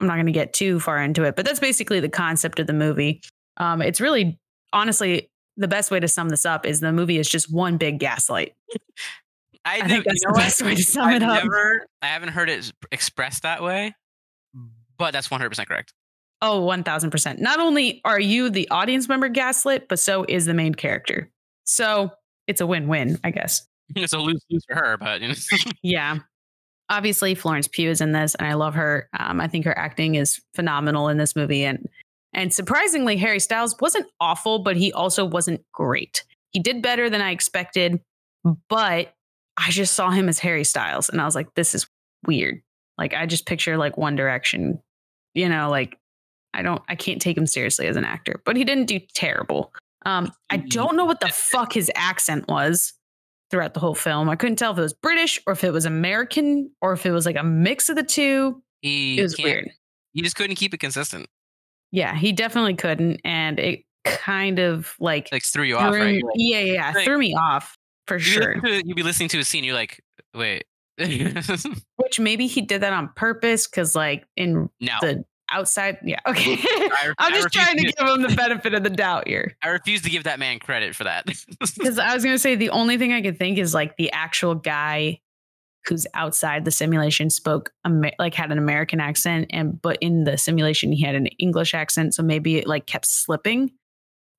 I'm 0.00 0.06
not 0.06 0.16
gonna 0.16 0.32
get 0.32 0.52
too 0.52 0.78
far 0.80 1.02
into 1.02 1.24
it. 1.24 1.36
But 1.36 1.44
that's 1.44 1.60
basically 1.60 2.00
the 2.00 2.08
concept 2.08 2.60
of 2.60 2.66
the 2.66 2.72
movie. 2.72 3.20
Um, 3.56 3.82
it's 3.82 4.00
really, 4.00 4.38
honestly, 4.72 5.30
the 5.56 5.68
best 5.68 5.90
way 5.90 6.00
to 6.00 6.08
sum 6.08 6.28
this 6.28 6.44
up 6.44 6.66
is 6.66 6.80
the 6.80 6.92
movie 6.92 7.18
is 7.18 7.28
just 7.28 7.52
one 7.52 7.76
big 7.76 7.98
gaslight. 7.98 8.54
I, 9.64 9.80
I 9.80 9.88
think 9.88 10.04
that's 10.04 10.20
you 10.22 10.28
know 10.28 10.32
the 10.34 10.38
what? 10.38 10.44
best 10.44 10.62
way 10.62 10.74
to 10.74 10.82
sum 10.82 11.08
I've 11.08 11.16
it 11.16 11.22
up. 11.22 11.42
Never, 11.42 11.86
I 12.02 12.06
haven't 12.06 12.28
heard 12.28 12.48
it 12.48 12.72
expressed 12.92 13.42
that 13.42 13.62
way, 13.62 13.94
but 14.98 15.12
that's 15.12 15.28
100% 15.28 15.66
correct. 15.66 15.92
Oh, 16.42 16.60
1000%. 16.62 17.38
Not 17.38 17.60
only 17.60 18.00
are 18.04 18.20
you 18.20 18.50
the 18.50 18.68
audience 18.70 19.08
member 19.08 19.28
gaslit, 19.28 19.88
but 19.88 19.98
so 19.98 20.24
is 20.28 20.46
the 20.46 20.54
main 20.54 20.74
character. 20.74 21.30
So 21.64 22.10
it's 22.46 22.60
a 22.60 22.66
win 22.66 22.88
win, 22.88 23.18
I 23.24 23.30
guess. 23.30 23.66
It's 23.94 24.12
a 24.12 24.18
lose 24.18 24.44
lose 24.50 24.64
for 24.66 24.74
her, 24.74 24.96
but 24.96 25.20
you 25.20 25.28
know, 25.28 25.34
Yeah. 25.82 26.18
Obviously, 26.88 27.36
Florence 27.36 27.68
Pugh 27.68 27.88
is 27.88 28.00
in 28.00 28.10
this, 28.10 28.34
and 28.34 28.48
I 28.48 28.54
love 28.54 28.74
her. 28.74 29.08
Um, 29.16 29.40
I 29.40 29.46
think 29.46 29.64
her 29.64 29.78
acting 29.78 30.16
is 30.16 30.40
phenomenal 30.54 31.08
in 31.08 31.18
this 31.18 31.36
movie, 31.36 31.64
and 31.64 31.88
and 32.32 32.52
surprisingly, 32.52 33.16
Harry 33.16 33.40
Styles 33.40 33.76
wasn't 33.80 34.06
awful, 34.20 34.60
but 34.60 34.76
he 34.76 34.92
also 34.92 35.24
wasn't 35.24 35.64
great. 35.72 36.24
He 36.50 36.60
did 36.60 36.82
better 36.82 37.08
than 37.08 37.20
I 37.20 37.30
expected, 37.30 38.00
but 38.68 39.14
I 39.56 39.70
just 39.70 39.94
saw 39.94 40.10
him 40.10 40.28
as 40.28 40.38
Harry 40.40 40.64
Styles, 40.64 41.08
and 41.08 41.20
I 41.20 41.24
was 41.24 41.34
like, 41.34 41.54
this 41.54 41.74
is 41.74 41.86
weird. 42.26 42.62
Like 42.98 43.14
I 43.14 43.26
just 43.26 43.46
picture 43.46 43.76
like 43.76 43.96
One 43.96 44.16
Direction, 44.16 44.80
you 45.34 45.48
know, 45.48 45.70
like 45.70 45.98
I 46.54 46.62
don't, 46.62 46.82
I 46.88 46.94
can't 46.94 47.20
take 47.20 47.36
him 47.36 47.46
seriously 47.46 47.86
as 47.86 47.96
an 47.96 48.04
actor, 48.04 48.40
but 48.44 48.56
he 48.56 48.64
didn't 48.64 48.86
do 48.86 49.00
terrible. 49.14 49.72
Um, 50.06 50.32
I 50.50 50.58
don't 50.58 50.96
know 50.96 51.04
what 51.04 51.20
the 51.20 51.28
fuck 51.28 51.72
his 51.72 51.90
accent 51.94 52.46
was 52.48 52.94
throughout 53.50 53.74
the 53.74 53.80
whole 53.80 53.94
film. 53.94 54.30
I 54.30 54.36
couldn't 54.36 54.56
tell 54.56 54.72
if 54.72 54.78
it 54.78 54.82
was 54.82 54.94
British 54.94 55.40
or 55.46 55.52
if 55.52 55.64
it 55.64 55.72
was 55.72 55.84
American 55.84 56.70
or 56.80 56.92
if 56.92 57.04
it 57.04 57.10
was 57.10 57.26
like 57.26 57.36
a 57.36 57.42
mix 57.42 57.88
of 57.88 57.96
the 57.96 58.02
two. 58.02 58.62
he 58.80 59.18
It 59.18 59.22
was 59.22 59.36
weird. 59.38 59.70
He 60.12 60.22
just 60.22 60.36
couldn't 60.36 60.56
keep 60.56 60.72
it 60.72 60.78
consistent. 60.78 61.26
Yeah, 61.92 62.14
he 62.16 62.32
definitely 62.32 62.74
couldn't, 62.74 63.20
and 63.24 63.58
it 63.58 63.84
kind 64.04 64.58
of 64.58 64.94
like, 65.00 65.28
Like 65.32 65.44
threw 65.44 65.64
you 65.64 65.76
threw 65.76 65.86
off, 65.86 65.94
right? 65.94 66.22
yeah, 66.34 66.58
yeah, 66.60 66.72
yeah, 66.72 66.92
like- 66.94 67.04
threw 67.04 67.18
me 67.18 67.34
off 67.34 67.76
for 68.06 68.18
sure. 68.18 68.54
to, 68.54 68.82
you'd 68.86 68.96
be 68.96 69.02
listening 69.02 69.28
to 69.30 69.38
a 69.38 69.44
scene, 69.44 69.64
you're 69.64 69.74
like, 69.74 70.02
wait. 70.34 70.64
Which 70.98 72.18
maybe 72.18 72.46
he 72.46 72.62
did 72.62 72.80
that 72.80 72.92
on 72.92 73.10
purpose 73.16 73.66
because, 73.66 73.94
like, 73.94 74.26
in 74.36 74.70
no. 74.80 74.94
the 75.02 75.24
outside, 75.50 75.98
yeah, 76.02 76.20
okay. 76.26 76.56
I, 76.58 77.12
I'm 77.18 77.32
just 77.34 77.52
trying 77.52 77.76
to 77.76 77.84
to, 77.84 77.92
give 77.92 78.08
him 78.08 78.22
the 78.22 78.34
benefit 78.34 78.72
of 78.74 78.82
the 78.82 78.90
doubt 78.90 79.28
here. 79.28 79.56
I 79.62 79.68
refuse 79.68 80.02
to 80.02 80.10
give 80.10 80.24
that 80.24 80.38
man 80.38 80.58
credit 80.58 80.94
for 80.94 81.04
that. 81.04 81.26
Because 81.58 81.98
I 81.98 82.14
was 82.14 82.24
going 82.24 82.34
to 82.34 82.38
say 82.38 82.54
the 82.54 82.70
only 82.70 82.96
thing 82.96 83.12
I 83.12 83.20
could 83.20 83.38
think 83.38 83.58
is 83.58 83.74
like 83.74 83.96
the 83.96 84.10
actual 84.12 84.54
guy 84.54 85.20
who's 85.88 86.06
outside 86.14 86.64
the 86.64 86.70
simulation 86.70 87.30
spoke 87.30 87.72
like 88.18 88.34
had 88.34 88.52
an 88.52 88.58
American 88.58 89.00
accent, 89.00 89.46
and 89.50 89.80
but 89.80 89.98
in 90.00 90.24
the 90.24 90.38
simulation 90.38 90.92
he 90.92 91.02
had 91.02 91.14
an 91.14 91.26
English 91.38 91.74
accent, 91.74 92.14
so 92.14 92.22
maybe 92.22 92.56
it 92.56 92.66
like 92.66 92.86
kept 92.86 93.06
slipping. 93.06 93.70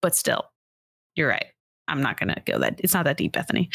But 0.02 0.16
still, 0.16 0.44
you're 1.16 1.28
right. 1.28 1.48
I'm 1.88 2.02
not 2.02 2.20
going 2.20 2.30
to 2.30 2.42
go 2.46 2.60
that. 2.60 2.80
It's 2.84 2.94
not 2.94 3.06
that 3.06 3.18
deep, 3.18 3.34
Bethany. 3.34 3.70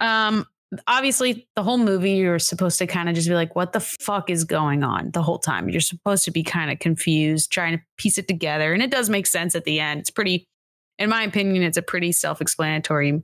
Um, 0.00 0.46
obviously, 0.86 1.48
the 1.56 1.62
whole 1.62 1.78
movie 1.78 2.12
you're 2.12 2.38
supposed 2.38 2.78
to 2.78 2.86
kind 2.86 3.08
of 3.08 3.14
just 3.14 3.28
be 3.28 3.34
like, 3.34 3.54
"What 3.56 3.72
the 3.72 3.80
fuck 3.80 4.30
is 4.30 4.44
going 4.44 4.82
on?" 4.84 5.10
The 5.10 5.22
whole 5.22 5.38
time 5.38 5.68
you're 5.68 5.80
supposed 5.80 6.24
to 6.24 6.30
be 6.30 6.42
kind 6.42 6.70
of 6.70 6.78
confused, 6.78 7.50
trying 7.50 7.76
to 7.76 7.84
piece 7.98 8.16
it 8.16 8.28
together, 8.28 8.72
and 8.72 8.82
it 8.82 8.90
does 8.90 9.10
make 9.10 9.26
sense 9.26 9.54
at 9.54 9.64
the 9.64 9.80
end. 9.80 10.00
It's 10.00 10.10
pretty, 10.10 10.46
in 10.98 11.10
my 11.10 11.24
opinion, 11.24 11.62
it's 11.64 11.76
a 11.76 11.82
pretty 11.82 12.12
self-explanatory 12.12 13.22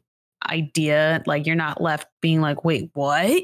idea. 0.48 1.22
Like 1.26 1.46
you're 1.46 1.56
not 1.56 1.80
left 1.80 2.08
being 2.20 2.40
like, 2.40 2.64
"Wait, 2.64 2.90
what?" 2.94 3.42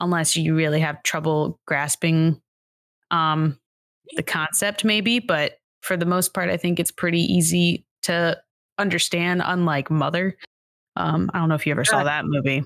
Unless 0.00 0.36
you 0.36 0.54
really 0.54 0.80
have 0.80 1.02
trouble 1.02 1.60
grasping 1.66 2.40
um, 3.10 3.58
the 4.16 4.22
concept, 4.22 4.84
maybe. 4.84 5.18
But 5.20 5.58
for 5.82 5.96
the 5.96 6.06
most 6.06 6.34
part, 6.34 6.50
I 6.50 6.56
think 6.56 6.80
it's 6.80 6.90
pretty 6.90 7.20
easy 7.20 7.86
to 8.02 8.40
understand. 8.78 9.42
Unlike 9.44 9.90
Mother. 9.90 10.36
Um, 10.96 11.30
I 11.34 11.38
don't 11.38 11.48
know 11.48 11.54
if 11.56 11.66
you 11.66 11.72
ever 11.72 11.84
saw 11.84 12.04
that 12.04 12.24
movie. 12.26 12.64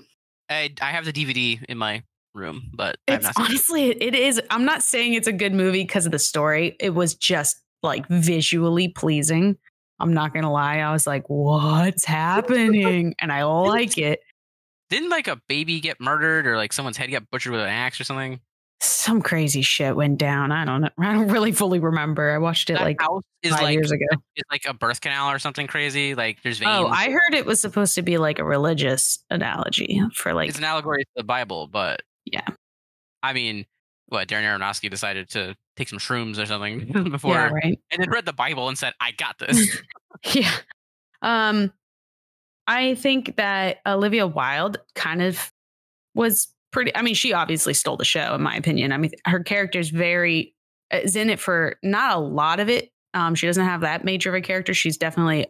I, 0.49 0.71
I 0.81 0.91
have 0.91 1.05
the 1.05 1.13
DVD 1.13 1.63
in 1.69 1.77
my 1.77 2.03
room, 2.33 2.71
but 2.73 2.97
It's 3.07 3.23
not 3.23 3.35
seen 3.35 3.45
it. 3.45 3.49
honestly, 3.49 3.83
it 3.89 4.15
is. 4.15 4.41
I'm 4.49 4.65
not 4.65 4.83
saying 4.83 5.13
it's 5.13 5.27
a 5.27 5.31
good 5.33 5.53
movie 5.53 5.83
because 5.83 6.05
of 6.05 6.11
the 6.11 6.19
story. 6.19 6.75
It 6.79 6.91
was 6.91 7.13
just 7.15 7.59
like 7.83 8.07
visually 8.07 8.87
pleasing. 8.89 9.57
I'm 9.99 10.13
not 10.13 10.33
gonna 10.33 10.51
lie. 10.51 10.77
I 10.77 10.91
was 10.91 11.05
like, 11.05 11.23
"What's 11.27 12.05
happening?" 12.05 13.13
And 13.19 13.31
I 13.31 13.43
like 13.43 13.97
it. 13.97 14.21
Didn't 14.89 15.09
like 15.09 15.27
a 15.27 15.39
baby 15.47 15.79
get 15.79 15.99
murdered 15.99 16.47
or 16.47 16.57
like 16.57 16.73
someone's 16.73 16.97
head 16.97 17.09
get 17.09 17.29
butchered 17.29 17.51
with 17.51 17.61
an 17.61 17.67
axe 17.69 17.99
or 17.99 18.03
something? 18.03 18.39
Some 18.81 19.21
crazy 19.21 19.61
shit 19.61 19.95
went 19.95 20.17
down. 20.17 20.51
I 20.51 20.63
don't 20.65 20.81
know. 20.81 20.89
I 20.99 21.13
don't 21.13 21.27
really 21.27 21.51
fully 21.51 21.79
remember. 21.79 22.31
I 22.31 22.37
watched 22.37 22.69
it 22.69 22.73
That 22.73 22.83
like 22.83 23.01
house 23.01 23.23
is 23.43 23.51
five 23.51 23.61
like 23.61 23.73
years 23.73 23.91
ago. 23.91 24.05
is 24.35 24.43
like 24.49 24.63
a 24.67 24.73
birth 24.73 25.01
canal 25.01 25.29
or 25.31 25.39
something 25.39 25.67
crazy. 25.67 26.15
Like 26.15 26.41
there's 26.43 26.59
veins. 26.59 26.71
Oh, 26.73 26.87
I 26.87 27.09
heard 27.11 27.33
it 27.33 27.45
was 27.45 27.59
supposed 27.61 27.95
to 27.95 28.01
be 28.01 28.17
like 28.17 28.39
a 28.39 28.43
religious 28.43 29.19
analogy 29.29 30.01
for 30.13 30.33
like 30.33 30.49
it's 30.49 30.57
an 30.57 30.63
allegory 30.63 31.03
to 31.03 31.09
the 31.17 31.23
Bible, 31.23 31.67
but 31.67 32.01
Yeah. 32.25 32.47
I 33.21 33.33
mean, 33.33 33.65
what 34.07 34.27
Darren 34.27 34.43
Aronofsky 34.43 34.89
decided 34.89 35.29
to 35.31 35.55
take 35.75 35.89
some 35.89 35.99
shrooms 35.99 36.41
or 36.41 36.45
something 36.45 37.09
before, 37.11 37.35
yeah, 37.35 37.49
right. 37.49 37.79
and 37.91 38.01
then 38.01 38.09
read 38.09 38.25
the 38.25 38.33
Bible 38.33 38.67
and 38.69 38.77
said, 38.77 38.93
"I 38.99 39.11
got 39.11 39.37
this." 39.37 39.81
yeah. 40.33 40.51
Um, 41.21 41.71
I 42.69 42.95
think 42.95 43.35
that 43.35 43.79
Olivia 43.85 44.27
Wilde 44.27 44.77
kind 44.95 45.21
of 45.21 45.51
was 46.15 46.47
pretty. 46.71 46.95
I 46.95 47.01
mean, 47.01 47.15
she 47.15 47.33
obviously 47.33 47.73
stole 47.73 47.97
the 47.97 48.05
show, 48.05 48.35
in 48.35 48.41
my 48.41 48.55
opinion. 48.55 48.93
I 48.93 48.97
mean, 48.97 49.11
her 49.25 49.43
character's 49.43 49.89
very 49.89 50.55
is 50.91 51.15
in 51.15 51.29
it 51.29 51.39
for 51.39 51.77
not 51.83 52.15
a 52.15 52.19
lot 52.19 52.59
of 52.59 52.69
it, 52.69 52.91
Um, 53.13 53.35
she 53.35 53.47
doesn't 53.47 53.65
have 53.65 53.81
that 53.81 54.05
major 54.05 54.29
of 54.29 54.35
a 54.35 54.41
character. 54.41 54.73
She's 54.73 54.97
definitely 54.97 55.47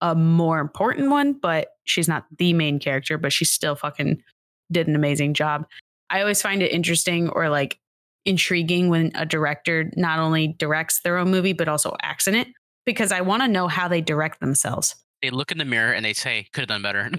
a 0.00 0.14
more 0.14 0.60
important 0.60 1.10
one, 1.10 1.32
but 1.32 1.68
she's 1.84 2.08
not 2.08 2.26
the 2.38 2.52
main 2.52 2.78
character, 2.78 3.18
but 3.18 3.32
she 3.32 3.44
still 3.44 3.74
fucking 3.74 4.22
did 4.70 4.86
an 4.86 4.94
amazing 4.94 5.34
job. 5.34 5.66
I 6.10 6.20
always 6.20 6.42
find 6.42 6.62
it 6.62 6.72
interesting 6.72 7.28
or 7.30 7.48
like 7.48 7.78
intriguing 8.24 8.88
when 8.88 9.12
a 9.14 9.26
director 9.26 9.90
not 9.96 10.18
only 10.18 10.48
directs 10.48 11.00
their 11.00 11.18
own 11.18 11.30
movie, 11.30 11.52
but 11.52 11.68
also 11.68 11.96
acts 12.02 12.26
in 12.26 12.34
it 12.34 12.48
because 12.86 13.12
I 13.12 13.20
want 13.20 13.42
to 13.42 13.48
know 13.48 13.68
how 13.68 13.88
they 13.88 14.00
direct 14.00 14.40
themselves. 14.40 14.94
They 15.24 15.30
look 15.30 15.50
in 15.50 15.56
the 15.56 15.64
mirror 15.64 15.90
and 15.94 16.04
they 16.04 16.12
say, 16.12 16.48
could 16.52 16.60
have 16.60 16.68
done 16.68 16.82
better. 16.82 17.10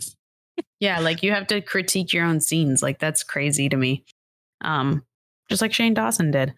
Yeah, 0.80 1.00
like 1.00 1.24
you 1.24 1.32
have 1.32 1.48
to 1.48 1.60
critique 1.60 2.14
your 2.14 2.24
own 2.24 2.40
scenes. 2.40 2.82
Like 2.84 3.00
that's 3.00 3.24
crazy 3.24 3.68
to 3.68 3.76
me. 3.76 4.06
Um, 4.62 5.04
just 5.50 5.62
like 5.62 5.74
Shane 5.74 5.94
Dawson 5.96 6.30
did. 6.32 6.54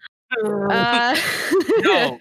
Uh, 0.46 1.16
No. 1.80 2.20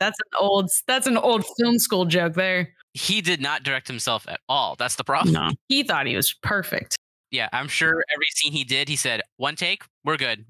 that's 0.00 0.18
an 0.18 0.38
old 0.40 0.70
that's 0.86 1.06
an 1.06 1.16
old 1.16 1.44
film 1.58 1.78
school 1.78 2.04
joke 2.04 2.34
there. 2.34 2.74
he 2.94 3.20
did 3.22 3.40
not 3.40 3.62
direct 3.62 3.86
himself 3.88 4.26
at 4.28 4.40
all. 4.50 4.74
That's 4.78 4.96
the 4.96 5.04
problem. 5.04 5.32
No, 5.34 5.50
he 5.68 5.82
thought 5.82 6.06
he 6.06 6.16
was 6.16 6.34
perfect. 6.42 6.96
Yeah, 7.30 7.48
I'm 7.52 7.68
sure 7.68 8.04
every 8.12 8.26
scene 8.34 8.52
he 8.52 8.64
did, 8.64 8.88
he 8.88 8.96
said, 8.96 9.22
one 9.38 9.56
take, 9.56 9.84
we're 10.04 10.16
good. 10.18 10.44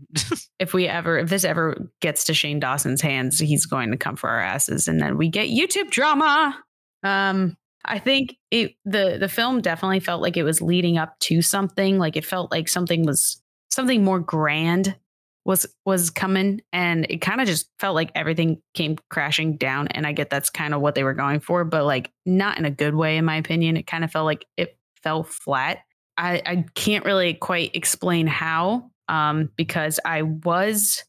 If 0.58 0.74
we 0.74 0.88
ever, 0.88 1.18
if 1.18 1.28
this 1.28 1.44
ever 1.44 1.76
gets 2.00 2.24
to 2.24 2.34
Shane 2.34 2.58
Dawson's 2.58 3.00
hands, 3.00 3.38
he's 3.38 3.64
going 3.66 3.90
to 3.92 3.96
come 3.96 4.16
for 4.16 4.28
our 4.28 4.40
asses, 4.40 4.88
and 4.88 5.00
then 5.00 5.16
we 5.18 5.28
get 5.28 5.48
YouTube 5.48 5.90
drama. 5.90 6.58
Um, 7.04 7.56
I 7.84 7.98
think 7.98 8.36
it 8.50 8.74
the 8.84 9.16
the 9.18 9.28
film 9.28 9.60
definitely 9.60 10.00
felt 10.00 10.22
like 10.22 10.36
it 10.36 10.42
was 10.42 10.62
leading 10.62 10.98
up 10.98 11.18
to 11.20 11.42
something. 11.42 11.98
Like 11.98 12.16
it 12.16 12.24
felt 12.24 12.50
like 12.50 12.68
something 12.68 13.04
was 13.04 13.42
something 13.70 14.04
more 14.04 14.20
grand 14.20 14.96
was 15.44 15.66
was 15.84 16.10
coming, 16.10 16.62
and 16.72 17.06
it 17.10 17.18
kind 17.18 17.40
of 17.40 17.46
just 17.46 17.68
felt 17.78 17.94
like 17.94 18.10
everything 18.14 18.62
came 18.72 18.96
crashing 19.10 19.56
down. 19.56 19.88
And 19.88 20.06
I 20.06 20.12
get 20.12 20.30
that's 20.30 20.50
kind 20.50 20.74
of 20.74 20.80
what 20.80 20.94
they 20.94 21.04
were 21.04 21.14
going 21.14 21.40
for, 21.40 21.64
but 21.64 21.84
like 21.84 22.10
not 22.24 22.58
in 22.58 22.64
a 22.64 22.70
good 22.70 22.94
way, 22.94 23.16
in 23.16 23.24
my 23.24 23.36
opinion. 23.36 23.76
It 23.76 23.86
kind 23.86 24.04
of 24.04 24.10
felt 24.10 24.24
like 24.24 24.46
it 24.56 24.78
fell 25.02 25.22
flat. 25.22 25.78
I, 26.16 26.42
I 26.46 26.64
can't 26.74 27.04
really 27.04 27.34
quite 27.34 27.74
explain 27.74 28.26
how, 28.26 28.90
um, 29.08 29.50
because 29.56 29.98
I 30.04 30.22
was 30.22 31.02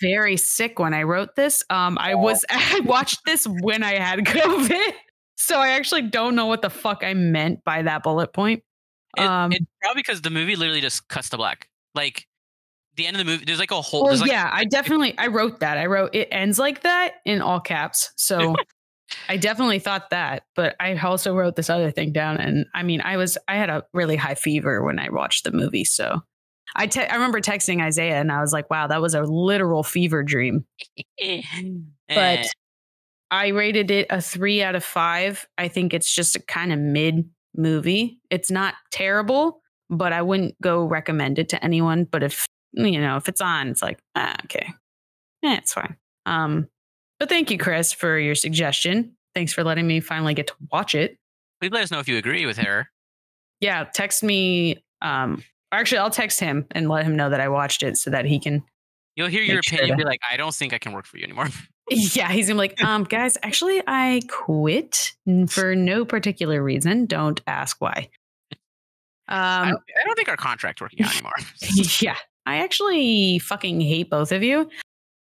very 0.00 0.36
sick 0.36 0.78
when 0.78 0.92
I 0.92 1.04
wrote 1.04 1.36
this. 1.36 1.62
Um, 1.70 1.96
I 1.98 2.14
was 2.14 2.44
I 2.50 2.80
watched 2.84 3.24
this 3.24 3.46
when 3.62 3.82
I 3.82 3.94
had 3.94 4.20
COVID, 4.20 4.92
so 5.40 5.58
I 5.58 5.70
actually 5.70 6.02
don't 6.02 6.34
know 6.34 6.46
what 6.46 6.62
the 6.62 6.70
fuck 6.70 7.02
I 7.04 7.14
meant 7.14 7.64
by 7.64 7.82
that 7.82 8.02
bullet 8.02 8.32
point. 8.32 8.62
It- 9.16 9.22
Um, 9.22 9.52
it's 9.52 9.64
probably 9.80 10.00
because 10.00 10.20
the 10.22 10.30
movie 10.30 10.56
literally 10.56 10.80
just 10.80 11.08
cuts 11.08 11.30
to 11.30 11.36
black. 11.36 11.68
Like 11.94 12.26
the 12.96 13.06
end 13.06 13.16
of 13.16 13.24
the 13.24 13.30
movie, 13.30 13.44
there's 13.44 13.58
like 13.60 13.70
a 13.70 13.80
whole. 13.80 14.04
Well, 14.04 14.16
like, 14.18 14.30
yeah, 14.30 14.50
I 14.52 14.64
definitely 14.70 15.16
I 15.16 15.28
wrote 15.28 15.60
that. 15.60 15.78
I 15.78 15.86
wrote 15.86 16.14
it 16.14 16.28
ends 16.32 16.58
like 16.58 16.82
that 16.82 17.14
in 17.24 17.40
all 17.40 17.60
caps. 17.60 18.10
So 18.16 18.54
I 19.28 19.36
definitely 19.38 19.78
thought 19.78 20.10
that, 20.10 20.42
but 20.54 20.74
I 20.80 20.96
also 20.98 21.34
wrote 21.34 21.56
this 21.56 21.70
other 21.70 21.90
thing 21.90 22.12
down. 22.12 22.36
And 22.38 22.66
I 22.74 22.82
mean, 22.82 23.00
I 23.00 23.16
was 23.16 23.38
I 23.48 23.56
had 23.56 23.70
a 23.70 23.84
really 23.94 24.16
high 24.16 24.34
fever 24.34 24.82
when 24.84 24.98
I 24.98 25.08
watched 25.10 25.44
the 25.44 25.52
movie. 25.52 25.84
So 25.84 26.20
I 26.76 26.86
te- 26.86 27.06
I 27.06 27.14
remember 27.14 27.40
texting 27.40 27.80
Isaiah 27.82 28.20
and 28.20 28.30
I 28.30 28.40
was 28.42 28.52
like, 28.52 28.68
wow, 28.68 28.86
that 28.88 29.00
was 29.00 29.14
a 29.14 29.22
literal 29.22 29.82
fever 29.82 30.22
dream. 30.22 30.66
Eh. 31.20 31.42
But 32.08 32.46
I 33.30 33.48
rated 33.48 33.90
it 33.90 34.06
a 34.10 34.20
three 34.22 34.62
out 34.62 34.74
of 34.74 34.84
five. 34.84 35.46
I 35.58 35.68
think 35.68 35.92
it's 35.94 36.12
just 36.12 36.36
a 36.36 36.40
kind 36.40 36.72
of 36.72 36.78
mid 36.78 37.28
movie. 37.54 38.18
It's 38.30 38.50
not 38.50 38.74
terrible, 38.90 39.60
but 39.90 40.12
I 40.12 40.22
wouldn't 40.22 40.60
go 40.62 40.84
recommend 40.84 41.38
it 41.38 41.48
to 41.50 41.62
anyone. 41.64 42.04
But 42.04 42.22
if 42.22 42.46
you 42.72 43.00
know, 43.00 43.16
if 43.16 43.28
it's 43.28 43.40
on, 43.40 43.68
it's 43.68 43.82
like, 43.82 43.98
ah, 44.14 44.36
okay. 44.44 44.68
Yeah, 45.42 45.56
it's 45.58 45.72
fine. 45.72 45.96
Um, 46.26 46.68
but 47.18 47.28
thank 47.28 47.50
you, 47.50 47.58
Chris, 47.58 47.92
for 47.92 48.18
your 48.18 48.34
suggestion. 48.34 49.16
Thanks 49.34 49.52
for 49.52 49.62
letting 49.64 49.86
me 49.86 50.00
finally 50.00 50.34
get 50.34 50.48
to 50.48 50.54
watch 50.72 50.94
it. 50.94 51.16
please 51.60 51.70
let 51.72 51.82
us 51.82 51.90
know 51.90 51.98
if 52.00 52.08
you 52.08 52.16
agree 52.16 52.46
with 52.46 52.58
her. 52.58 52.88
Yeah, 53.60 53.84
text 53.84 54.22
me. 54.22 54.84
Um, 55.02 55.42
actually, 55.72 55.98
I'll 55.98 56.10
text 56.10 56.40
him 56.40 56.66
and 56.72 56.88
let 56.88 57.04
him 57.04 57.16
know 57.16 57.30
that 57.30 57.40
I 57.40 57.48
watched 57.48 57.82
it 57.82 57.96
so 57.96 58.10
that 58.10 58.24
he 58.24 58.38
can. 58.38 58.62
You'll 59.16 59.28
hear 59.28 59.42
your 59.42 59.56
Make 59.56 59.64
sure 59.64 59.78
opinion. 59.78 59.98
to- 59.98 60.04
Be 60.04 60.08
like, 60.08 60.20
I 60.30 60.36
don't 60.36 60.54
think 60.54 60.72
I 60.72 60.78
can 60.78 60.92
work 60.92 61.06
for 61.06 61.16
you 61.18 61.24
anymore. 61.24 61.48
Yeah, 61.90 62.30
he's 62.30 62.48
gonna 62.48 62.56
be 62.56 62.68
like, 62.68 62.82
um, 62.82 63.04
guys, 63.04 63.36
actually, 63.42 63.82
I 63.86 64.20
quit 64.28 65.12
for 65.48 65.74
no 65.74 66.04
particular 66.04 66.62
reason. 66.62 67.06
Don't 67.06 67.40
ask 67.46 67.80
why. 67.80 68.10
I, 69.28 69.62
Um, 69.62 69.68
don't, 69.70 69.82
I 70.00 70.04
don't 70.04 70.16
think 70.16 70.28
our 70.28 70.36
contract's 70.36 70.80
working 70.80 71.04
out 71.04 71.12
anymore. 71.14 71.32
yeah, 72.00 72.16
I 72.46 72.58
actually 72.58 73.38
fucking 73.40 73.80
hate 73.80 74.10
both 74.10 74.32
of 74.32 74.42
you. 74.42 74.68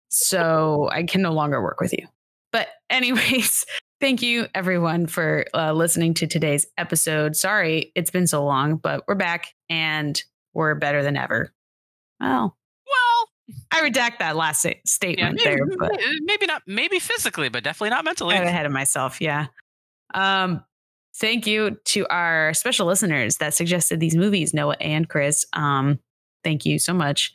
So 0.10 0.90
I 0.92 1.04
can 1.04 1.22
no 1.22 1.32
longer 1.34 1.62
work 1.62 1.80
with 1.80 1.94
you. 1.94 2.08
But, 2.52 2.68
anyways, 2.90 3.66
thank 4.02 4.22
you 4.22 4.48
everyone 4.54 5.08
for 5.08 5.46
uh, 5.54 5.72
listening 5.74 6.14
to 6.16 6.28
today's 6.28 6.66
episode. 6.78 7.36
Sorry 7.36 7.92
it's 7.96 8.12
been 8.12 8.28
so 8.28 8.44
long, 8.44 8.76
but 8.76 9.04
we're 9.08 9.16
back 9.16 9.48
and 9.70 10.22
we're 10.54 10.76
better 10.76 11.02
than 11.04 11.16
ever. 11.16 11.54
Well, 12.20 12.58
I 13.72 13.82
redact 13.82 14.20
that 14.20 14.36
last 14.36 14.60
sta- 14.60 14.70
yeah, 14.70 14.82
statement 14.86 15.42
maybe, 15.44 15.56
there, 15.56 15.78
but 15.78 16.00
maybe 16.22 16.46
not. 16.46 16.64
Maybe 16.68 17.00
physically, 17.00 17.50
but 17.50 17.64
definitely 17.64 17.92
not 17.92 18.06
mentally. 18.06 18.36
got 18.36 18.46
ahead 18.46 18.66
of 18.66 18.72
myself. 18.72 19.22
Yeah. 19.22 19.48
Um, 20.14 20.64
thank 21.16 21.48
you 21.48 21.78
to 21.86 22.08
our 22.08 22.54
special 22.54 22.88
listeners 22.88 23.38
that 23.38 23.54
suggested 23.54 24.00
these 24.00 24.16
movies, 24.16 24.54
Noah 24.54 24.78
and 24.80 25.08
Chris. 25.08 25.46
Um, 25.54 26.00
thank 26.44 26.66
you 26.66 26.80
so 26.80 26.94
much. 26.94 27.34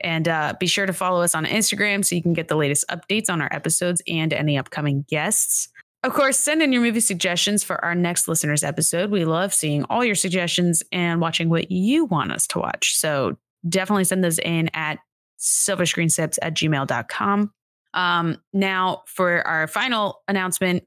And 0.00 0.28
uh, 0.28 0.54
be 0.60 0.66
sure 0.66 0.86
to 0.86 0.92
follow 0.92 1.22
us 1.22 1.34
on 1.34 1.44
Instagram 1.44 2.04
so 2.04 2.14
you 2.14 2.22
can 2.22 2.32
get 2.32 2.48
the 2.48 2.56
latest 2.56 2.84
updates 2.88 3.28
on 3.28 3.40
our 3.40 3.52
episodes 3.52 4.00
and 4.06 4.32
any 4.32 4.56
upcoming 4.56 5.04
guests. 5.08 5.68
Of 6.04 6.12
course, 6.12 6.38
send 6.38 6.62
in 6.62 6.72
your 6.72 6.82
movie 6.82 7.00
suggestions 7.00 7.64
for 7.64 7.84
our 7.84 7.96
next 7.96 8.28
listeners 8.28 8.62
episode. 8.62 9.10
We 9.10 9.24
love 9.24 9.52
seeing 9.52 9.84
all 9.90 10.04
your 10.04 10.14
suggestions 10.14 10.84
and 10.92 11.20
watching 11.20 11.48
what 11.48 11.72
you 11.72 12.04
want 12.04 12.30
us 12.30 12.46
to 12.48 12.60
watch. 12.60 12.96
So 12.96 13.36
definitely 13.68 14.04
send 14.04 14.22
those 14.22 14.38
in 14.38 14.70
at 14.74 15.00
silverscreensips 15.38 16.38
at 16.42 16.54
gmail.com. 16.54 17.52
Um, 17.94 18.36
now, 18.52 19.02
for 19.06 19.46
our 19.46 19.66
final 19.66 20.22
announcement, 20.28 20.84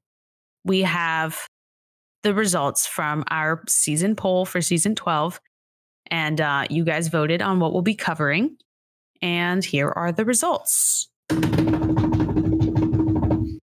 we 0.63 0.81
have 0.81 1.47
the 2.23 2.33
results 2.33 2.85
from 2.85 3.23
our 3.29 3.63
season 3.67 4.15
poll 4.15 4.45
for 4.45 4.61
season 4.61 4.95
12. 4.95 5.41
And 6.07 6.39
uh, 6.41 6.65
you 6.69 6.83
guys 6.83 7.07
voted 7.07 7.41
on 7.41 7.59
what 7.59 7.73
we'll 7.73 7.81
be 7.81 7.95
covering. 7.95 8.57
And 9.21 9.63
here 9.63 9.89
are 9.89 10.11
the 10.11 10.25
results. 10.25 11.09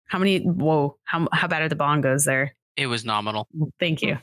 How 0.07 0.19
many? 0.19 0.39
Whoa, 0.39 0.97
how, 1.03 1.27
how 1.33 1.47
bad 1.47 1.63
are 1.63 1.69
the 1.69 1.75
bongos 1.75 2.25
there? 2.25 2.55
It 2.77 2.87
was 2.87 3.03
nominal. 3.03 3.47
Thank 3.79 4.01
you. 4.01 4.17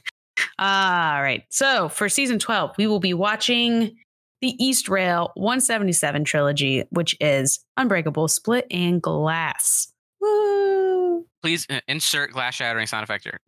All 0.58 1.22
right. 1.22 1.42
So 1.50 1.88
for 1.88 2.08
season 2.08 2.38
12, 2.38 2.76
we 2.78 2.86
will 2.86 3.00
be 3.00 3.14
watching 3.14 3.96
the 4.44 4.54
Eastrail 4.60 5.30
177 5.36 6.22
trilogy, 6.24 6.84
which 6.90 7.16
is 7.18 7.64
Unbreakable, 7.78 8.28
Split, 8.28 8.66
and 8.70 9.00
Glass. 9.00 9.90
Woo! 10.20 11.24
Please 11.42 11.66
uh, 11.70 11.80
insert 11.88 12.30
glass 12.32 12.54
shattering 12.54 12.86
sound 12.86 13.04
effect 13.04 13.24
here. 13.24 13.40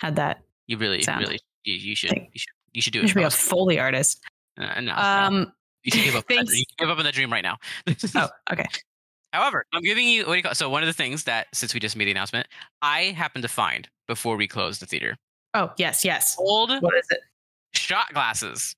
Had 0.00 0.14
that. 0.14 0.42
You 0.68 0.76
really, 0.78 1.02
Sound. 1.02 1.22
really, 1.22 1.40
you, 1.64 1.74
you 1.74 1.96
should, 1.96 2.12
you 2.12 2.28
should, 2.36 2.48
you 2.72 2.82
should 2.82 2.92
do 2.92 3.00
You 3.00 3.04
it. 3.06 3.08
should 3.08 3.16
be 3.16 3.22
a 3.24 3.30
Foley 3.30 3.80
artist. 3.80 4.20
Uh, 4.56 4.80
no, 4.80 4.94
no. 4.94 4.94
Um, 4.94 5.52
you 5.82 5.90
should 5.90 6.04
give 6.04 6.14
up. 6.14 6.24
thanks. 6.28 6.56
You 6.56 6.64
give 6.78 6.88
up 6.88 6.98
on 6.98 7.04
that 7.04 7.14
dream 7.14 7.32
right 7.32 7.42
now. 7.42 7.56
oh, 8.14 8.28
okay. 8.52 8.66
However, 9.32 9.64
I'm 9.72 9.82
giving 9.82 10.06
you 10.06 10.20
what 10.24 10.34
do 10.34 10.36
you 10.36 10.42
call 10.44 10.54
so 10.54 10.70
one 10.70 10.84
of 10.84 10.86
the 10.86 10.92
things 10.92 11.24
that 11.24 11.48
since 11.52 11.74
we 11.74 11.80
just 11.80 11.96
made 11.96 12.04
the 12.04 12.12
announcement, 12.12 12.46
I 12.80 13.06
happened 13.16 13.42
to 13.42 13.48
find 13.48 13.88
before 14.06 14.36
we 14.36 14.46
closed 14.46 14.80
the 14.80 14.86
theater 14.86 15.16
Oh, 15.54 15.72
yes, 15.78 16.04
yes. 16.04 16.36
old 16.38 16.70
What 16.80 16.94
is 16.96 17.06
it? 17.10 17.18
Shot 17.74 18.12
glasses 18.12 18.74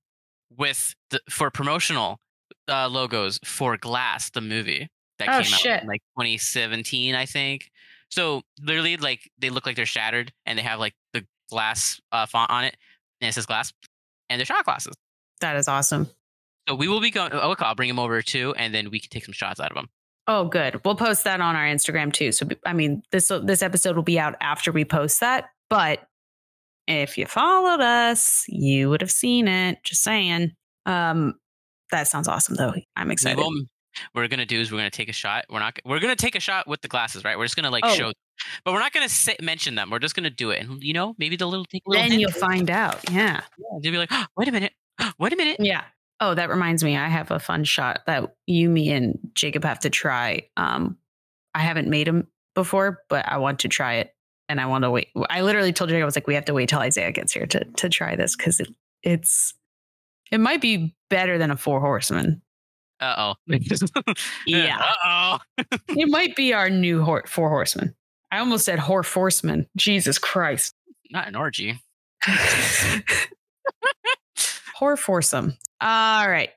with 0.57 0.94
the, 1.11 1.20
for 1.29 1.50
promotional 1.50 2.18
uh, 2.68 2.88
logos 2.88 3.38
for 3.44 3.76
Glass, 3.76 4.31
the 4.31 4.40
movie 4.40 4.88
that 5.18 5.29
Oh, 5.29 5.42
came 5.42 5.55
out 5.74 5.83
in 5.83 5.88
like 5.88 6.03
2017, 6.18 7.14
I 7.14 7.26
think. 7.26 7.70
So 8.11 8.42
literally, 8.61 8.96
like 8.96 9.31
they 9.38 9.50
look 9.50 9.66
like 9.66 9.76
they're 9.76 9.87
shattered, 9.87 10.33
and 10.46 10.59
they 10.59 10.62
have 10.62 10.81
like 10.81 10.94
the 11.12 11.24
glass 11.50 12.00
uh, 12.12 12.26
font 12.26 12.50
on 12.50 12.64
it, 12.64 12.76
and 13.20 13.28
it 13.28 13.32
says 13.32 13.47
Glass, 13.47 13.72
and 14.28 14.38
they're 14.38 14.47
shot 14.47 14.64
glasses. 14.64 14.95
That 15.41 15.57
is 15.57 15.68
awesome. 15.68 16.09
So 16.68 16.74
we 16.74 16.88
will 16.88 17.01
be 17.01 17.11
going. 17.11 17.30
Oh, 17.32 17.55
I'll 17.59 17.74
bring 17.74 17.88
them 17.88 17.99
over 17.99 18.20
too, 18.22 18.55
and 18.57 18.74
then 18.74 18.91
we 18.91 18.99
can 18.99 19.11
take 19.11 19.24
some 19.24 19.32
shots 19.32 19.61
out 19.61 19.70
of 19.70 19.76
them. 19.76 19.88
Oh, 20.26 20.45
good. 20.45 20.80
We'll 20.84 20.97
post 20.97 21.24
that 21.24 21.41
on 21.41 21.57
our 21.57 21.64
Instagram 21.64 22.12
too. 22.12 22.30
So, 22.32 22.47
I 22.66 22.72
mean, 22.72 23.03
this 23.12 23.30
this 23.45 23.62
episode 23.62 23.97
will 23.97 24.03
be 24.03 24.18
out 24.18 24.34
after 24.41 24.72
we 24.72 24.84
post 24.84 25.20
that, 25.20 25.51
but 25.68 26.01
if 26.91 27.16
you 27.16 27.26
followed 27.26 27.80
us, 27.80 28.45
you 28.49 28.91
would 28.91 29.01
have 29.01 29.11
seen 29.11 29.49
it. 29.49 29.78
Just 29.84 30.03
saying. 30.03 30.53
Um, 30.86 31.34
that 31.91 32.09
sounds 32.09 32.28
awesome, 32.28 32.57
though. 32.57 32.74
I'm 32.97 33.11
excited. 33.11 33.38
what 33.38 33.53
we're 34.14 34.28
gonna 34.28 34.47
do 34.47 34.61
is 34.61 34.70
we're 34.70 34.78
gonna 34.78 34.91
take 34.91 35.09
a 35.09 35.12
shot. 35.12 35.45
We're 35.51 35.59
not. 35.59 35.78
We're 35.84 36.01
gonna 36.01 36.16
take 36.16 36.34
a 36.36 36.41
shot 36.41 36.68
with 36.68 36.80
the 36.82 36.88
glasses, 36.88 37.24
right? 37.24 37.36
We're 37.36 37.45
just 37.45 37.57
gonna 37.57 37.70
like 37.70 37.84
Oh. 37.84 37.95
show, 37.95 38.12
but 38.64 38.72
we're 38.72 38.80
not 38.80 38.93
gonna 38.93 39.09
say, 39.09 39.36
mention 39.43 39.74
them. 39.74 39.91
We're 39.91 39.99
just 39.99 40.14
gonna 40.14 40.30
do 40.30 40.51
it, 40.51 40.62
and 40.62 40.82
you 40.82 40.93
know, 40.93 41.14
maybe 41.18 41.36
the 41.36 41.47
little 41.47 41.66
little. 41.86 42.09
Then 42.09 42.18
you'll 42.20 42.30
find 42.30 42.70
out. 42.70 43.01
Yeah. 43.11 43.41
you'll 43.82 43.93
be 43.93 43.99
like, 43.99 44.12
wait 44.36 44.49
a 44.49 44.53
minute, 44.53 44.72
wait 45.18 45.32
a 45.32 45.36
minute. 45.36 45.57
Yeah. 45.61 45.84
Oh, 46.20 46.34
that 46.34 46.51
reminds 46.51 46.84
me. 46.84 46.97
I 46.97 47.09
have 47.09 47.30
a 47.30 47.38
fun 47.38 47.64
shot 47.64 48.01
that 48.07 48.34
you, 48.47 48.68
me, 48.68 48.91
and 48.91 49.18
Jacob 49.34 49.64
have 49.64 49.80
to 49.80 49.91
try. 49.91 50.43
Um, 50.57 50.99
I 51.55 51.61
haven't 51.61 51.88
made 51.88 52.07
them 52.07 52.28
before, 52.55 53.03
but 53.09 53.26
I 53.26 53.38
want 53.38 53.61
to 53.61 53.68
try 53.68 53.95
it. 53.95 54.14
And 54.51 54.61
I 54.61 54.66
want 54.66 54.82
to 54.82 54.90
wait. 54.90 55.11
I 55.30 55.42
literally 55.42 55.72
told 55.72 55.90
you 55.90 55.96
I 55.96 56.05
was 56.05 56.16
like, 56.16 56.26
we 56.26 56.34
have 56.34 56.44
to 56.46 56.55
wait 56.55 56.68
till 56.68 56.80
Isaiah 56.80 57.12
gets 57.12 57.32
here 57.32 57.46
to 57.46 57.64
to 57.64 57.88
try 57.88 58.16
this 58.16 58.34
because 58.34 58.59
it, 58.59 58.66
it's 59.05 59.55
it 60.32 60.40
might 60.40 60.61
be 60.61 60.92
better 61.09 61.38
than 61.38 61.53
a 61.53 61.57
four 61.57 61.78
horseman. 61.80 62.42
Uh 62.98 63.34
oh. 63.48 63.57
Yeah. 64.46 64.82
Uh 65.05 65.38
oh. 65.62 65.64
it 65.88 66.09
might 66.09 66.34
be 66.34 66.53
our 66.53 66.68
new 66.68 67.05
hor- 67.05 67.28
four 67.28 67.48
horsemen. 67.48 67.94
I 68.32 68.38
almost 68.38 68.64
said 68.64 68.80
whore 68.80 69.07
horseman. 69.07 69.68
Jesus 69.76 70.18
Christ. 70.18 70.74
Not 71.12 71.28
an 71.28 71.36
orgy. 71.36 71.80
Whore 74.80 74.98
foursome. 74.98 75.57
All 75.80 76.28
right. 76.28 76.51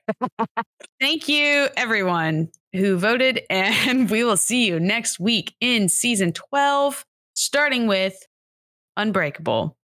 Thank 1.00 1.28
you, 1.28 1.68
everyone 1.76 2.48
who 2.72 2.96
voted. 2.96 3.42
And 3.50 4.10
we 4.10 4.24
will 4.24 4.36
see 4.36 4.66
you 4.66 4.80
next 4.80 5.20
week 5.20 5.54
in 5.60 5.88
season 5.88 6.32
12, 6.32 7.04
starting 7.34 7.86
with 7.86 8.16
Unbreakable. 8.96 9.76